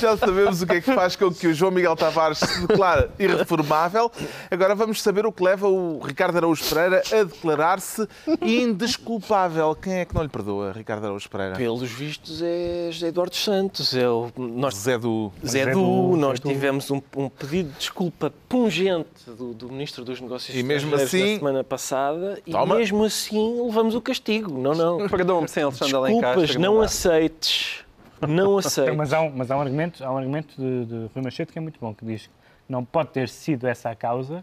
Já 0.00 0.16
sabemos 0.16 0.62
o 0.62 0.66
que 0.66 0.72
é 0.74 0.80
que 0.80 0.92
faz 0.92 1.14
com 1.14 1.30
que 1.32 1.46
o 1.46 1.54
João 1.54 1.70
Miguel 1.70 1.94
Tavares 1.94 2.38
se 2.38 2.66
declare 2.66 3.08
irreformável. 3.20 4.10
Agora 4.50 4.74
vamos 4.74 5.00
saber 5.00 5.24
o 5.26 5.32
que 5.32 5.43
leva 5.44 5.68
o 5.68 5.98
Ricardo 6.00 6.36
Araújo 6.36 6.64
Pereira 6.64 7.02
a 7.12 7.22
declarar-se 7.24 8.08
indesculpável. 8.42 9.74
Quem 9.74 9.94
é 10.00 10.04
que 10.04 10.14
não 10.14 10.22
lhe 10.22 10.28
perdoa, 10.28 10.72
Ricardo 10.72 11.04
Araújo 11.04 11.28
Pereira? 11.28 11.54
Pelos 11.56 11.90
vistos 11.90 12.40
é 12.42 12.88
José 12.90 13.08
Eduardo 13.08 13.36
Santos. 13.36 13.94
É 13.94 14.08
o, 14.08 14.30
nós, 14.36 14.74
Zé 14.76 14.98
do... 14.98 15.30
Zé 15.44 15.64
Zé 15.64 15.72
Du, 15.72 15.80
Du, 16.10 16.16
nós 16.16 16.38
Zé 16.40 16.48
tivemos 16.48 16.90
um, 16.90 17.00
um 17.16 17.28
pedido 17.28 17.70
de 17.70 17.78
desculpa 17.78 18.32
pungente 18.48 19.08
do, 19.26 19.52
do 19.54 19.68
Ministro 19.68 20.04
dos 20.04 20.20
Negócios 20.20 20.56
E 20.56 20.62
mesmo 20.62 20.94
Estrangeiros 20.94 21.14
assim- 21.14 21.32
na 21.34 21.38
semana 21.38 21.64
passada 21.64 22.42
Toma. 22.50 22.74
e 22.74 22.78
mesmo 22.78 23.04
assim 23.04 23.62
levamos 23.66 23.94
o 23.94 24.00
castigo. 24.00 24.58
Não, 24.58 24.72
não. 24.72 25.08
Perdão-me 25.08 25.48
sem 25.48 25.62
Alexandre 25.62 25.94
Alencar. 25.94 26.36
Desculpas, 26.36 26.56
não 26.56 26.80
aceites. 26.80 27.84
Não 28.26 28.56
aceites. 28.58 28.96
Mas 28.96 29.12
há 29.12 29.20
um, 29.20 29.30
mas 29.34 29.50
há 29.50 29.56
um 29.56 29.60
argumento, 29.60 30.02
há 30.04 30.10
um 30.10 30.18
argumento 30.18 30.54
de, 30.56 30.84
de 30.86 30.94
Rui 31.14 31.22
Machete 31.24 31.52
que 31.52 31.58
é 31.58 31.60
muito 31.62 31.78
bom, 31.80 31.92
que 31.94 32.04
diz 32.04 32.22
que 32.26 32.32
não 32.68 32.84
pode 32.84 33.10
ter 33.10 33.28
sido 33.28 33.66
essa 33.66 33.90
a 33.90 33.94
causa, 33.94 34.42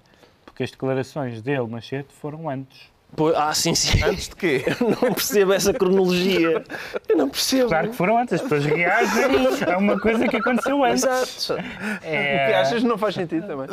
porque 0.62 0.64
as 0.64 0.72
declarações 0.72 1.42
dele, 1.42 1.68
Machete, 1.68 2.08
foram 2.22 2.48
antes. 2.50 2.92
Ah, 3.36 3.54
sim, 3.54 3.76
sim. 3.76 4.02
Antes 4.04 4.30
de 4.30 4.36
quê? 4.38 4.64
Eu 4.80 4.90
não 5.02 5.14
percebo 5.14 5.52
essa 5.52 5.74
cronologia. 5.74 6.64
Eu 7.10 7.18
não 7.18 7.28
percebo. 7.30 7.68
Claro 7.68 7.90
que 7.90 7.96
foram 7.96 8.18
antes, 8.18 8.36
as 8.36 8.42
pessoas 8.42 8.66
reagem 8.66 9.24
a 9.74 9.78
uma 9.78 10.00
coisa 10.00 10.28
que 10.30 10.38
aconteceu 10.38 10.82
antes. 10.86 11.04
Exato. 11.04 11.62
O 11.62 12.00
que 12.00 12.06
É, 12.08 12.56
achas 12.56 12.84
não 12.84 12.98
faz 12.98 13.16
sentido 13.16 13.48
também. 13.48 13.68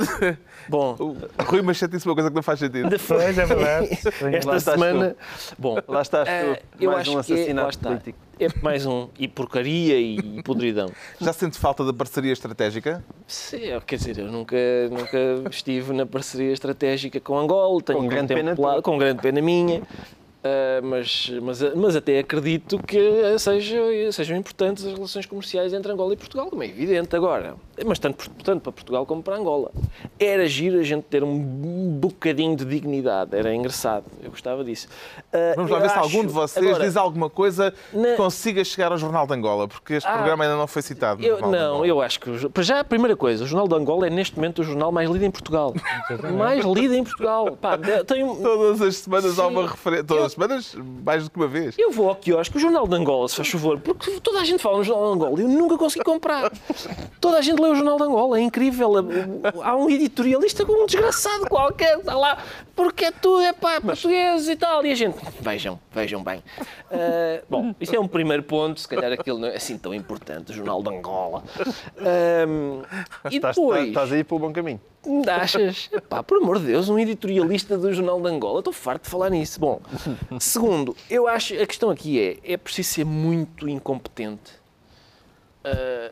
Bom, 0.68 0.96
O 0.98 1.42
Rui 1.44 1.62
Machete 1.62 1.92
disse 1.92 2.06
uma 2.08 2.14
coisa 2.14 2.30
que 2.30 2.34
não 2.36 2.42
faz 2.42 2.58
sentido. 2.58 2.88
depois, 2.88 3.22
Pois, 3.22 3.38
é 3.38 3.46
verdade. 3.46 3.88
Esta 4.36 4.60
semana. 4.60 5.16
Bom, 5.56 5.78
Lá 5.86 6.02
estás 6.02 6.28
tu. 6.28 6.82
eu 6.84 6.90
mais 6.90 7.02
acho 7.02 7.18
um 7.18 7.22
que 7.22 7.32
é, 7.32 7.36
assassinato 7.36 7.78
político. 7.78 8.18
É 8.40 8.46
mais 8.62 8.86
um. 8.86 9.08
E 9.18 9.26
porcaria 9.26 10.00
e 10.00 10.42
podridão. 10.42 10.90
Já 11.20 11.32
sente 11.32 11.58
falta 11.58 11.84
da 11.84 11.92
parceria 11.92 12.32
estratégica? 12.32 13.04
Sim, 13.26 13.58
quer 13.86 13.96
dizer, 13.96 14.18
eu 14.18 14.30
nunca, 14.30 14.56
nunca 14.90 15.50
estive 15.50 15.92
na 15.92 16.06
parceria 16.06 16.52
estratégica 16.52 17.18
com 17.20 17.38
Angola, 17.38 17.82
tenho 17.82 17.98
Com 17.98 18.08
grande 18.08 18.34
pena 18.34 18.56
com 18.82 18.98
grande 18.98 19.20
pena 19.20 19.40
minha, 19.40 19.82
ah, 20.48 20.80
mas, 20.82 21.30
mas, 21.42 21.74
mas 21.74 21.96
até 21.96 22.18
acredito 22.20 22.78
que 22.78 22.98
seja, 23.38 23.76
sejam 24.12 24.36
importantes 24.36 24.84
as 24.86 24.92
relações 24.94 25.26
comerciais 25.26 25.72
entre 25.72 25.92
Angola 25.92 26.14
e 26.14 26.16
Portugal, 26.16 26.48
como 26.48 26.62
é 26.62 26.66
evidente 26.66 27.14
agora. 27.14 27.54
Mas 27.86 27.98
tanto, 27.98 28.28
tanto 28.42 28.62
para 28.62 28.72
Portugal 28.72 29.06
como 29.06 29.22
para 29.22 29.36
Angola. 29.36 29.70
Era 30.18 30.46
giro 30.48 30.78
a 30.80 30.82
gente 30.82 31.04
ter 31.04 31.22
um 31.22 31.38
bocadinho 32.00 32.56
de 32.56 32.64
dignidade, 32.64 33.36
era 33.36 33.54
engraçado, 33.54 34.04
eu 34.22 34.30
gostava 34.30 34.64
disso. 34.64 34.88
Ah, 35.32 35.52
Vamos 35.56 35.70
lá 35.70 35.78
ver 35.78 35.90
se 35.90 35.94
acho- 35.96 36.04
algum 36.04 36.26
de 36.26 36.32
vocês 36.32 36.66
agora, 36.66 36.84
diz 36.84 36.96
alguma 36.96 37.30
coisa 37.30 37.72
que 37.90 37.96
Na- 37.96 38.16
consiga 38.16 38.64
chegar 38.64 38.90
ao 38.90 38.98
Jornal 38.98 39.26
de 39.26 39.34
Angola, 39.34 39.68
porque 39.68 39.94
este 39.94 40.08
Ah, 40.08 40.14
programa 40.14 40.44
ainda 40.44 40.56
não 40.56 40.66
foi 40.66 40.82
citado. 40.82 41.22
Eu, 41.24 41.40
não, 41.42 41.84
eu 41.86 42.00
acho 42.00 42.18
que. 42.20 42.48
Para 42.48 42.62
já, 42.62 42.80
a 42.80 42.84
primeira 42.84 43.16
coisa, 43.16 43.44
o 43.44 43.46
Jornal 43.46 43.68
de 43.68 43.74
Angola 43.74 44.06
é 44.06 44.10
neste 44.10 44.34
momento 44.36 44.60
o 44.60 44.64
jornal 44.64 44.90
mais 44.90 45.08
lido 45.10 45.24
em 45.24 45.30
Portugal. 45.30 45.72
mais 46.36 46.64
lido 46.64 46.94
em 46.94 47.04
Portugal. 47.04 47.56
Pá, 47.60 47.78
tem 48.06 48.26
Todas 48.42 48.80
as 48.82 48.96
semanas 48.96 49.38
há 49.38 49.44
Sim. 49.44 49.50
uma 49.50 49.66
referência. 49.68 50.04
Semanas, 50.38 50.76
mais 51.04 51.24
do 51.24 51.30
que 51.30 51.36
uma 51.36 51.48
vez. 51.48 51.74
Eu 51.76 51.90
vou 51.90 52.08
ao 52.08 52.14
quiosque, 52.14 52.56
o 52.56 52.60
Jornal 52.60 52.86
de 52.86 52.94
Angola, 52.94 53.28
se 53.28 53.34
faz 53.34 53.48
favor, 53.48 53.80
porque 53.80 54.20
toda 54.20 54.40
a 54.40 54.44
gente 54.44 54.62
fala 54.62 54.78
no 54.78 54.84
Jornal 54.84 55.08
de 55.08 55.16
Angola 55.16 55.40
e 55.40 55.42
eu 55.42 55.48
nunca 55.48 55.76
consegui 55.76 56.04
comprar. 56.04 56.52
Toda 57.20 57.38
a 57.38 57.42
gente 57.42 57.60
lê 57.60 57.68
o 57.68 57.74
Jornal 57.74 57.96
de 57.96 58.04
Angola, 58.04 58.38
é 58.38 58.42
incrível. 58.42 58.92
Há 59.62 59.76
um 59.76 59.90
editorialista 59.90 60.64
com 60.64 60.84
um 60.84 60.86
desgraçado 60.86 61.46
qualquer, 61.48 61.98
está 61.98 62.16
lá, 62.16 62.38
porque 62.76 63.06
é 63.06 63.10
tu, 63.10 63.40
é 63.40 63.52
pá, 63.52 63.80
português 63.80 64.48
e 64.48 64.54
tal. 64.54 64.86
E 64.86 64.92
a 64.92 64.94
gente, 64.94 65.18
vejam, 65.40 65.80
vejam 65.92 66.22
bem. 66.22 66.42
Ah, 66.90 67.42
bom, 67.50 67.74
isso 67.80 67.94
é 67.94 68.00
um 68.00 68.08
primeiro 68.08 68.42
ponto, 68.44 68.78
se 68.78 68.86
calhar 68.86 69.12
aquilo 69.12 69.38
não 69.38 69.48
é 69.48 69.56
assim 69.56 69.76
tão 69.76 69.92
importante, 69.92 70.52
o 70.52 70.54
Jornal 70.54 70.82
de 70.82 70.90
Angola. 70.90 71.42
Ahm, 71.98 72.82
e 73.30 73.36
Estás, 73.36 73.56
depois. 73.56 73.88
estás 73.88 74.12
aí 74.12 74.22
para 74.22 74.36
o 74.36 74.38
bom 74.38 74.52
caminho. 74.52 74.80
Achas? 75.28 75.90
Pá, 76.08 76.22
por 76.22 76.38
amor 76.38 76.58
de 76.58 76.66
Deus, 76.66 76.88
um 76.88 76.98
editorialista 76.98 77.76
do 77.76 77.92
Jornal 77.92 78.20
de 78.20 78.28
Angola. 78.28 78.60
Estou 78.60 78.72
farto 78.72 79.04
de 79.04 79.10
falar 79.10 79.30
nisso. 79.30 79.58
Bom, 79.58 79.80
segundo, 80.40 80.96
eu 81.10 81.26
acho 81.26 81.54
a 81.54 81.66
questão 81.66 81.90
aqui 81.90 82.20
é: 82.20 82.52
é 82.52 82.56
preciso 82.56 82.88
ser 82.90 83.04
muito 83.04 83.68
incompetente. 83.68 84.52
Ah, 85.64 86.10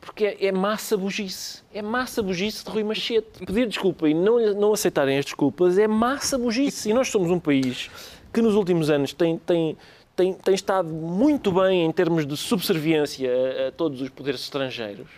porque 0.00 0.24
é, 0.24 0.46
é 0.46 0.52
massa 0.52 0.96
bugice. 0.96 1.62
É 1.72 1.82
massa 1.82 2.22
bugice 2.22 2.64
de 2.64 2.70
Rui 2.70 2.84
Machete. 2.84 3.44
Pedir 3.44 3.66
desculpa 3.66 4.08
e 4.08 4.14
não, 4.14 4.38
não 4.54 4.72
aceitarem 4.72 5.18
as 5.18 5.24
desculpas 5.24 5.78
é 5.78 5.88
massa 5.88 6.38
bugice. 6.38 6.90
E 6.90 6.92
nós 6.92 7.08
somos 7.08 7.30
um 7.30 7.38
país 7.38 7.90
que 8.32 8.40
nos 8.42 8.54
últimos 8.54 8.90
anos 8.90 9.12
tem, 9.12 9.38
tem, 9.38 9.76
tem, 10.14 10.34
tem 10.34 10.54
estado 10.54 10.88
muito 10.88 11.50
bem 11.50 11.84
em 11.84 11.92
termos 11.92 12.26
de 12.26 12.36
subserviência 12.36 13.30
a, 13.30 13.68
a 13.68 13.72
todos 13.72 14.00
os 14.00 14.08
poderes 14.08 14.40
estrangeiros. 14.40 15.08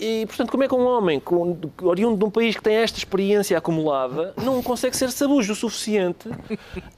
E, 0.00 0.24
portanto, 0.24 0.50
como 0.50 0.64
é 0.64 0.68
que 0.68 0.74
um 0.74 0.86
homem 0.86 1.20
com, 1.20 1.58
oriundo 1.82 2.16
de 2.16 2.24
um 2.24 2.30
país 2.30 2.56
que 2.56 2.62
tem 2.62 2.76
esta 2.76 2.96
experiência 2.96 3.58
acumulada 3.58 4.32
não 4.42 4.62
consegue 4.62 4.96
ser 4.96 5.10
sabujo 5.10 5.52
o 5.52 5.54
suficiente 5.54 6.26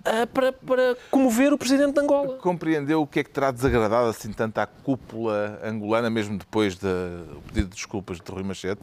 ah, 0.05 0.25
para, 0.33 0.53
para 0.53 0.97
comover 1.11 1.53
o 1.53 1.59
presidente 1.59 1.95
de 1.95 2.01
Angola? 2.01 2.39
Compreendeu 2.39 3.03
o 3.03 3.07
que 3.07 3.19
é 3.19 3.25
que 3.25 3.31
terá 3.31 3.51
desagradado 3.51 4.09
assim 4.09 4.33
tanto 4.33 4.57
à 4.59 4.67
cúpula 4.67 5.59
angolana, 5.65 6.09
mesmo 6.09 6.39
depois 6.39 6.77
do 6.77 7.43
pedido 7.49 7.69
de 7.69 7.75
desculpas 7.75 8.21
de 8.21 8.31
Rui 8.31 8.45
Machete? 8.45 8.81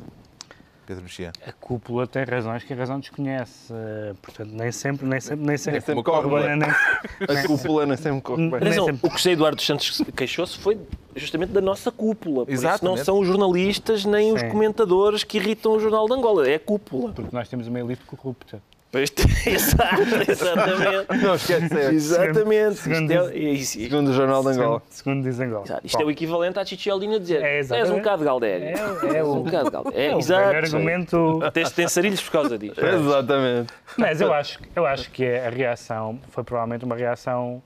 Pedro 0.89 1.03
Mexia. 1.03 1.31
A 1.45 1.51
cúpula 1.51 2.07
tem 2.07 2.23
razões 2.23 2.63
que 2.63 2.73
a 2.73 2.75
razão 2.75 2.99
desconhece. 2.99 3.71
eh, 3.71 4.13
Portanto, 4.19 4.49
nem 4.51 4.71
sempre, 4.71 5.05
nem 5.05 5.21
sempre, 5.21 5.45
nem 5.45 5.55
sempre, 5.55 5.81
sempre 5.81 6.03
corre 6.03 6.27
bem. 6.47 6.55
nem- 6.57 6.67
A 6.67 7.47
cúpula 7.47 7.85
não 7.85 7.95
sempre 7.95 8.21
corre 8.21 8.49
bem. 8.49 8.59
Nem 8.61 8.73
sempre. 8.73 8.97
o 9.07 9.09
que 9.11 9.17
José 9.17 9.31
Eduardo 9.33 9.57
dos 9.57 9.67
Santos 9.67 10.01
queixou-se 10.15 10.57
foi 10.57 10.79
justamente 11.15 11.51
da 11.51 11.61
nossa 11.61 11.91
cúpula. 11.91 12.43
Por 12.43 12.51
isso 12.51 12.83
não 12.83 12.97
são 12.97 13.19
os 13.19 13.27
jornalistas 13.27 14.03
nem 14.03 14.33
os 14.33 14.41
Sim. 14.41 14.49
comentadores 14.49 15.23
que 15.23 15.37
irritam 15.37 15.73
o 15.73 15.79
Jornal 15.79 16.07
de 16.07 16.13
Angola, 16.13 16.49
é 16.49 16.55
a 16.55 16.59
cúpula. 16.59 17.13
Porque 17.13 17.35
nós 17.35 17.47
temos 17.47 17.67
uma 17.67 17.79
elite 17.79 18.03
corrupta. 18.05 18.59
Pois, 18.91 19.13
Exato, 19.45 20.01
exatamente. 20.27 21.07
Não 21.23 21.35
esquece, 21.35 21.77
é. 21.77 21.93
Exatamente. 21.93 22.75
segundo 22.75 23.13
Isto 23.13 23.29
é, 23.29 23.37
é 23.37 23.49
isso. 23.51 23.79
Segundo 23.79 24.07
o 24.09 24.13
Jornal 24.13 24.41
de 24.41 24.49
Angola. 24.49 24.81
Segundo, 24.89 25.21
segundo 25.21 25.23
diz 25.23 25.39
Angola. 25.39 25.63
Exato. 25.65 25.81
Isto 25.85 26.01
é 26.01 26.05
o 26.05 26.11
equivalente 26.11 26.59
à 26.59 26.65
Chichiolina 26.65 27.19
dizer 27.19 27.43
É, 27.43 27.57
és 27.59 27.89
um 27.91 27.97
bocado 27.97 28.23
galdério. 28.23 28.65
É, 28.65 28.71
És 28.71 29.15
é 29.15 29.23
um 29.23 29.43
bocado 29.43 29.69
galdério. 29.69 29.99
É, 29.99 30.07
é 30.07 30.15
o 30.15 30.19
exato. 30.19 30.55
argumento. 30.55 31.39
Tens, 31.53 31.71
tens 31.71 31.91
sarilhos 31.91 32.21
por 32.21 32.31
causa 32.31 32.57
disto. 32.57 32.83
Exatamente. 32.83 33.71
Mas 33.95 34.21
eu 34.21 34.33
acho, 34.33 34.59
eu 34.75 34.85
acho 34.85 35.11
que 35.11 35.23
a 35.23 35.49
reação 35.49 36.19
foi 36.29 36.43
provavelmente 36.43 36.83
uma 36.83 36.95
reação 36.95 37.61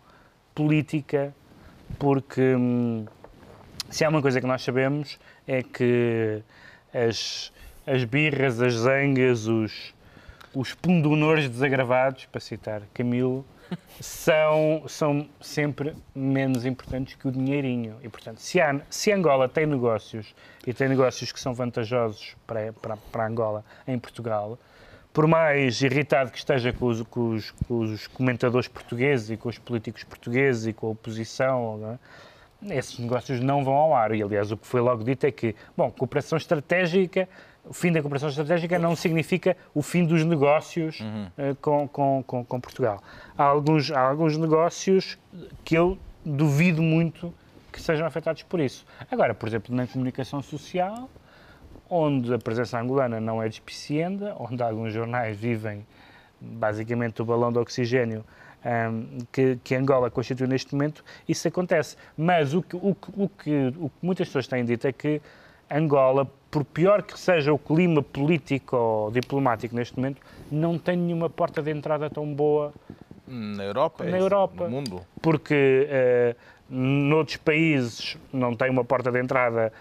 política, 0.53 1.33
porque 1.97 2.41
hum, 2.41 3.05
se 3.89 4.03
há 4.03 4.09
uma 4.09 4.21
coisa 4.21 4.41
que 4.41 4.47
nós 4.47 4.61
sabemos 4.61 5.17
é 5.47 5.63
que 5.63 6.41
as, 6.93 7.51
as 7.87 8.03
birras, 8.03 8.61
as 8.61 8.73
zangas, 8.73 9.47
os, 9.47 9.92
os 10.53 10.73
pundonores 10.73 11.49
desagravados, 11.49 12.25
para 12.25 12.39
citar 12.41 12.81
Camilo, 12.93 13.45
são, 13.99 14.83
são 14.87 15.27
sempre 15.41 15.95
menos 16.13 16.65
importantes 16.65 17.15
que 17.15 17.27
o 17.27 17.31
dinheirinho. 17.31 17.95
E, 18.03 18.09
portanto, 18.09 18.37
se, 18.39 18.59
há, 18.61 18.79
se 18.89 19.11
Angola 19.11 19.49
tem 19.49 19.65
negócios, 19.65 20.35
e 20.65 20.73
tem 20.73 20.87
negócios 20.89 21.31
que 21.31 21.39
são 21.39 21.53
vantajosos 21.53 22.35
para, 22.45 22.71
para, 22.73 22.97
para 22.97 23.25
Angola 23.27 23.63
em 23.87 23.97
Portugal, 23.97 24.59
por 25.11 25.27
mais 25.27 25.81
irritado 25.81 26.31
que 26.31 26.37
esteja 26.37 26.73
com 26.73 26.87
os, 26.87 27.01
com 27.03 27.29
os- 27.29 27.51
com 27.67 27.79
os 27.79 28.07
comentadores 28.07 28.67
portugueses 28.67 29.29
e 29.29 29.37
com 29.37 29.47
os 29.49 29.57
políticos 29.59 30.03
portugueses 30.03 30.65
e 30.67 30.73
com 30.73 30.87
a 30.87 30.89
oposição, 30.89 31.79
é? 31.93 31.99
Esses 32.69 32.97
negócios 32.99 33.39
não 33.39 33.63
vão 33.63 33.73
ao 33.73 33.95
ar. 33.95 34.13
E, 34.13 34.21
aliás, 34.21 34.51
o 34.51 34.57
que 34.57 34.65
foi 34.67 34.81
logo 34.81 35.03
dito 35.03 35.25
é 35.25 35.31
que, 35.31 35.55
bom, 35.75 35.91
cooperação 35.91 36.37
estratégica, 36.37 37.27
o 37.65 37.73
fim 37.73 37.91
da 37.91 38.01
cooperação 38.01 38.29
estratégica 38.29 38.77
não 38.77 38.95
significa 38.95 39.55
o 39.73 39.81
fim 39.81 40.05
dos 40.05 40.23
negócios 40.25 40.99
uh, 40.99 41.55
com, 41.61 41.87
com, 41.87 42.23
com, 42.25 42.45
com, 42.45 42.59
Portugal. 42.59 43.01
Há 43.37 43.43
alguns, 43.43 43.91
há 43.91 44.01
alguns 44.01 44.37
negócios 44.37 45.17
que 45.63 45.75
eu 45.75 45.97
duvido 46.25 46.81
muito 46.81 47.33
que 47.71 47.81
sejam 47.81 48.05
afetados 48.05 48.43
por 48.43 48.59
isso. 48.59 48.85
Agora, 49.09 49.33
por 49.33 49.47
exemplo, 49.49 49.75
na 49.75 49.87
comunicação 49.87 50.41
social, 50.41 51.09
onde 51.89 52.33
a 52.33 52.37
presença 52.37 52.79
angolana 52.79 53.19
não 53.19 53.41
é 53.41 53.49
despicienda, 53.49 54.35
onde 54.39 54.61
alguns 54.61 54.93
jornais 54.93 55.37
vivem 55.37 55.85
basicamente 56.39 57.21
o 57.21 57.25
balão 57.25 57.51
de 57.51 57.57
oxigênio 57.57 58.23
um, 58.65 59.19
que, 59.31 59.57
que, 59.63 59.75
Angola 59.75 60.09
constitui 60.09 60.47
neste 60.47 60.73
momento, 60.73 61.03
isso 61.27 61.47
acontece. 61.47 61.97
Mas 62.17 62.53
o 62.53 62.61
que, 62.61 62.75
o, 62.75 62.95
o, 63.15 63.29
que, 63.29 63.73
o 63.77 63.89
que 63.89 63.95
muitas 64.01 64.27
pessoas 64.27 64.47
têm 64.47 64.63
dito 64.63 64.87
é 64.87 64.91
que 64.91 65.21
Angola, 65.69 66.29
por 66.51 66.63
pior 66.63 67.01
que 67.01 67.19
seja 67.19 67.51
o 67.51 67.57
clima 67.57 68.01
político 68.01 68.75
ou 68.75 69.11
diplomático 69.11 69.75
neste 69.75 69.95
momento, 69.97 70.21
não 70.51 70.77
tem 70.77 70.95
nenhuma 70.95 71.29
porta 71.29 71.61
de 71.61 71.71
entrada 71.71 72.09
tão 72.09 72.31
boa 72.33 72.73
na 73.27 73.63
Europa, 73.63 74.03
na 74.03 74.17
é 74.17 74.19
Europa. 74.19 74.65
no 74.65 74.69
mundo. 74.69 75.01
Porque 75.21 75.87
uh, 75.89 76.35
noutros 76.69 77.37
países 77.37 78.17
não 78.31 78.55
tem 78.55 78.69
uma 78.69 78.83
porta 78.83 79.11
de 79.11 79.19
entrada 79.19 79.71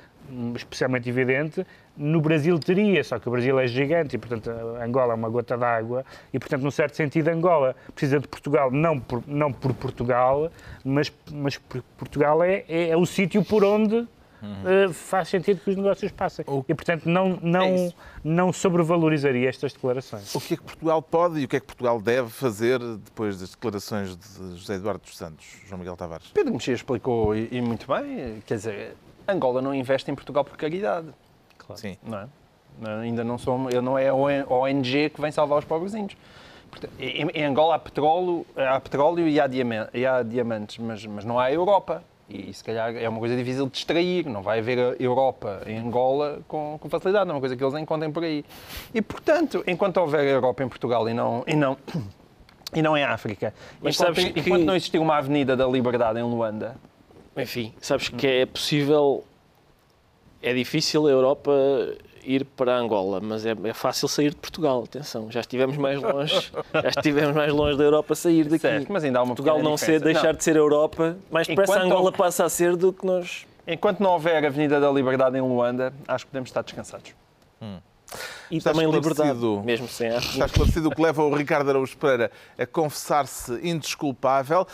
especialmente 0.56 1.08
evidente, 1.08 1.66
no 1.96 2.20
Brasil 2.20 2.58
teria, 2.58 3.02
só 3.04 3.18
que 3.18 3.28
o 3.28 3.32
Brasil 3.32 3.58
é 3.58 3.66
gigante 3.66 4.16
e, 4.16 4.18
portanto, 4.18 4.50
Angola 4.80 5.12
é 5.12 5.16
uma 5.16 5.28
gota 5.28 5.56
d'água 5.56 6.04
e, 6.32 6.38
portanto, 6.38 6.62
num 6.62 6.70
certo 6.70 6.96
sentido, 6.96 7.28
Angola 7.28 7.76
precisa 7.94 8.18
de 8.18 8.26
Portugal, 8.26 8.70
não 8.70 8.98
por, 8.98 9.22
não 9.26 9.52
por 9.52 9.74
Portugal, 9.74 10.50
mas, 10.84 11.12
mas 11.30 11.58
Portugal 11.96 12.42
é, 12.42 12.64
é, 12.68 12.88
é 12.90 12.96
o 12.96 13.04
sítio 13.04 13.44
por 13.44 13.64
onde 13.64 14.06
Uhum. 14.42 14.88
Uh, 14.88 14.92
faz 14.92 15.28
sentido 15.28 15.60
que 15.60 15.70
os 15.70 15.76
negócios 15.76 16.10
passem. 16.10 16.44
O... 16.48 16.64
E, 16.68 16.74
portanto, 16.74 17.08
não, 17.08 17.38
não, 17.40 17.62
é 17.62 17.92
não 18.24 18.52
sobrevalorizaria 18.52 19.48
estas 19.48 19.72
declarações. 19.72 20.34
O 20.34 20.40
que 20.40 20.54
é 20.54 20.56
que 20.56 20.64
Portugal 20.64 21.00
pode 21.00 21.38
e 21.38 21.44
o 21.44 21.48
que 21.48 21.56
é 21.56 21.60
que 21.60 21.66
Portugal 21.66 22.00
deve 22.00 22.28
fazer 22.28 22.80
depois 22.80 23.38
das 23.38 23.50
declarações 23.50 24.16
de 24.16 24.58
José 24.58 24.74
Eduardo 24.74 25.00
dos 25.00 25.16
Santos, 25.16 25.46
João 25.68 25.78
Miguel 25.78 25.96
Tavares? 25.96 26.26
Pedro 26.34 26.52
Mexia 26.52 26.74
explicou 26.74 27.36
e, 27.36 27.48
e 27.52 27.60
muito 27.60 27.86
bem, 27.86 28.42
quer 28.44 28.56
dizer, 28.56 28.96
Angola 29.26 29.62
não 29.62 29.74
investe 29.74 30.10
em 30.10 30.14
Portugal 30.14 30.44
por 30.44 30.56
caridade. 30.56 31.08
Claro. 31.58 31.80
Sim. 31.80 31.96
Não 32.02 32.18
é? 32.18 32.28
Ainda 33.02 33.22
não 33.22 33.38
sou, 33.38 33.70
eu 33.70 33.82
não 33.82 33.98
é 33.98 34.08
a 34.08 34.14
ONG 34.14 35.10
que 35.10 35.20
vem 35.20 35.30
salvar 35.30 35.58
os 35.58 35.64
pobrezinhos. 35.64 36.16
Em, 36.98 37.44
Angola 37.44 37.74
há 37.74 37.78
petróleo, 37.78 38.46
há 38.56 38.80
petróleo 38.80 39.28
e 39.28 39.38
há, 39.38 39.48
e 39.92 40.06
há 40.06 40.22
diamantes, 40.22 40.78
mas, 40.78 41.04
mas 41.04 41.24
não 41.24 41.38
há 41.38 41.52
Europa. 41.52 42.02
E 42.28 42.52
se 42.54 42.64
calhar 42.64 42.96
é 42.96 43.06
uma 43.08 43.18
coisa 43.18 43.36
difícil 43.36 43.66
de 43.66 43.72
distrair, 43.72 44.26
não 44.26 44.42
vai 44.42 44.60
haver 44.60 44.78
a 44.78 45.02
Europa 45.02 45.62
em 45.66 45.76
Angola 45.76 46.40
com, 46.48 46.78
com 46.80 46.88
facilidade, 46.88 47.26
não 47.26 47.32
é 47.32 47.34
uma 47.34 47.40
coisa 47.40 47.54
que 47.54 47.62
eles 47.62 47.74
encontrem 47.74 48.10
por 48.10 48.24
aí. 48.24 48.42
E 48.94 49.02
portanto, 49.02 49.62
enquanto 49.66 49.98
houver 49.98 50.24
Europa 50.24 50.62
em 50.62 50.68
Portugal 50.68 51.06
e 51.10 51.12
não, 51.12 51.44
e 51.46 51.54
não, 51.54 51.76
e 52.74 52.80
não 52.80 52.96
em 52.96 53.04
África, 53.04 53.52
Mas 53.82 53.96
enquanto, 53.96 54.16
sabes 54.16 54.32
que... 54.32 54.40
enquanto 54.40 54.62
não 54.62 54.74
existir 54.74 54.98
uma 54.98 55.18
Avenida 55.18 55.54
da 55.54 55.66
Liberdade 55.66 56.18
em 56.18 56.22
Luanda, 56.22 56.76
enfim, 57.36 57.72
sabes 57.80 58.08
que 58.08 58.26
é 58.26 58.46
possível, 58.46 59.24
é 60.42 60.52
difícil 60.52 61.06
a 61.06 61.10
Europa 61.10 61.52
ir 62.24 62.44
para 62.44 62.76
Angola, 62.76 63.20
mas 63.20 63.44
é, 63.44 63.54
é, 63.64 63.72
fácil 63.72 64.08
sair 64.08 64.30
de 64.30 64.36
Portugal. 64.36 64.84
Atenção, 64.84 65.30
já 65.30 65.40
estivemos 65.40 65.76
mais 65.76 66.00
longe, 66.00 66.52
já 66.72 66.88
estivemos 66.88 67.34
mais 67.34 67.52
longe 67.52 67.76
da 67.76 67.84
Europa 67.84 68.12
a 68.12 68.16
sair 68.16 68.44
daqui. 68.44 68.60
Certo, 68.60 68.92
mas 68.92 69.04
ainda 69.04 69.18
há 69.18 69.22
uma 69.22 69.34
Portugal 69.34 69.62
não 69.62 69.76
ser, 69.76 70.00
deixar 70.00 70.28
não. 70.28 70.34
de 70.34 70.44
ser 70.44 70.56
Europa, 70.56 71.16
mais 71.30 71.46
depressa 71.46 71.78
a 71.78 71.82
Angola 71.82 72.12
passa 72.12 72.44
a 72.44 72.48
ser 72.48 72.76
do 72.76 72.92
que 72.92 73.04
nós. 73.04 73.46
Enquanto 73.66 74.00
não 74.00 74.10
houver 74.10 74.44
a 74.44 74.48
Avenida 74.48 74.80
da 74.80 74.90
Liberdade 74.90 75.38
em 75.38 75.40
Luanda, 75.40 75.92
acho 76.06 76.24
que 76.24 76.30
podemos 76.30 76.50
estar 76.50 76.62
descansados. 76.62 77.14
Hum. 77.60 77.78
E 78.50 78.58
está 78.58 78.72
também 78.72 78.90
liberdade, 78.90 79.38
mesmo 79.64 79.88
sem 79.88 80.10
a... 80.10 80.18
Está 80.18 80.44
esclarecido 80.44 80.88
o 80.88 80.94
que 80.94 81.00
leva 81.00 81.22
o 81.22 81.34
Ricardo 81.34 81.70
Araújo 81.70 81.96
Pereira 81.96 82.30
a 82.58 82.66
confessar-se 82.66 83.54
indesculpável. 83.66 84.66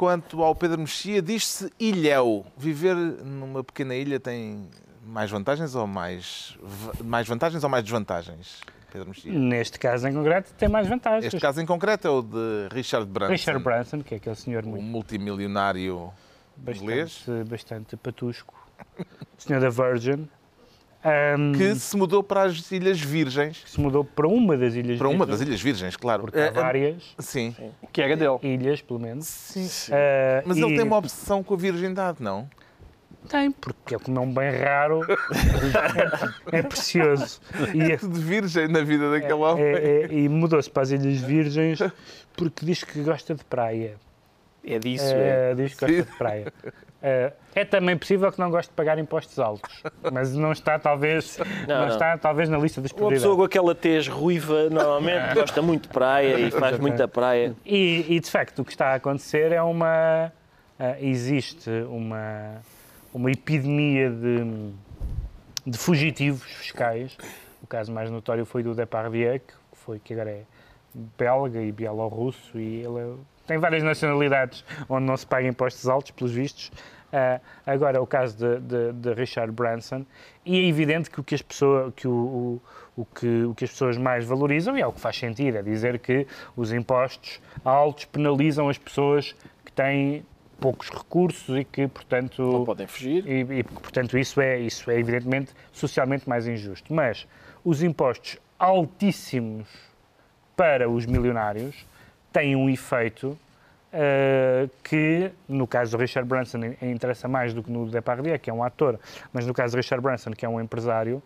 Quanto 0.00 0.42
ao 0.42 0.54
Pedro 0.54 0.78
Mexia, 0.78 1.20
diz-se 1.20 1.70
ilhéu. 1.78 2.46
Viver 2.56 2.96
numa 2.96 3.62
pequena 3.62 3.94
ilha 3.94 4.18
tem 4.18 4.66
mais 5.04 5.30
vantagens 5.30 5.74
ou 5.74 5.86
mais, 5.86 6.56
mais 7.04 7.28
vantagens 7.28 7.62
ou 7.62 7.68
mais 7.68 7.84
desvantagens? 7.84 8.62
Neste 9.26 9.78
caso 9.78 10.08
em 10.08 10.14
concreto 10.14 10.54
tem 10.54 10.70
mais 10.70 10.88
vantagens. 10.88 11.26
Este 11.26 11.38
caso 11.38 11.60
em 11.60 11.66
concreto 11.66 12.08
é 12.08 12.10
o 12.10 12.22
de 12.22 12.68
Richard 12.72 13.06
Branson. 13.10 13.32
Richard 13.32 13.62
Branson, 13.62 14.00
que 14.00 14.14
é 14.14 14.16
aquele 14.16 14.36
senhor 14.36 14.64
muito... 14.64 14.82
Um 14.82 14.86
multimilionário 14.86 16.10
bastante, 16.56 16.82
inglês. 16.82 17.26
Bastante 17.46 17.94
patusco. 17.98 18.54
senhor 19.36 19.60
da 19.60 19.68
Virgin. 19.68 20.26
Um, 21.02 21.52
que 21.52 21.74
se 21.76 21.96
mudou 21.96 22.22
para 22.22 22.42
as 22.42 22.70
Ilhas 22.70 23.00
Virgens. 23.00 23.62
Se 23.66 23.80
mudou 23.80 24.04
para 24.04 24.28
uma 24.28 24.56
das 24.56 24.74
Ilhas 24.74 24.98
Para 24.98 25.08
Virgens. 25.08 25.14
uma 25.14 25.26
das 25.26 25.40
Ilhas 25.40 25.60
Virgens, 25.60 25.96
claro. 25.96 26.22
Porque 26.24 26.38
há 26.38 26.50
uh, 26.50 26.54
várias. 26.54 27.14
Sim. 27.18 27.54
sim. 27.56 27.70
Que 27.90 28.02
era 28.02 28.16
dele. 28.16 28.38
Ilhas, 28.42 28.82
pelo 28.82 29.00
menos. 29.00 29.26
Sim. 29.26 29.66
sim. 29.66 29.92
Uh, 29.92 30.42
Mas 30.44 30.58
e... 30.58 30.62
ele 30.62 30.76
tem 30.76 30.84
uma 30.84 30.98
obsessão 30.98 31.42
com 31.42 31.54
a 31.54 31.56
virgindade, 31.56 32.22
não? 32.22 32.48
Tem, 33.28 33.50
porque 33.50 33.94
é 33.94 33.98
como 33.98 34.18
é 34.18 34.22
um 34.22 34.32
bem 34.32 34.50
raro, 34.50 35.02
é, 36.50 36.56
é, 36.58 36.62
precioso. 36.62 37.40
E 37.74 37.92
é 37.92 37.96
tudo 37.96 38.18
virgem 38.18 38.66
na 38.66 38.82
vida 38.82 39.10
daquele 39.10 39.32
é, 39.32 39.34
homem. 39.34 39.64
É, 39.64 40.02
é, 40.02 40.06
e 40.12 40.28
mudou-se 40.28 40.70
para 40.70 40.82
as 40.84 40.90
Ilhas 40.90 41.20
Virgens 41.20 41.80
porque 42.34 42.64
diz 42.64 42.82
que 42.82 43.02
gosta 43.02 43.34
de 43.34 43.44
praia. 43.44 43.96
É 44.64 44.78
disso, 44.78 45.04
é. 45.06 45.54
Diz 45.54 45.74
que 45.74 45.86
gosta 45.86 46.10
de 46.10 46.18
praia. 46.18 46.52
Uh, 47.00 47.32
é 47.54 47.64
também 47.64 47.96
possível 47.96 48.30
que 48.30 48.38
não 48.38 48.50
goste 48.50 48.70
de 48.70 48.76
pagar 48.76 48.98
impostos 48.98 49.38
altos, 49.38 49.82
mas 50.12 50.34
não 50.34 50.52
está 50.52 50.78
talvez, 50.78 51.38
não, 51.38 51.46
não, 51.66 51.86
não. 51.86 51.88
está 51.88 52.18
talvez 52.18 52.48
na 52.50 52.58
lista 52.58 52.82
das 52.82 52.92
prioridades. 52.92 53.24
Uma 53.24 53.30
pessoa 53.30 53.36
com 53.38 53.44
aquela 53.44 53.74
tez 53.74 54.06
ruiva 54.06 54.68
normalmente 54.68 55.34
gosta 55.34 55.62
muito 55.62 55.84
de 55.84 55.88
praia 55.88 56.38
e 56.38 56.50
faz 56.50 56.78
muita 56.78 57.08
praia. 57.08 57.54
E, 57.64 58.04
e, 58.06 58.20
de 58.20 58.30
facto 58.30 58.58
o 58.58 58.64
que 58.64 58.72
está 58.72 58.88
a 58.88 58.94
acontecer 58.96 59.50
é 59.50 59.62
uma 59.62 60.30
uh, 60.78 60.96
existe 61.00 61.70
uma 61.88 62.60
uma 63.14 63.30
epidemia 63.30 64.10
de, 64.10 64.72
de 65.66 65.78
fugitivos 65.78 66.42
fiscais. 66.42 67.16
O 67.62 67.66
caso 67.66 67.90
mais 67.90 68.10
notório 68.10 68.44
foi 68.44 68.62
do 68.62 68.74
Depardieu, 68.74 69.40
que 69.40 69.54
foi 69.72 69.98
que 69.98 70.12
agora 70.12 70.30
é 70.30 70.42
belga 71.16 71.60
e 71.62 71.72
bielorrusso 71.72 72.58
e 72.58 72.82
ele 72.82 73.16
tem 73.50 73.58
várias 73.58 73.82
nacionalidades 73.82 74.64
onde 74.88 75.06
não 75.06 75.16
se 75.16 75.26
paga 75.26 75.48
impostos 75.48 75.88
altos, 75.88 76.12
pelos 76.12 76.30
vistos. 76.30 76.68
Uh, 77.12 77.40
agora 77.66 77.96
é 77.96 78.00
o 78.00 78.06
caso 78.06 78.36
de, 78.36 78.60
de, 78.60 78.92
de, 78.92 79.12
Richard 79.12 79.50
Branson. 79.50 80.06
E 80.46 80.56
é 80.56 80.68
evidente 80.68 81.10
que 81.10 81.18
o 81.18 81.24
que 81.24 81.34
as 81.34 81.42
pessoas 81.42 81.92
que 81.96 82.06
o, 82.06 82.12
o, 82.12 82.62
o, 82.98 83.04
que, 83.04 83.44
o 83.46 83.52
que 83.52 83.64
as 83.64 83.70
pessoas 83.70 83.98
mais 83.98 84.24
valorizam 84.24 84.78
e 84.78 84.80
é 84.80 84.86
o 84.86 84.92
que 84.92 85.00
faz 85.00 85.16
sentido 85.16 85.56
é 85.56 85.62
dizer 85.62 85.98
que 85.98 86.28
os 86.56 86.72
impostos 86.72 87.40
altos 87.64 88.04
penalizam 88.04 88.68
as 88.68 88.78
pessoas 88.78 89.34
que 89.64 89.72
têm 89.72 90.24
poucos 90.60 90.88
recursos 90.88 91.58
e 91.58 91.64
que 91.64 91.88
portanto 91.88 92.40
não 92.40 92.64
podem 92.64 92.86
fugir. 92.86 93.26
e, 93.26 93.40
e 93.58 93.64
portanto 93.64 94.16
isso 94.16 94.40
é 94.40 94.60
isso 94.60 94.88
é 94.92 94.96
evidentemente 94.96 95.52
socialmente 95.72 96.28
mais 96.28 96.46
injusto. 96.46 96.94
Mas 96.94 97.26
os 97.64 97.82
impostos 97.82 98.38
altíssimos 98.56 99.66
para 100.54 100.88
os 100.88 101.04
milionários 101.04 101.90
tem 102.32 102.54
um 102.56 102.68
efeito 102.68 103.38
uh, 103.92 104.70
que, 104.82 105.30
no 105.48 105.66
caso 105.66 105.96
do 105.96 106.00
Richard 106.00 106.28
Branson, 106.28 106.58
interessa 106.82 107.28
mais 107.28 107.52
do 107.52 107.62
que 107.62 107.70
no 107.70 107.86
Depardieu, 107.86 108.38
que 108.38 108.50
é 108.50 108.52
um 108.52 108.62
ator, 108.62 108.98
mas 109.32 109.46
no 109.46 109.54
caso 109.54 109.74
do 109.74 109.76
Richard 109.76 110.02
Branson, 110.02 110.30
que 110.30 110.44
é 110.44 110.48
um 110.48 110.60
empresário, 110.60 111.22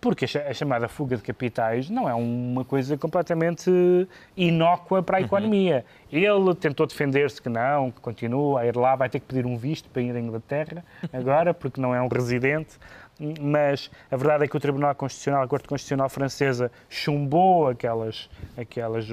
porque 0.00 0.24
a 0.24 0.52
chamada 0.52 0.88
fuga 0.88 1.16
de 1.16 1.22
capitais 1.22 1.88
não 1.88 2.08
é 2.08 2.14
uma 2.14 2.64
coisa 2.64 2.96
completamente 2.96 3.70
inócua 4.36 5.02
para 5.02 5.16
a 5.16 5.20
uhum. 5.20 5.26
economia. 5.26 5.84
Uhum. 6.12 6.18
Ele 6.18 6.54
tentou 6.54 6.86
defender-se 6.86 7.40
que 7.40 7.48
não, 7.48 7.90
que 7.90 8.00
continua 8.00 8.60
a 8.60 8.66
ir 8.66 8.76
lá, 8.76 8.94
vai 8.94 9.08
ter 9.08 9.20
que 9.20 9.26
pedir 9.26 9.46
um 9.46 9.56
visto 9.56 9.88
para 9.88 10.02
ir 10.02 10.14
à 10.14 10.20
Inglaterra 10.20 10.84
agora, 11.12 11.54
porque 11.54 11.80
não 11.80 11.94
é 11.94 12.00
um 12.00 12.08
residente 12.08 12.78
mas 13.40 13.90
a 14.10 14.16
verdade 14.16 14.44
é 14.44 14.48
que 14.48 14.56
o 14.56 14.60
Tribunal 14.60 14.94
Constitucional, 14.94 15.42
a 15.42 15.48
Corte 15.48 15.68
Constitucional 15.68 16.08
Francesa, 16.08 16.70
chumbou 16.88 17.68
aquelas, 17.68 18.28
aquelas, 18.56 19.06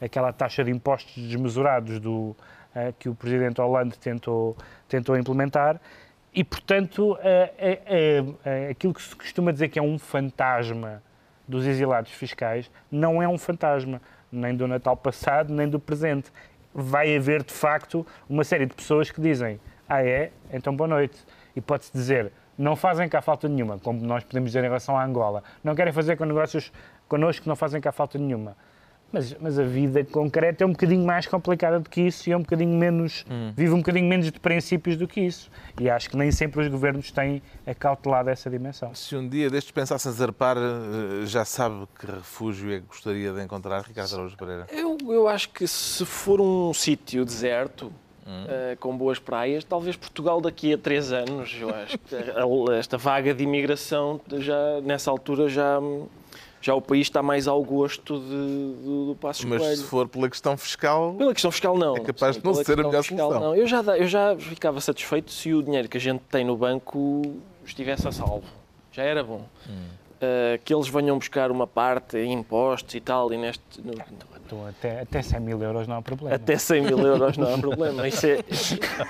aquela 0.00 0.32
taxa 0.32 0.62
de 0.62 0.70
impostos 0.70 1.14
desmesurados 1.16 1.98
do, 1.98 2.36
uh, 2.74 2.92
que 2.98 3.08
o 3.08 3.14
Presidente 3.14 3.60
Hollande 3.60 3.98
tentou, 3.98 4.56
tentou 4.88 5.16
implementar 5.16 5.80
e, 6.32 6.44
portanto, 6.44 7.12
uh, 7.12 7.16
uh, 7.16 8.70
aquilo 8.70 8.94
que 8.94 9.02
se 9.02 9.16
costuma 9.16 9.50
dizer 9.52 9.68
que 9.68 9.78
é 9.78 9.82
um 9.82 9.98
fantasma 9.98 11.02
dos 11.48 11.66
exilados 11.66 12.12
fiscais 12.12 12.70
não 12.90 13.20
é 13.20 13.26
um 13.26 13.36
fantasma, 13.36 14.00
nem 14.30 14.54
do 14.54 14.68
Natal 14.68 14.96
passado, 14.96 15.52
nem 15.52 15.68
do 15.68 15.80
presente. 15.80 16.30
Vai 16.72 17.16
haver, 17.16 17.42
de 17.42 17.52
facto, 17.52 18.06
uma 18.28 18.44
série 18.44 18.64
de 18.64 18.74
pessoas 18.74 19.10
que 19.10 19.20
dizem 19.20 19.58
ah 19.90 20.04
é? 20.04 20.30
Então 20.52 20.74
boa 20.74 20.86
noite. 20.86 21.18
E 21.56 21.60
pode-se 21.60 21.92
dizer 21.92 22.30
não 22.60 22.76
fazem 22.76 23.08
cá 23.08 23.22
falta 23.22 23.48
nenhuma, 23.48 23.78
como 23.78 24.00
nós 24.02 24.22
podemos 24.22 24.50
dizer 24.50 24.60
em 24.60 24.68
relação 24.68 24.96
à 24.96 25.02
Angola. 25.02 25.42
Não 25.64 25.74
querem 25.74 25.92
fazer 25.92 26.16
com 26.16 26.26
negócios 26.26 26.70
connosco, 27.08 27.48
não 27.48 27.56
fazem 27.56 27.80
cá 27.80 27.90
falta 27.90 28.18
nenhuma. 28.18 28.54
Mas, 29.10 29.34
mas 29.40 29.58
a 29.58 29.64
vida 29.64 30.04
concreta 30.04 30.62
é 30.62 30.66
um 30.66 30.70
bocadinho 30.70 31.04
mais 31.04 31.26
complicada 31.26 31.80
do 31.80 31.90
que 31.90 32.02
isso 32.02 32.28
e 32.28 32.32
é 32.32 32.36
um 32.36 32.42
bocadinho 32.42 32.78
menos. 32.78 33.24
vive 33.56 33.72
um 33.72 33.78
bocadinho 33.78 34.06
menos 34.06 34.30
de 34.30 34.38
princípios 34.38 34.96
do 34.96 35.08
que 35.08 35.20
isso. 35.22 35.50
E 35.80 35.90
acho 35.90 36.10
que 36.10 36.16
nem 36.16 36.30
sempre 36.30 36.60
os 36.60 36.68
governos 36.68 37.10
têm 37.10 37.42
acautelado 37.66 38.28
essa 38.28 38.48
dimensão. 38.48 38.94
Se 38.94 39.16
um 39.16 39.26
dia 39.26 39.50
destes 39.50 39.72
pensassem 39.72 40.12
zarpar, 40.12 40.56
eh, 40.58 41.26
já 41.26 41.44
sabe 41.44 41.88
que 41.98 42.06
refúgio 42.06 42.72
é 42.72 42.78
que 42.80 42.86
gostaria 42.86 43.32
de 43.32 43.42
encontrar, 43.42 43.82
Ricardo 43.82 44.14
Araújo 44.14 44.36
Pereira? 44.36 44.66
Eu, 44.70 44.96
eu 45.08 45.26
acho 45.26 45.48
que 45.48 45.66
se 45.66 46.04
for 46.04 46.40
um 46.40 46.72
sítio 46.72 47.24
deserto, 47.24 47.92
eh, 48.48 48.76
com 48.78 48.96
boas 48.96 49.18
praias, 49.18 49.64
talvez 49.64 49.96
Portugal 49.96 50.40
daqui 50.40 50.72
a 50.72 50.78
três 50.78 51.12
anos, 51.12 51.56
eu 51.60 51.68
acho 51.74 51.98
que 51.98 52.14
esta 52.78 52.96
vaga 52.98 53.32
de 53.34 53.42
imigração, 53.44 54.20
já, 54.38 54.80
nessa 54.82 55.10
altura, 55.10 55.48
já, 55.48 55.78
já 56.60 56.74
o 56.74 56.80
país 56.82 57.06
está 57.06 57.22
mais 57.22 57.48
ao 57.48 57.62
gosto 57.62 58.18
de- 58.18 58.84
do, 58.84 59.06
do 59.08 59.16
Passos 59.20 59.44
Mas 59.44 59.60
Coelho. 59.62 59.76
se 59.76 59.84
for 59.84 60.08
pela 60.08 60.28
questão 60.28 60.56
fiscal, 60.56 61.14
Pela 61.14 61.32
questão 61.32 61.50
fiscal, 61.50 61.76
não. 61.78 61.96
É 61.96 62.00
capaz 62.00 62.36
de 62.36 62.44
não 62.44 62.54
ser 62.54 62.78
a 62.78 62.82
melhor 62.84 63.02
fiscal, 63.02 63.18
solução. 63.30 63.40
não. 63.40 63.56
Eu, 63.56 63.66
já, 63.66 63.80
eu 63.96 64.06
já 64.06 64.36
ficava 64.36 64.80
satisfeito 64.80 65.30
se 65.32 65.52
o 65.54 65.62
dinheiro 65.62 65.88
que 65.88 65.96
a 65.96 66.00
gente 66.00 66.20
tem 66.30 66.44
no 66.44 66.56
banco 66.56 67.22
estivesse 67.64 68.06
a 68.06 68.12
salvo. 68.12 68.44
Já 68.92 69.02
era 69.04 69.22
bom. 69.24 69.44
Uh, 70.22 70.58
que 70.62 70.74
eles 70.74 70.86
venham 70.86 71.16
buscar 71.18 71.50
uma 71.50 71.66
parte 71.66 72.18
em 72.18 72.32
impostos 72.34 72.94
e 72.94 73.00
tal, 73.00 73.32
e 73.32 73.38
neste. 73.38 73.62
no- 73.82 73.94
Então, 74.44 74.66
até, 74.66 75.00
até 75.00 75.22
100 75.22 75.40
mil 75.40 75.62
euros 75.62 75.86
não 75.88 75.96
há 75.96 76.02
problema. 76.02 76.34
até 76.36 76.58
100 76.58 76.82
mil 76.82 76.98
euros 76.98 77.38
não 77.38 77.54
há 77.54 77.56
problema. 77.58 78.06
Isso 78.06 78.26
é- 78.26 78.38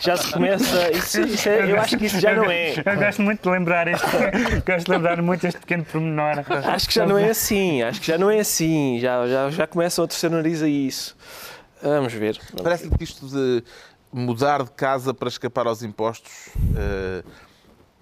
já 0.01 0.17
se 0.17 0.31
começa. 0.33 0.91
Isso, 0.93 1.21
isso 1.23 1.49
é- 1.49 1.73
eu 1.73 1.81
acho 1.81 1.99
que 1.99 2.07
isso 2.07 2.21
já 2.21 2.33
não 2.37 2.45
é. 2.49 2.75
Eu 2.79 2.97
gosto 2.97 3.23
muito 3.23 3.43
de 3.43 3.49
lembrar 3.51 3.89
este, 3.89 4.07
gosto 4.65 4.85
de 4.87 4.91
lembrar 4.93 5.21
muito 5.21 5.45
este 5.47 5.59
pequeno 5.59 5.85
pormenor. 5.85 6.45
Acho 6.67 6.87
que 6.87 6.95
já 6.95 7.05
não 7.07 7.19
é 7.19 7.31
assim. 7.31 7.83
Acho 7.83 8.01
que 8.01 8.07
já 8.07 8.17
não 8.19 8.31
é 8.31 8.39
assim. 8.39 8.99
Já, 9.01 9.27
já, 9.27 9.51
já 9.51 9.67
começam 9.67 10.05
a 10.05 10.09
terceiro 10.09 10.37
nariz 10.37 10.63
a 10.63 10.69
isso. 10.69 11.17
Vamos 11.83 12.13
ver. 12.13 12.39
parece-lhe 12.63 12.97
que 12.97 13.03
isto 13.03 13.27
de 13.27 13.65
mudar 14.13 14.63
de 14.63 14.71
casa 14.73 15.13
para 15.15 15.29
escapar 15.29 15.67
aos 15.67 15.83
impostos 15.83 16.31
eh, 16.77 17.25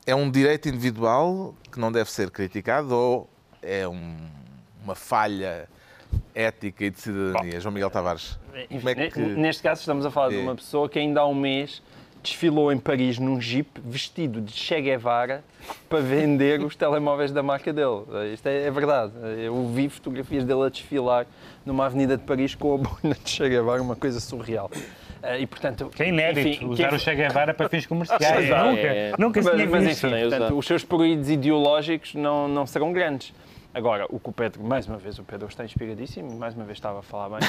é 0.08 0.14
um 0.14 0.30
direito 0.30 0.68
individual 0.70 1.54
que 1.70 1.78
não 1.78 1.92
deve 1.92 2.10
ser 2.10 2.30
criticado 2.30 2.94
ou 2.94 3.28
é 3.62 3.86
um- 3.86 4.16
uma 4.82 4.94
falha 4.94 5.68
ética 6.34 6.86
e 6.86 6.90
de 6.90 6.98
cidadania? 6.98 7.60
João 7.60 7.72
Miguel 7.74 7.90
Tavares. 7.90 8.38
É 8.54 8.66
que- 9.10 9.20
Ne- 9.20 9.36
Neste 9.36 9.62
caso, 9.62 9.80
estamos 9.80 10.06
a 10.06 10.10
falar 10.10 10.30
de 10.30 10.36
É. 10.36 10.40
uma 10.40 10.54
pessoa 10.54 10.88
que 10.88 10.98
ainda 10.98 11.20
há 11.20 11.26
um 11.26 11.34
mês 11.34 11.82
desfilou 12.22 12.72
em 12.72 12.78
Paris 12.78 13.18
num 13.18 13.38
jeep 13.40 13.68
vestido 13.84 14.40
de 14.40 14.50
Che 14.52 14.80
Guevara 14.80 15.44
para 15.88 16.00
vender 16.00 16.60
os 16.62 16.74
telemóveis 16.74 17.30
da 17.30 17.42
marca 17.42 17.70
dele. 17.72 18.04
Isto 18.32 18.46
é, 18.48 18.62
é 18.66 18.70
verdade. 18.70 19.12
Eu 19.44 19.68
vi 19.68 19.88
fotografias 19.90 20.42
dele 20.44 20.62
a 20.62 20.68
desfilar 20.70 21.26
numa 21.66 21.84
avenida 21.86 22.16
de 22.16 22.24
Paris 22.24 22.54
com 22.54 22.74
a 22.74 22.78
boina 22.88 23.14
de 23.22 23.30
Che 23.30 23.46
Guevara, 23.48 23.80
uma 23.82 23.94
coisa 23.94 24.18
surreal. 24.20 24.70
Eh, 25.22 25.40
E, 25.40 25.46
portanto, 25.46 25.90
Que 25.94 26.02
é 26.04 26.08
inédito, 26.08 26.48
enfim, 26.48 26.66
usar 26.66 26.88
que- 26.88 26.94
o 26.94 26.98
Che 26.98 27.14
Guevara 27.14 27.52
para 27.54 27.68
fins 27.68 27.86
comerciais. 27.86 28.48
Nunca, 28.48 28.80
é. 28.80 29.12
nunca 29.18 29.42
se 29.42 29.48
mas, 29.48 29.56
tinha 29.56 29.68
mas 29.70 29.84
visto. 29.84 30.06
enfim, 30.06 30.20
portanto, 30.28 30.58
os 30.58 30.66
seus 30.66 30.84
períodos 30.84 31.28
ideológicos 31.30 32.14
não, 32.14 32.46
não 32.48 32.66
serão 32.66 32.92
grandes. 32.92 33.32
Agora, 33.78 34.06
o 34.08 34.18
que 34.18 34.28
o 34.28 34.32
Pedro, 34.32 34.60
mais 34.64 34.88
uma 34.88 34.96
vez, 34.98 35.20
o 35.20 35.22
Pedro 35.22 35.46
está 35.46 35.64
inspiradíssimo, 35.64 36.36
mais 36.36 36.52
uma 36.52 36.64
vez 36.64 36.78
estava 36.78 36.98
a 36.98 37.02
falar 37.02 37.38
bem. 37.38 37.48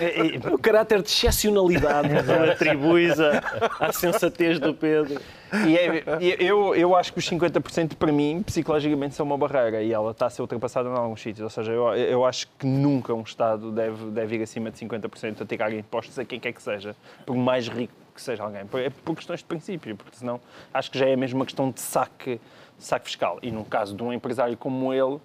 E- 0.00 0.38
O 0.54 0.58
caráter 0.58 1.02
de 1.02 1.08
excepcionalidade 1.08 2.08
atribuis 2.52 3.18
à, 3.18 3.42
à 3.80 3.92
sensatez 3.92 4.60
do 4.60 4.72
Pedro. 4.72 5.20
E 5.66 5.76
é- 5.76 6.04
eu, 6.38 6.72
eu 6.76 6.94
acho 6.94 7.12
que 7.12 7.18
os 7.18 7.28
50% 7.28 7.96
para 7.96 8.12
mim, 8.12 8.40
psicologicamente, 8.44 9.16
são 9.16 9.26
uma 9.26 9.36
barreira 9.36 9.82
e 9.82 9.92
ela 9.92 10.12
está 10.12 10.26
a 10.26 10.30
ser 10.30 10.40
ultrapassada 10.42 10.88
em 10.88 10.92
alguns 10.92 11.20
sítios. 11.20 11.42
Ou 11.42 11.50
seja, 11.50 11.72
eu, 11.72 11.92
eu 11.96 12.24
acho 12.24 12.46
que 12.56 12.64
nunca 12.66 13.12
um 13.12 13.22
Estado 13.22 13.72
deve, 13.72 14.04
deve 14.12 14.36
ir 14.36 14.42
acima 14.42 14.70
de 14.70 14.78
50% 14.78 15.42
a 15.42 15.46
tirar 15.46 15.72
impostos 15.72 16.16
a 16.16 16.24
quem 16.24 16.38
quer 16.38 16.52
que 16.52 16.62
seja, 16.62 16.94
por 17.26 17.34
mais 17.36 17.66
rico 17.66 17.92
que 18.18 18.22
seja 18.24 18.42
alguém. 18.42 18.62
É 18.62 18.90
por 18.90 19.14
questões 19.14 19.38
de 19.40 19.46
princípio, 19.46 19.96
porque 19.96 20.16
senão 20.16 20.40
acho 20.74 20.90
que 20.90 20.98
já 20.98 21.06
é 21.08 21.14
mesmo 21.14 21.38
uma 21.38 21.44
questão 21.46 21.70
de 21.70 21.80
saque, 21.80 22.40
saque 22.78 23.06
fiscal. 23.06 23.38
E 23.42 23.50
no 23.52 23.64
caso 23.64 23.94
de 23.96 24.02
um 24.02 24.12
empresário 24.12 24.56
como 24.56 24.92
ele, 24.92 25.18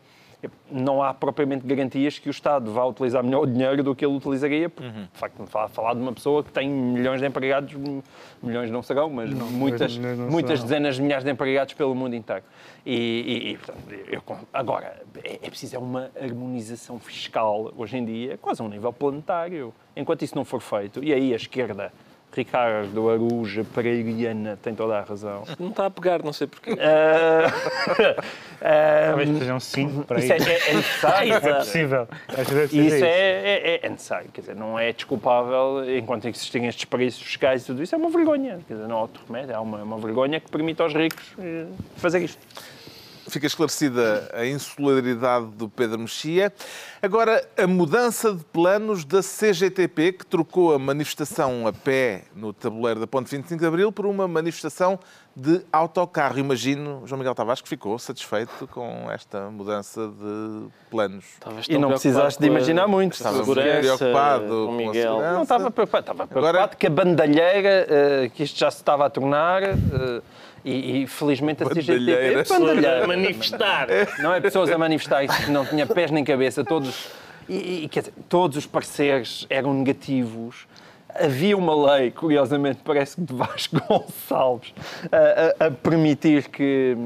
não 0.69 1.01
há 1.01 1.13
propriamente 1.13 1.65
garantias 1.65 2.19
que 2.19 2.27
o 2.27 2.31
Estado 2.31 2.69
vá 2.73 2.83
utilizar 2.85 3.23
melhor 3.23 3.43
o 3.43 3.47
dinheiro 3.47 3.81
do 3.81 3.95
que 3.95 4.05
ele 4.05 4.13
utilizaria, 4.17 4.69
porque, 4.69 4.89
de 4.89 5.07
facto, 5.13 5.45
falar 5.69 5.93
de 5.93 6.01
uma 6.01 6.11
pessoa 6.11 6.43
que 6.43 6.51
tem 6.51 6.69
milhões 6.69 7.21
de 7.21 7.25
empregados, 7.27 7.73
milhões 8.41 8.69
não 8.69 8.83
serão, 8.83 9.09
mas 9.09 9.29
muitas, 9.31 9.97
não 9.97 10.29
muitas 10.29 10.59
serão. 10.59 10.67
dezenas 10.67 10.95
de 10.97 11.01
milhares 11.01 11.23
de 11.23 11.31
empregados 11.31 11.73
pelo 11.75 11.95
mundo 11.95 12.13
inteiro. 12.13 12.43
E, 12.85 12.91
e- 12.93 13.51
e, 13.53 13.57
portanto, 13.57 13.79
eu- 14.11 14.37
agora, 14.53 15.01
é, 15.23 15.35
é 15.43 15.49
preciso 15.49 15.77
é 15.77 15.79
uma 15.79 16.11
harmonização 16.21 16.99
fiscal, 16.99 17.71
hoje 17.77 17.95
em 17.95 18.03
dia, 18.03 18.37
quase 18.41 18.61
a 18.61 18.65
um 18.65 18.67
nível 18.67 18.91
planetário. 18.91 19.73
Enquanto 19.95 20.23
isso 20.23 20.35
não 20.35 20.43
for 20.43 20.59
feito, 20.59 21.01
e 21.01 21.13
aí 21.13 21.31
a 21.31 21.37
esquerda, 21.37 21.93
Ricardo 22.35 23.09
Aruja, 23.09 23.63
Pereiriana, 23.75 24.57
tem 24.61 24.73
toda 24.73 24.97
a 24.97 25.01
razão. 25.01 25.43
Não 25.59 25.69
está 25.69 25.85
a 25.85 25.89
pegar, 25.91 26.23
não 26.23 26.33
sei 26.33 26.47
porquê. 26.47 26.71
Ah, 26.79 27.51
ah, 28.61 29.07
Talvez 29.09 29.37
sejam 29.37 29.59
5 29.59 30.03
para 30.05 30.19
isso 30.19 30.33
é, 30.33 30.37
isso. 30.37 30.49
é- 30.49 30.69
é 30.69 30.73
necessário. 30.73 31.33
É 31.33 31.53
possível. 31.55 32.07
Ser 32.45 32.75
E 32.75 32.87
isso 32.87 32.95
isso. 32.95 33.05
é, 33.05 33.09
é- 33.09 33.79
é 33.83 33.89
necessário, 33.89 34.29
quer 34.33 34.41
dizer, 34.41 34.55
não 34.55 34.77
é 34.79 34.91
desculpável 34.93 35.83
enquanto 35.97 36.27
existirem 36.27 36.67
estes 36.67 36.85
paraísos 36.85 37.21
fiscais 37.21 37.63
e 37.63 37.65
tudo 37.67 37.83
isso, 37.83 37.93
é 37.93 37.97
uma 37.97 38.09
vergonha. 38.09 38.59
Quer 38.67 38.73
dizer, 38.75 38.87
não 38.87 38.97
há 38.97 39.01
outro 39.01 39.23
remédio, 39.27 39.53
é 39.53 39.59
uma, 39.59 39.83
uma 39.83 39.97
vergonha 39.97 40.39
que 40.39 40.49
permite 40.49 40.81
aos 40.81 40.93
ricos 40.93 41.33
eh, 41.39 41.65
fazer 41.97 42.19
isto. 42.23 42.39
Fica 43.33 43.47
esclarecida 43.47 44.29
a 44.31 44.45
insularidade 44.45 45.47
do 45.55 45.67
Pedro 45.67 45.97
Mexia. 45.97 46.53
Agora, 47.01 47.43
a 47.57 47.65
mudança 47.65 48.31
de 48.31 48.43
planos 48.43 49.03
da 49.03 49.21
CGTP, 49.23 50.11
que 50.13 50.23
trocou 50.23 50.71
a 50.71 50.77
manifestação 50.77 51.65
a 51.65 51.73
pé 51.73 52.25
no 52.35 52.53
tabuleiro 52.53 52.99
da 52.99 53.07
Ponte 53.07 53.31
25 53.35 53.59
de 53.59 53.65
Abril 53.65 53.91
por 53.91 54.05
uma 54.05 54.27
manifestação 54.27 54.99
de 55.35 55.65
autocarro. 55.73 56.37
Imagino, 56.37 57.01
João 57.07 57.17
Miguel 57.17 57.33
Tavares, 57.33 57.59
que 57.59 57.67
ficou 57.67 57.97
satisfeito 57.97 58.67
com 58.67 59.09
esta 59.09 59.49
mudança 59.49 60.07
de 60.09 60.67
planos. 60.91 61.25
E 61.67 61.75
não 61.79 61.89
precisaste 61.89 62.39
de 62.39 62.47
com 62.47 62.53
imaginar 62.53 62.87
muito. 62.87 63.13
Estava 63.13 63.43
preocupado 63.43 64.47
com 64.47 64.65
com 64.67 64.73
a 64.73 64.77
Miguel. 64.77 64.93
segurança. 64.93 65.33
Não 65.33 65.41
estava 65.41 65.71
preocupado, 65.71 66.01
estava 66.03 66.27
preocupado 66.27 66.57
Agora- 66.59 66.75
que 66.75 66.85
a 66.85 66.89
bandalheira, 66.91 67.87
eh, 67.89 68.31
que 68.31 68.43
isto 68.43 68.59
já 68.59 68.69
se 68.69 68.77
estava 68.77 69.07
a 69.07 69.09
tornar, 69.09 69.63
eh, 69.63 70.21
e, 70.65 71.03
e 71.03 71.07
felizmente 71.07 71.63
a 71.63 71.67
Bandalheira. 71.67 72.43
CGTP... 72.43 72.59
Bandalheira. 72.59 73.03
a 73.03 73.07
manifestar. 73.07 73.87
Não 74.19 74.33
é 74.33 74.39
pessoas 74.41 74.69
a 74.71 74.77
manifestar 74.77 75.23
isso 75.23 75.45
que 75.45 75.51
não 75.51 75.65
tinha 75.65 75.85
pés 75.85 76.09
nem 76.11 76.23
cabeça, 76.23 76.63
todos, 76.63 77.09
e, 77.49 77.83
e, 77.83 77.87
quer 77.89 78.01
dizer, 78.01 78.13
todos 78.29 78.57
os 78.57 78.65
pareceres 78.65 79.45
eram 79.49 79.73
negativos. 79.73 80.67
Havia 81.15 81.55
uma 81.55 81.93
lei, 81.95 82.09
curiosamente, 82.09 82.79
parece 82.83 83.17
que 83.17 83.21
de 83.21 83.35
Vasco 83.35 83.75
Gonçalves, 83.87 84.73
a, 85.11 85.65
a- 85.65 85.67
a 85.67 85.71
permitir 85.71 86.49
que 86.49 86.97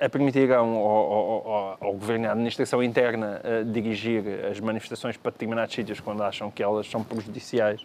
a, 0.00 0.06
a 0.06 0.08
permitir 0.08 0.50
ao, 0.50 0.64
ao- 0.64 1.48
ao- 1.52 1.76
ao 1.78 1.92
Governo 1.92 2.24
e 2.24 2.28
à 2.28 2.32
Administração 2.32 2.82
Interna 2.82 3.42
a 3.44 3.62
dirigir 3.70 4.24
as 4.50 4.58
manifestações 4.60 5.18
para 5.18 5.30
determinados 5.30 5.74
sítios 5.74 6.00
quando 6.00 6.22
acham 6.22 6.50
que 6.50 6.62
elas 6.62 6.88
são 6.90 7.04
prejudiciais 7.04 7.82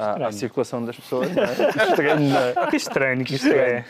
à, 0.00 0.26
à 0.28 0.32
circulação 0.32 0.84
das 0.84 0.96
pessoas. 0.96 1.30
Não 1.34 1.42
é? 1.42 1.46
Estranho, 1.90 2.20
não 2.30 2.38
é? 2.38 2.66
Que 2.70 2.76
estranho 2.76 3.24
que 3.24 3.34
isto 3.34 3.48
é. 3.48 3.84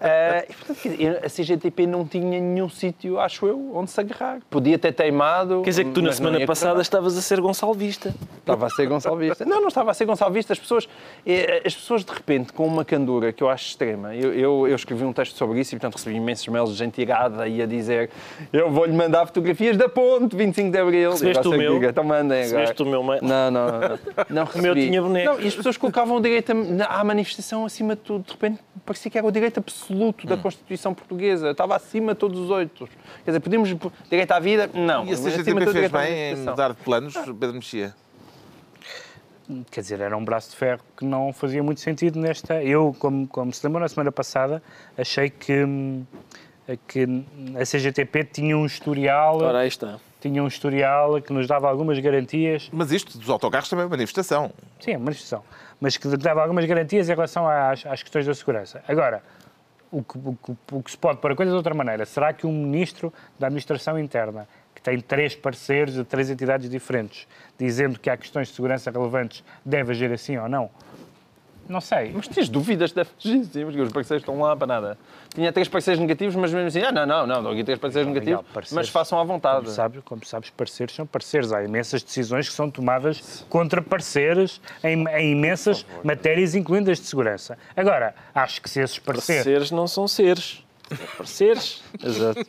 Ah, 0.00 0.44
e, 0.48 0.52
portanto, 0.52 0.88
a 1.24 1.28
CGTP 1.28 1.86
não 1.86 2.04
tinha 2.06 2.40
nenhum 2.40 2.68
sítio, 2.68 3.18
acho 3.20 3.46
eu, 3.46 3.72
onde 3.74 3.90
se 3.90 4.00
agarrar. 4.00 4.38
Podia 4.50 4.78
ter 4.78 4.92
teimado. 4.92 5.62
Quer 5.62 5.70
dizer 5.70 5.84
que 5.84 5.90
tu 5.92 6.00
na 6.02 6.08
não 6.08 6.12
semana 6.14 6.46
passada 6.46 6.80
estavas 6.82 7.16
a 7.16 7.22
ser 7.22 7.40
Gonçalvista. 7.40 8.14
Estava 8.38 8.66
a 8.66 8.70
ser 8.70 8.86
Gonçalvista. 8.86 9.44
Não, 9.44 9.60
não 9.60 9.68
estava 9.68 9.90
a 9.90 9.94
ser 9.94 10.04
Gonçalvista. 10.04 10.52
As 10.52 10.58
pessoas, 10.58 10.88
eh, 11.26 11.62
as 11.64 11.74
pessoas 11.74 12.04
de 12.04 12.12
repente, 12.12 12.52
com 12.52 12.66
uma 12.66 12.84
candura 12.84 13.32
que 13.32 13.42
eu 13.42 13.48
acho 13.48 13.66
extrema. 13.68 14.14
Eu, 14.14 14.32
eu, 14.34 14.68
eu 14.68 14.74
escrevi 14.74 15.04
um 15.04 15.12
texto 15.12 15.36
sobre 15.36 15.60
isso 15.60 15.74
e, 15.74 15.78
portanto, 15.78 15.94
recebi 15.96 16.16
imensos 16.16 16.46
mails 16.48 16.70
de 16.70 16.76
gente 16.76 17.00
irada 17.00 17.46
e 17.48 17.62
a 17.62 17.66
dizer 17.66 18.10
eu 18.52 18.70
vou-lhe 18.70 18.92
mandar 18.92 19.26
fotografias 19.26 19.76
da 19.76 19.88
ponte 19.88 20.34
25 20.36 20.70
de 20.70 20.78
Abril. 20.78 21.10
Recebeste 21.12 21.48
o 21.48 21.52
meu? 21.52 21.80
que- 21.80 21.86
Então 21.86 22.04
mandem 22.04 22.38
agora. 22.44 22.60
Recebeste 22.60 22.82
o 22.82 22.86
meu 22.86 23.02
mail? 23.02 23.20
Não, 23.22 23.50
não, 23.50 23.66
não. 23.66 23.98
não 24.30 24.44
recebi. 24.46 24.62
meu 24.62 24.74
tinha 24.74 25.02
boneco. 25.02 25.32
Não, 25.32 25.40
as 25.54 25.58
pessoas 25.58 25.76
colocavam 25.76 26.16
o 26.16 26.20
direito 26.20 26.52
à 26.88 27.04
manifestação 27.04 27.64
acima 27.64 27.94
de 27.94 28.02
tudo. 28.02 28.24
De 28.24 28.32
repente, 28.32 28.60
parecia 28.84 29.10
que 29.10 29.16
era 29.16 29.26
o 29.26 29.30
direito 29.30 29.58
absoluto 29.58 30.26
Hum. 30.26 30.28
da 30.28 30.36
Constituição 30.36 30.92
Portuguesa. 30.92 31.50
Estava 31.50 31.76
acima 31.76 32.12
de 32.12 32.18
todos 32.18 32.38
os 32.40 32.50
outros. 32.50 32.90
Quer 33.24 33.30
dizer, 33.30 33.40
podíamos... 33.40 33.68
Direito 34.10 34.32
à 34.32 34.40
vida? 34.40 34.68
Não. 34.74 35.06
E 35.06 35.12
a 35.12 35.16
CGTP 35.16 35.66
fez 35.72 35.90
bem 35.90 36.32
em 36.32 36.36
mudar 36.36 36.70
de 36.70 36.82
planos, 36.82 37.14
Pedro 37.14 37.54
Mexia? 37.54 37.94
Quer 39.70 39.82
dizer, 39.82 40.00
era 40.00 40.16
um 40.16 40.24
braço 40.24 40.50
de 40.50 40.56
ferro 40.56 40.80
que 40.96 41.04
não 41.04 41.32
fazia 41.32 41.62
muito 41.62 41.80
sentido 41.80 42.18
nesta. 42.18 42.62
Eu, 42.62 42.96
como, 42.98 43.28
como 43.28 43.52
se 43.52 43.64
lembrou 43.64 43.80
na 43.80 43.88
semana 43.88 44.10
passada, 44.10 44.62
achei 44.96 45.28
que, 45.28 45.64
hum, 45.64 46.04
que 46.88 47.06
a 47.60 47.64
CGTP 47.64 48.24
tinha 48.24 48.56
um 48.56 48.64
historial, 48.64 49.36
Ora, 49.36 49.58
aí 49.60 49.68
está. 49.68 49.98
Tinha 50.28 50.42
um 50.42 50.46
historial 50.46 51.20
que 51.20 51.32
nos 51.34 51.46
dava 51.46 51.68
algumas 51.68 51.98
garantias. 51.98 52.70
Mas 52.72 52.90
isto 52.90 53.18
dos 53.18 53.28
autocarros 53.28 53.68
também 53.68 53.84
é 53.84 53.88
manifestação. 53.88 54.50
Sim, 54.80 54.92
é 54.92 54.96
uma 54.96 55.04
manifestação. 55.04 55.44
Mas 55.78 55.98
que 55.98 56.08
dava 56.16 56.40
algumas 56.40 56.64
garantias 56.64 57.08
em 57.10 57.12
relação 57.12 57.46
às, 57.46 57.84
às 57.84 58.02
questões 58.02 58.24
da 58.24 58.34
segurança. 58.34 58.82
Agora, 58.88 59.22
o 59.90 60.02
que, 60.02 60.16
o, 60.16 60.38
que, 60.42 60.56
o 60.72 60.82
que 60.82 60.90
se 60.90 60.96
pode 60.96 61.18
pôr 61.20 61.32
a 61.32 61.36
coisa 61.36 61.52
de 61.52 61.56
outra 61.56 61.74
maneira, 61.74 62.06
será 62.06 62.32
que 62.32 62.46
um 62.46 62.52
ministro 62.52 63.12
da 63.38 63.48
Administração 63.48 63.98
Interna, 63.98 64.48
que 64.74 64.80
tem 64.80 64.98
três 64.98 65.34
parceiros 65.34 65.94
de 65.94 66.04
três 66.04 66.30
entidades 66.30 66.70
diferentes, 66.70 67.28
dizendo 67.58 68.00
que 68.00 68.08
há 68.08 68.16
questões 68.16 68.48
de 68.48 68.54
segurança 68.54 68.90
relevantes, 68.90 69.44
deve 69.62 69.92
agir 69.92 70.10
assim 70.10 70.38
ou 70.38 70.48
não? 70.48 70.70
Não 71.68 71.80
sei. 71.80 72.12
Mas 72.14 72.28
tinhas 72.28 72.48
dúvidas 72.48 72.92
da 72.92 73.04
sim, 73.18 73.42
porque 73.44 73.80
os 73.80 73.92
parceiros 73.92 74.22
estão 74.22 74.38
lá 74.40 74.54
para 74.56 74.66
nada. 74.66 74.98
Tinha 75.34 75.52
três 75.52 75.66
parceiros 75.68 76.00
negativos, 76.00 76.36
mas 76.36 76.52
mesmo 76.52 76.68
assim, 76.68 76.80
ah, 76.82 76.92
não, 76.92 77.06
não, 77.06 77.26
não, 77.26 77.42
não 77.42 77.50
aqui 77.52 77.64
três 77.64 77.78
parceiros 77.78 78.08
negativos, 78.12 78.44
parceiros- 78.52 78.72
mas 78.72 78.88
façam 78.88 79.18
à 79.18 79.24
vontade. 79.24 79.62
Como 79.64 79.74
sabes, 79.74 80.02
como 80.04 80.24
sabes, 80.26 80.50
parceiros 80.50 80.94
são 80.94 81.06
parceiros. 81.06 81.52
Há 81.52 81.64
imensas 81.64 82.02
decisões 82.02 82.48
que 82.48 82.54
são 82.54 82.70
tomadas 82.70 83.44
contra 83.48 83.80
parceiros 83.82 84.60
em, 84.82 85.04
em 85.08 85.32
imensas 85.32 85.84
matérias, 86.04 86.54
incluindo 86.54 86.90
as 86.90 87.00
de 87.00 87.06
segurança. 87.06 87.56
Agora, 87.76 88.14
acho 88.34 88.60
que 88.60 88.68
se 88.70 88.80
esses 88.80 88.98
parceiros. 88.98 89.44
Parceiros 89.44 89.70
não 89.70 89.86
são 89.86 90.06
seres. 90.06 90.62
Parceiros. 91.16 91.82
Exato. 92.04 92.46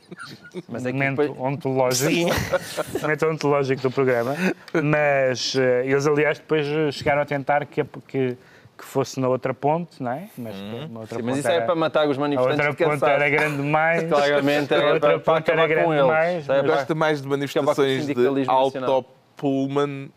Mas 0.68 0.86
é 0.86 0.90
que 0.92 0.94
momento 0.94 1.22
depois- 1.22 1.40
ontológico, 1.40 2.30
momento 3.02 3.26
ontológico 3.28 3.82
do 3.82 3.90
programa, 3.92 4.36
mas 4.84 5.56
eh, 5.56 5.84
eles, 5.86 6.06
aliás, 6.06 6.38
depois 6.40 6.68
chegaram 6.94 7.22
a 7.22 7.26
tentar 7.26 7.66
que, 7.66 7.84
que, 8.08 8.38
que 8.86 8.92
fosse 8.92 9.20
na 9.20 9.28
outra 9.28 9.54
ponte, 9.54 10.02
não 10.02 10.12
é? 10.12 10.30
Mas, 10.38 10.56
uma 10.56 11.00
outra 11.02 11.18
Sim, 11.18 11.24
mas 11.26 11.38
isso 11.40 11.48
é 11.48 11.56
era- 11.56 11.66
para 11.66 11.76
matar 11.76 12.08
os 12.08 12.18
A 12.18 12.20
manifestantes 12.22 12.68
outra 12.68 12.86
de 12.86 12.92
ponte 13.00 13.10
era 13.12 13.30
grande 13.30 13.58
demais. 13.58 14.04
Claramente 14.08 14.74
a 14.74 14.78
era 14.78 14.94
outra 14.94 15.20
para, 15.20 15.20
ponte 15.20 15.52
era 15.52 15.68
grande 15.68 15.96
demais. 15.98 16.48
Mas- 16.48 16.66
Gosta 16.66 16.96
mais 16.96 17.22
de 17.22 17.28
manifestações 17.28 18.06
de 18.06 18.14
nacional. 18.16 18.92
autopullman 18.92 20.10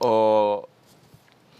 ou 0.00 0.68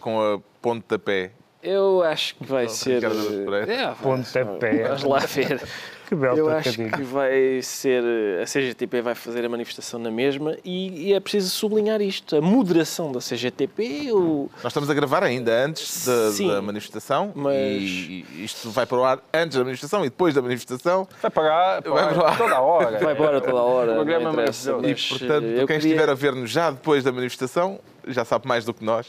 com 0.00 0.20
a 0.20 0.40
pontapé? 0.60 1.30
Eu 1.62 2.02
acho 2.02 2.34
que 2.36 2.44
vai 2.44 2.68
ser. 2.68 3.02
É, 3.04 3.88
Pontapé. 4.02 4.84
Vamos 4.88 5.04
lá 5.04 5.18
ver. 5.20 5.60
Que 6.08 6.14
belo 6.14 6.36
Eu 6.38 6.48
acho 6.50 6.72
que 6.72 7.02
vai 7.02 7.60
ser. 7.62 8.02
A 8.40 8.44
CGTP 8.44 9.02
vai 9.02 9.14
fazer 9.14 9.44
a 9.44 9.48
manifestação 9.48 9.98
na 9.98 10.10
mesma 10.10 10.56
e, 10.64 11.08
e 11.08 11.12
é 11.12 11.18
preciso 11.20 11.50
sublinhar 11.50 12.00
isto. 12.00 12.36
A 12.36 12.40
moderação 12.40 13.10
da 13.10 13.18
CGTP, 13.20 14.12
o, 14.12 14.48
Nós 14.62 14.70
estamos 14.70 14.88
a 14.88 14.94
gravar 14.94 15.24
ainda 15.24 15.64
antes 15.64 16.06
da, 16.06 16.30
Sim, 16.30 16.48
da 16.48 16.62
manifestação 16.62 17.32
mas- 17.34 17.54
e 17.56 18.24
isto 18.38 18.70
vai 18.70 18.86
para 18.86 18.98
o 18.98 19.04
ar 19.04 19.18
antes 19.34 19.56
da 19.58 19.64
manifestação 19.64 20.00
e 20.04 20.08
depois 20.08 20.34
da 20.34 20.40
manifestação. 20.42 21.08
Vai 21.20 21.30
pagar, 21.30 21.82
Vai 21.82 22.14
para 22.14 22.22
lá. 22.22 22.36
toda 22.36 22.54
a 22.54 22.60
hora. 22.60 22.98
vai 22.98 23.14
embora 23.14 23.40
toda 23.40 23.58
a 23.58 23.62
hora. 23.62 23.92
O 23.92 23.94
programa 23.96 24.30
é. 24.42 24.44
E, 24.90 24.94
portanto, 24.94 25.40
quem 25.42 25.50
eu 25.58 25.66
queria- 25.66 25.76
estiver 25.78 26.08
a 26.08 26.14
ver-nos 26.14 26.50
já 26.50 26.70
depois 26.70 27.02
da 27.02 27.10
manifestação 27.10 27.80
já 28.06 28.24
sabe 28.24 28.46
mais 28.46 28.64
do 28.64 28.72
que 28.72 28.84
nós. 28.84 29.08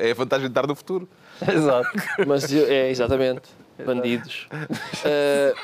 É 0.00 0.10
a 0.10 0.14
vantagem 0.14 0.46
de 0.46 0.50
estar 0.50 0.66
no 0.66 0.74
futuro. 0.74 1.08
Exato. 1.50 1.88
Mas 2.26 2.52
eu- 2.52 2.66
é, 2.66 2.90
exatamente. 2.90 3.42
Bandidos. 3.84 4.48
Eh, 5.04 5.54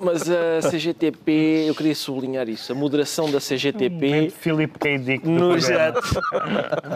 mas 0.00 0.28
a 0.28 0.70
CGTP, 0.70 1.66
eu 1.68 1.74
queria 1.74 1.94
sublinhar 1.94 2.48
isso. 2.48 2.72
A 2.72 2.74
moderação 2.74 3.30
da 3.30 3.38
CGTP 3.38 3.90
Momento 3.90 4.32
Philip 4.32 4.78
K. 4.78 4.98
Dick 4.98 5.24
do 5.24 5.30
nos, 5.30 5.64
programa. 5.66 6.00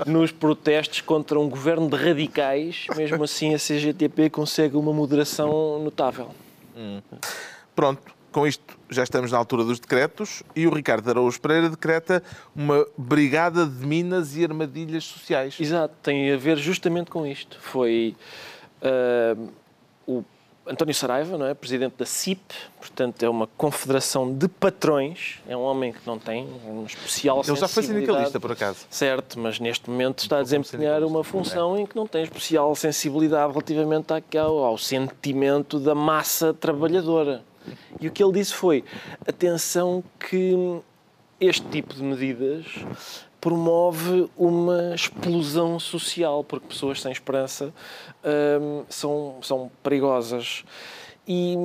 nos 0.06 0.32
protestos 0.32 1.00
contra 1.00 1.38
um 1.38 1.48
governo 1.48 1.88
de 1.88 1.96
radicais, 1.96 2.86
mesmo 2.96 3.22
assim 3.24 3.54
a 3.54 3.58
CGTP 3.58 4.30
consegue 4.30 4.76
uma 4.76 4.92
moderação 4.92 5.78
notável. 5.82 6.30
Pronto, 7.74 8.02
com 8.30 8.46
isto 8.46 8.78
já 8.90 9.02
estamos 9.02 9.32
na 9.32 9.38
altura 9.38 9.64
dos 9.64 9.78
decretos 9.78 10.42
e 10.54 10.66
o 10.66 10.74
Ricardo 10.74 11.08
Araújo 11.08 11.40
Pereira 11.40 11.68
decreta 11.68 12.22
uma 12.54 12.86
brigada 12.96 13.66
de 13.66 13.86
minas 13.86 14.36
e 14.36 14.44
armadilhas 14.44 15.04
sociais. 15.04 15.56
Exato, 15.58 15.94
tem 16.02 16.32
a 16.32 16.36
ver 16.36 16.56
justamente 16.56 17.10
com 17.10 17.26
isto. 17.26 17.58
Foi 17.60 18.14
ah, 18.82 19.36
o 20.06 20.24
António 20.68 20.94
Saraiva, 20.94 21.38
não 21.38 21.46
é? 21.46 21.54
presidente 21.54 21.94
da 21.98 22.04
CIP, 22.04 22.54
portanto 22.78 23.22
é 23.22 23.28
uma 23.28 23.46
confederação 23.46 24.32
de 24.32 24.48
patrões, 24.48 25.40
é 25.48 25.56
um 25.56 25.62
homem 25.62 25.92
que 25.92 26.06
não 26.06 26.18
tem 26.18 26.46
um 26.66 26.84
especial 26.84 27.42
Ele 27.46 27.56
já 27.56 27.68
foi 27.68 27.82
sindicalista, 27.82 28.38
por 28.38 28.52
acaso. 28.52 28.86
Certo, 28.90 29.38
mas 29.38 29.58
neste 29.58 29.88
momento 29.88 30.20
está 30.20 30.38
a 30.38 30.42
desempenhar 30.42 31.02
uma 31.02 31.24
função 31.24 31.78
em 31.78 31.86
que 31.86 31.96
não 31.96 32.06
tem 32.06 32.22
especial 32.22 32.74
sensibilidade 32.74 33.50
relativamente 33.52 34.12
àquele, 34.12 34.44
ao 34.44 34.76
sentimento 34.76 35.78
da 35.80 35.94
massa 35.94 36.52
trabalhadora. 36.52 37.42
E 38.00 38.08
o 38.08 38.12
que 38.12 38.22
ele 38.22 38.32
disse 38.32 38.54
foi: 38.54 38.84
atenção, 39.26 40.02
que 40.18 40.80
este 41.40 41.66
tipo 41.68 41.94
de 41.94 42.02
medidas 42.02 42.66
promove 43.40 44.28
uma 44.36 44.94
explosão 44.94 45.78
social, 45.78 46.42
porque 46.42 46.66
pessoas 46.68 47.00
sem 47.00 47.12
esperança 47.12 47.72
hum, 48.60 48.84
são, 48.88 49.36
são 49.42 49.70
perigosas. 49.82 50.64
E 51.26 51.56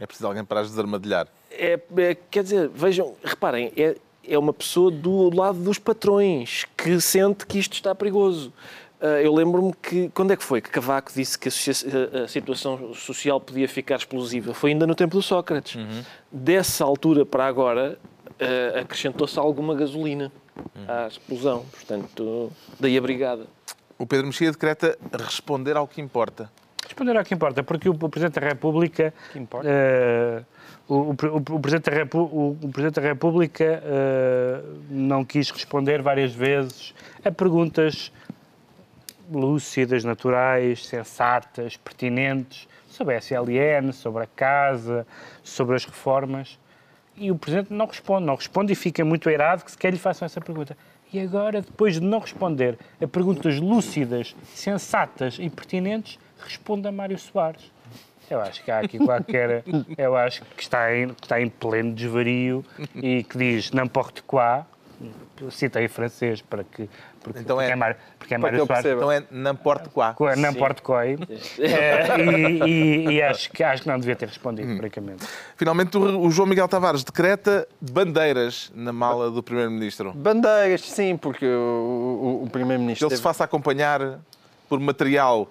É 0.00 0.06
preciso 0.06 0.26
alguém 0.26 0.44
para 0.44 0.60
as 0.60 0.68
desarmadilhar. 0.70 1.26
é, 1.50 1.80
é- 1.98 2.16
quer 2.30 2.42
dizer, 2.42 2.68
vejam, 2.68 3.14
reparem, 3.24 3.72
é, 3.76 3.96
é 4.28 4.38
uma 4.38 4.52
pessoa 4.52 4.90
do 4.90 5.34
lado 5.34 5.58
dos 5.58 5.78
patrões 5.78 6.64
que 6.76 7.00
sente 7.00 7.46
que 7.46 7.58
isto 7.58 7.74
está 7.74 7.94
perigoso. 7.94 8.52
Ah, 9.00 9.20
eu 9.22 9.34
lembro-me 9.34 9.72
que, 9.74 10.08
quando 10.10 10.32
é 10.32 10.36
que 10.36 10.42
foi 10.42 10.60
que 10.60 10.70
Cavaco 10.70 11.12
disse 11.14 11.38
que 11.38 11.48
a, 11.48 12.28
situação 12.28 12.92
social 12.94 13.40
podia 13.40 13.68
ficar 13.68 13.96
explosiva? 13.96 14.52
Foi 14.54 14.70
ainda 14.70 14.86
no 14.86 14.94
tempo 14.94 15.14
do 15.16 15.22
Sócrates. 15.22 15.76
Dessa 16.32 16.84
altura 16.84 17.24
para 17.24 17.46
agora, 17.46 17.98
ah, 18.40 18.80
acrescentou-se 18.80 19.38
alguma 19.38 19.74
gasolina 19.74 20.32
à 20.88 21.06
explosão. 21.08 21.64
Portanto, 21.70 22.52
daí 22.80 22.96
a 22.96 23.00
brigada. 23.00 23.46
O 23.98 24.06
Pedro 24.06 24.26
Mexia 24.26 24.50
decreta 24.50 24.98
responder 25.18 25.76
ao 25.76 25.86
que 25.88 26.00
importa. 26.00 26.50
Responder 26.84 27.16
ao 27.16 27.24
que 27.24 27.34
importa, 27.34 27.62
porque 27.62 27.88
o, 27.88 27.94
Presidente 27.94 28.38
da 28.40 28.46
República. 28.46 29.12
Que 29.32 29.38
importa? 29.38 29.68
eh, 29.68 30.42
o, 30.88 30.94
o, 30.94 31.10
o 31.10 31.60
Presidente 31.60 31.90
da 31.90 31.96
Repu- 31.96 32.18
o- 32.32 32.58
o 32.62 32.68
Presidente 32.70 33.00
da 33.00 33.08
República 33.08 33.82
eh, 33.84 34.60
não 34.88 35.24
quis 35.24 35.50
responder 35.50 36.00
várias 36.02 36.32
vezes 36.32 36.94
a 37.24 37.30
perguntas 37.32 38.12
lúcidas, 39.30 40.04
naturais, 40.04 40.86
sensatas, 40.86 41.76
pertinentes 41.76 42.68
sobre 42.88 43.14
a 43.16 43.18
SLN, 43.20 43.92
sobre 43.92 44.22
a 44.22 44.26
casa, 44.26 45.06
sobre 45.42 45.74
as 45.76 45.84
reformas. 45.84 46.58
E 47.16 47.30
o 47.30 47.36
Presidente 47.36 47.72
não 47.72 47.86
responde, 47.86 48.26
não 48.26 48.34
responde 48.34 48.72
e 48.72 48.76
fica 48.76 49.04
muito 49.04 49.28
airado 49.28 49.64
que 49.64 49.70
sequer 49.70 49.92
lhe 49.92 49.98
façam 49.98 50.26
essa 50.26 50.40
pergunta. 50.40 50.76
E 51.12 51.20
agora, 51.20 51.62
depois 51.62 51.94
de 51.94 52.00
não 52.00 52.18
responder 52.18 52.78
a 53.00 53.06
perguntas 53.06 53.58
lúcidas, 53.58 54.34
sensatas 54.54 55.38
e 55.40 55.48
pertinentes, 55.48 56.18
responde 56.38 56.86
a 56.86 56.92
Mário 56.92 57.18
Soares. 57.18 57.72
Eu 58.28 58.40
acho 58.40 58.62
que 58.64 58.70
há 58.70 58.80
aqui 58.80 58.98
qualquer. 58.98 59.62
Eu 59.96 60.16
acho 60.16 60.42
que 60.44 60.62
está 60.62 60.94
em, 60.94 61.06
está 61.10 61.40
em 61.40 61.48
pleno 61.48 61.94
desvario 61.94 62.64
e 62.94 63.22
que 63.22 63.38
diz 63.38 63.70
n'importe 63.70 64.22
quoi. 64.24 64.62
Cita 64.62 64.75
em 65.82 65.88
francês 65.88 66.40
para 66.42 66.64
que. 66.64 66.88
Porque, 67.22 67.40
Então 67.40 67.56
porque 67.56 67.72
é- 67.72 67.74
Mário, 67.76 67.96
porque 68.18 68.34
é 68.34 68.38
para 68.38 68.50
que 68.50 68.56
Mário 68.56 68.66
Soares. 68.66 68.86
Então 68.96 69.10
é 69.12 69.22
n'importe 69.30 69.88
quoi. 69.88 70.36
N'importe 70.36 70.80
quoi. 70.82 71.18
Eh, 71.58 72.68
e, 72.68 72.68
e- 72.68 73.12
e 73.14 73.22
acho, 73.22 73.50
que, 73.50 73.62
acho 73.64 73.82
que 73.82 73.88
não 73.88 73.98
devia 73.98 74.14
ter 74.14 74.26
respondido, 74.28 74.76
francamente. 74.76 75.26
Finalmente, 75.56 75.96
o 75.98 76.20
o 76.20 76.30
João 76.30 76.46
Miguel 76.48 76.68
Tavares 76.68 77.02
decreta 77.02 77.66
bandeiras 77.80 78.70
na 78.74 78.92
mala 78.92 79.30
do 79.30 79.42
Primeiro-Ministro. 79.42 80.12
Bandeiras, 80.12 80.82
sim, 80.82 81.16
porque 81.16 81.46
o, 81.46 81.50
o- 81.50 82.42
o 82.42 82.46
Que 82.46 82.52
Primeiro-Ministro. 82.52 83.06
ele 83.06 83.10
se 83.16 83.16
teve- 83.16 83.22
faça 83.22 83.42
acompanhar 83.44 84.20
por 84.68 84.80
material. 84.80 85.48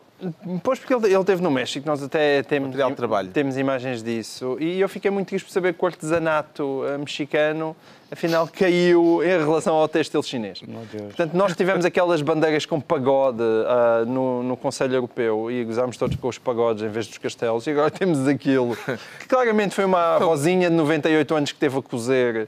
Pois, 0.63 0.79
porque 0.79 0.93
ele, 0.93 1.07
ele 1.07 1.19
esteve 1.19 1.41
no 1.43 1.51
México, 1.51 1.85
nós 1.85 2.01
até 2.01 2.41
temos, 2.43 2.69
Material 2.69 2.89
de 2.89 2.95
trabalho. 2.95 3.29
temos 3.31 3.57
imagens 3.57 4.01
disso. 4.01 4.55
E 4.61 4.79
eu 4.79 4.87
fiquei 4.87 5.11
muito 5.11 5.27
triste 5.27 5.45
por 5.45 5.51
saber 5.51 5.73
que 5.73 5.83
o 5.83 5.85
artesanato 5.85 6.83
eh, 6.87 6.97
mexicano, 6.97 7.75
afinal, 8.09 8.47
caiu 8.47 9.21
em 9.21 9.27
relação 9.27 9.75
ao 9.75 9.87
têxtil 9.89 10.23
chinês. 10.23 10.61
Meu 10.61 10.81
Deus. 10.89 11.07
Portanto, 11.07 11.33
nós 11.33 11.53
tivemos 11.53 11.83
aquelas 11.83 12.21
bandeiras 12.21 12.65
com 12.65 12.79
pagode 12.79 13.43
ah, 13.67 14.05
no, 14.07 14.41
no 14.41 14.55
Conselho 14.55 14.95
Europeu 14.95 15.51
e 15.51 15.65
gozámos 15.65 15.97
todos 15.97 16.15
com 16.15 16.29
os 16.29 16.37
pagodes 16.37 16.81
em 16.81 16.89
vez 16.89 17.07
dos 17.07 17.17
castelos. 17.17 17.67
E 17.67 17.71
agora 17.71 17.91
temos 17.91 18.25
aquilo, 18.25 18.75
que 19.19 19.27
claramente 19.27 19.75
foi 19.75 19.83
uma 19.83 20.15
avózinha 20.15 20.69
de 20.69 20.75
98 20.77 21.35
anos 21.35 21.51
que 21.51 21.59
teve 21.59 21.77
a 21.77 21.81
cozer 21.81 22.47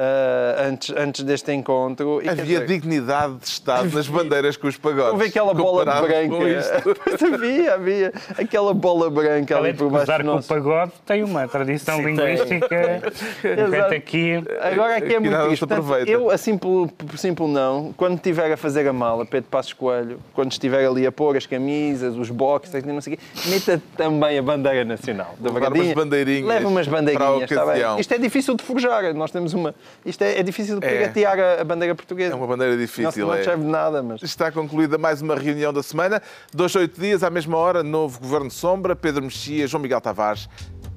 ah, 0.00 0.66
antes, 0.68 0.94
antes 0.96 1.24
deste 1.24 1.52
encontro. 1.52 2.22
E, 2.22 2.28
Havia 2.28 2.44
dizer, 2.44 2.66
dignidade 2.66 3.36
de 3.38 3.46
Estado 3.46 3.90
nas 3.92 4.06
bandeiras 4.06 4.56
com 4.56 4.68
os 4.68 4.76
pagodes. 4.76 5.12
Houve 5.12 5.24
aquela 5.26 5.52
bola 5.52 5.84
branca. 5.84 6.48
isto. 6.48 6.96
Pois 7.08 7.22
havia, 7.22 7.74
havia. 7.74 8.12
Aquela 8.38 8.72
bola 8.72 9.10
branca 9.10 9.54
ali 9.56 9.68
Além 9.68 9.72
de 9.72 9.78
por 9.78 9.90
baixo 9.90 10.18
do 10.18 10.24
com 10.24 10.36
o 10.36 10.42
pagode, 10.42 10.92
tem 11.04 11.22
uma 11.24 11.48
tradição 11.48 11.96
Sim, 11.96 12.04
linguística. 12.04 13.02
Exato. 13.42 13.94
aqui. 13.94 14.34
Agora 14.60 14.96
aqui 14.96 15.14
é 15.14 15.20
muito 15.20 15.50
se 15.50 15.58
Portanto, 15.58 16.08
eu, 16.08 16.30
assim 16.30 16.56
por, 16.56 16.88
por 16.88 17.18
simples 17.18 17.48
não, 17.48 17.92
quando 17.96 18.16
estiver 18.16 18.52
a 18.52 18.56
fazer 18.56 18.86
a 18.86 18.92
mala, 18.92 19.26
Pedro 19.26 19.50
Passos 19.50 19.72
Coelho, 19.72 20.20
quando 20.32 20.52
estiver 20.52 20.86
ali 20.86 21.06
a 21.06 21.12
pôr 21.12 21.36
as 21.36 21.46
camisas, 21.46 22.16
os 22.16 22.30
boxes, 22.30 22.84
não 22.84 23.00
sei 23.00 23.14
o 23.14 23.16
quê, 23.16 23.22
meta 23.46 23.82
também 23.96 24.38
a 24.38 24.42
bandeira 24.42 24.84
nacional. 24.84 25.34
Da 25.38 25.48
Levar 25.48 25.60
Bragadinha. 25.60 25.84
umas 25.86 26.04
bandeirinhas 26.04 26.48
Leva 26.48 26.68
umas 26.68 26.86
para 26.86 26.98
a 26.98 27.00
bandeirinhas. 27.00 27.50
está 27.50 27.62
bem? 27.62 27.70
ocasião. 27.70 27.98
Isto 27.98 28.14
é 28.14 28.18
difícil 28.18 28.54
de 28.54 28.62
forjar. 28.62 29.12
Nós 29.14 29.30
temos 29.30 29.54
uma. 29.54 29.74
Isto 30.04 30.22
é, 30.22 30.38
é 30.38 30.42
difícil 30.42 30.78
de 30.78 30.86
É. 30.86 30.90
piratear 30.90 31.60
a, 31.60 31.64
bandeira 31.64 31.94
portuguesa. 31.94 32.32
É 32.32 32.36
uma 32.36 32.46
bandeira 32.46 32.74
não, 32.74 32.80
difícil. 32.80 33.26
não 33.26 33.34
é. 33.34 33.42
serve 33.42 33.64
de 33.64 33.70
nada, 33.70 34.02
mas. 34.02 34.22
Está 34.22 34.50
concluída 34.50 34.96
mais 34.98 35.20
uma 35.22 35.34
reunião 35.36 35.72
da 35.72 35.82
semana. 35.82 36.22
Dois, 36.52 36.74
oito 36.76 37.00
dias, 37.00 37.22
à 37.22 37.30
mesma 37.30 37.56
hora, 37.56 37.82
novo 37.82 38.20
Governo 38.20 38.48
de 38.48 38.54
Sombra, 38.54 38.94
Pedro 38.96 39.22
Mexia, 39.22 39.66
João 39.66 39.82
Miguel 39.82 40.00
Tavares 40.00 40.48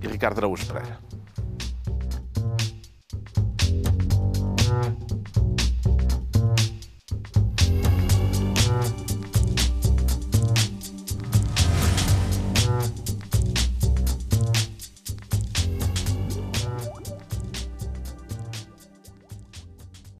e 0.01 0.07
Ricardo 0.07 0.37
Araújo 0.39 0.65
Pereira. 0.65 0.97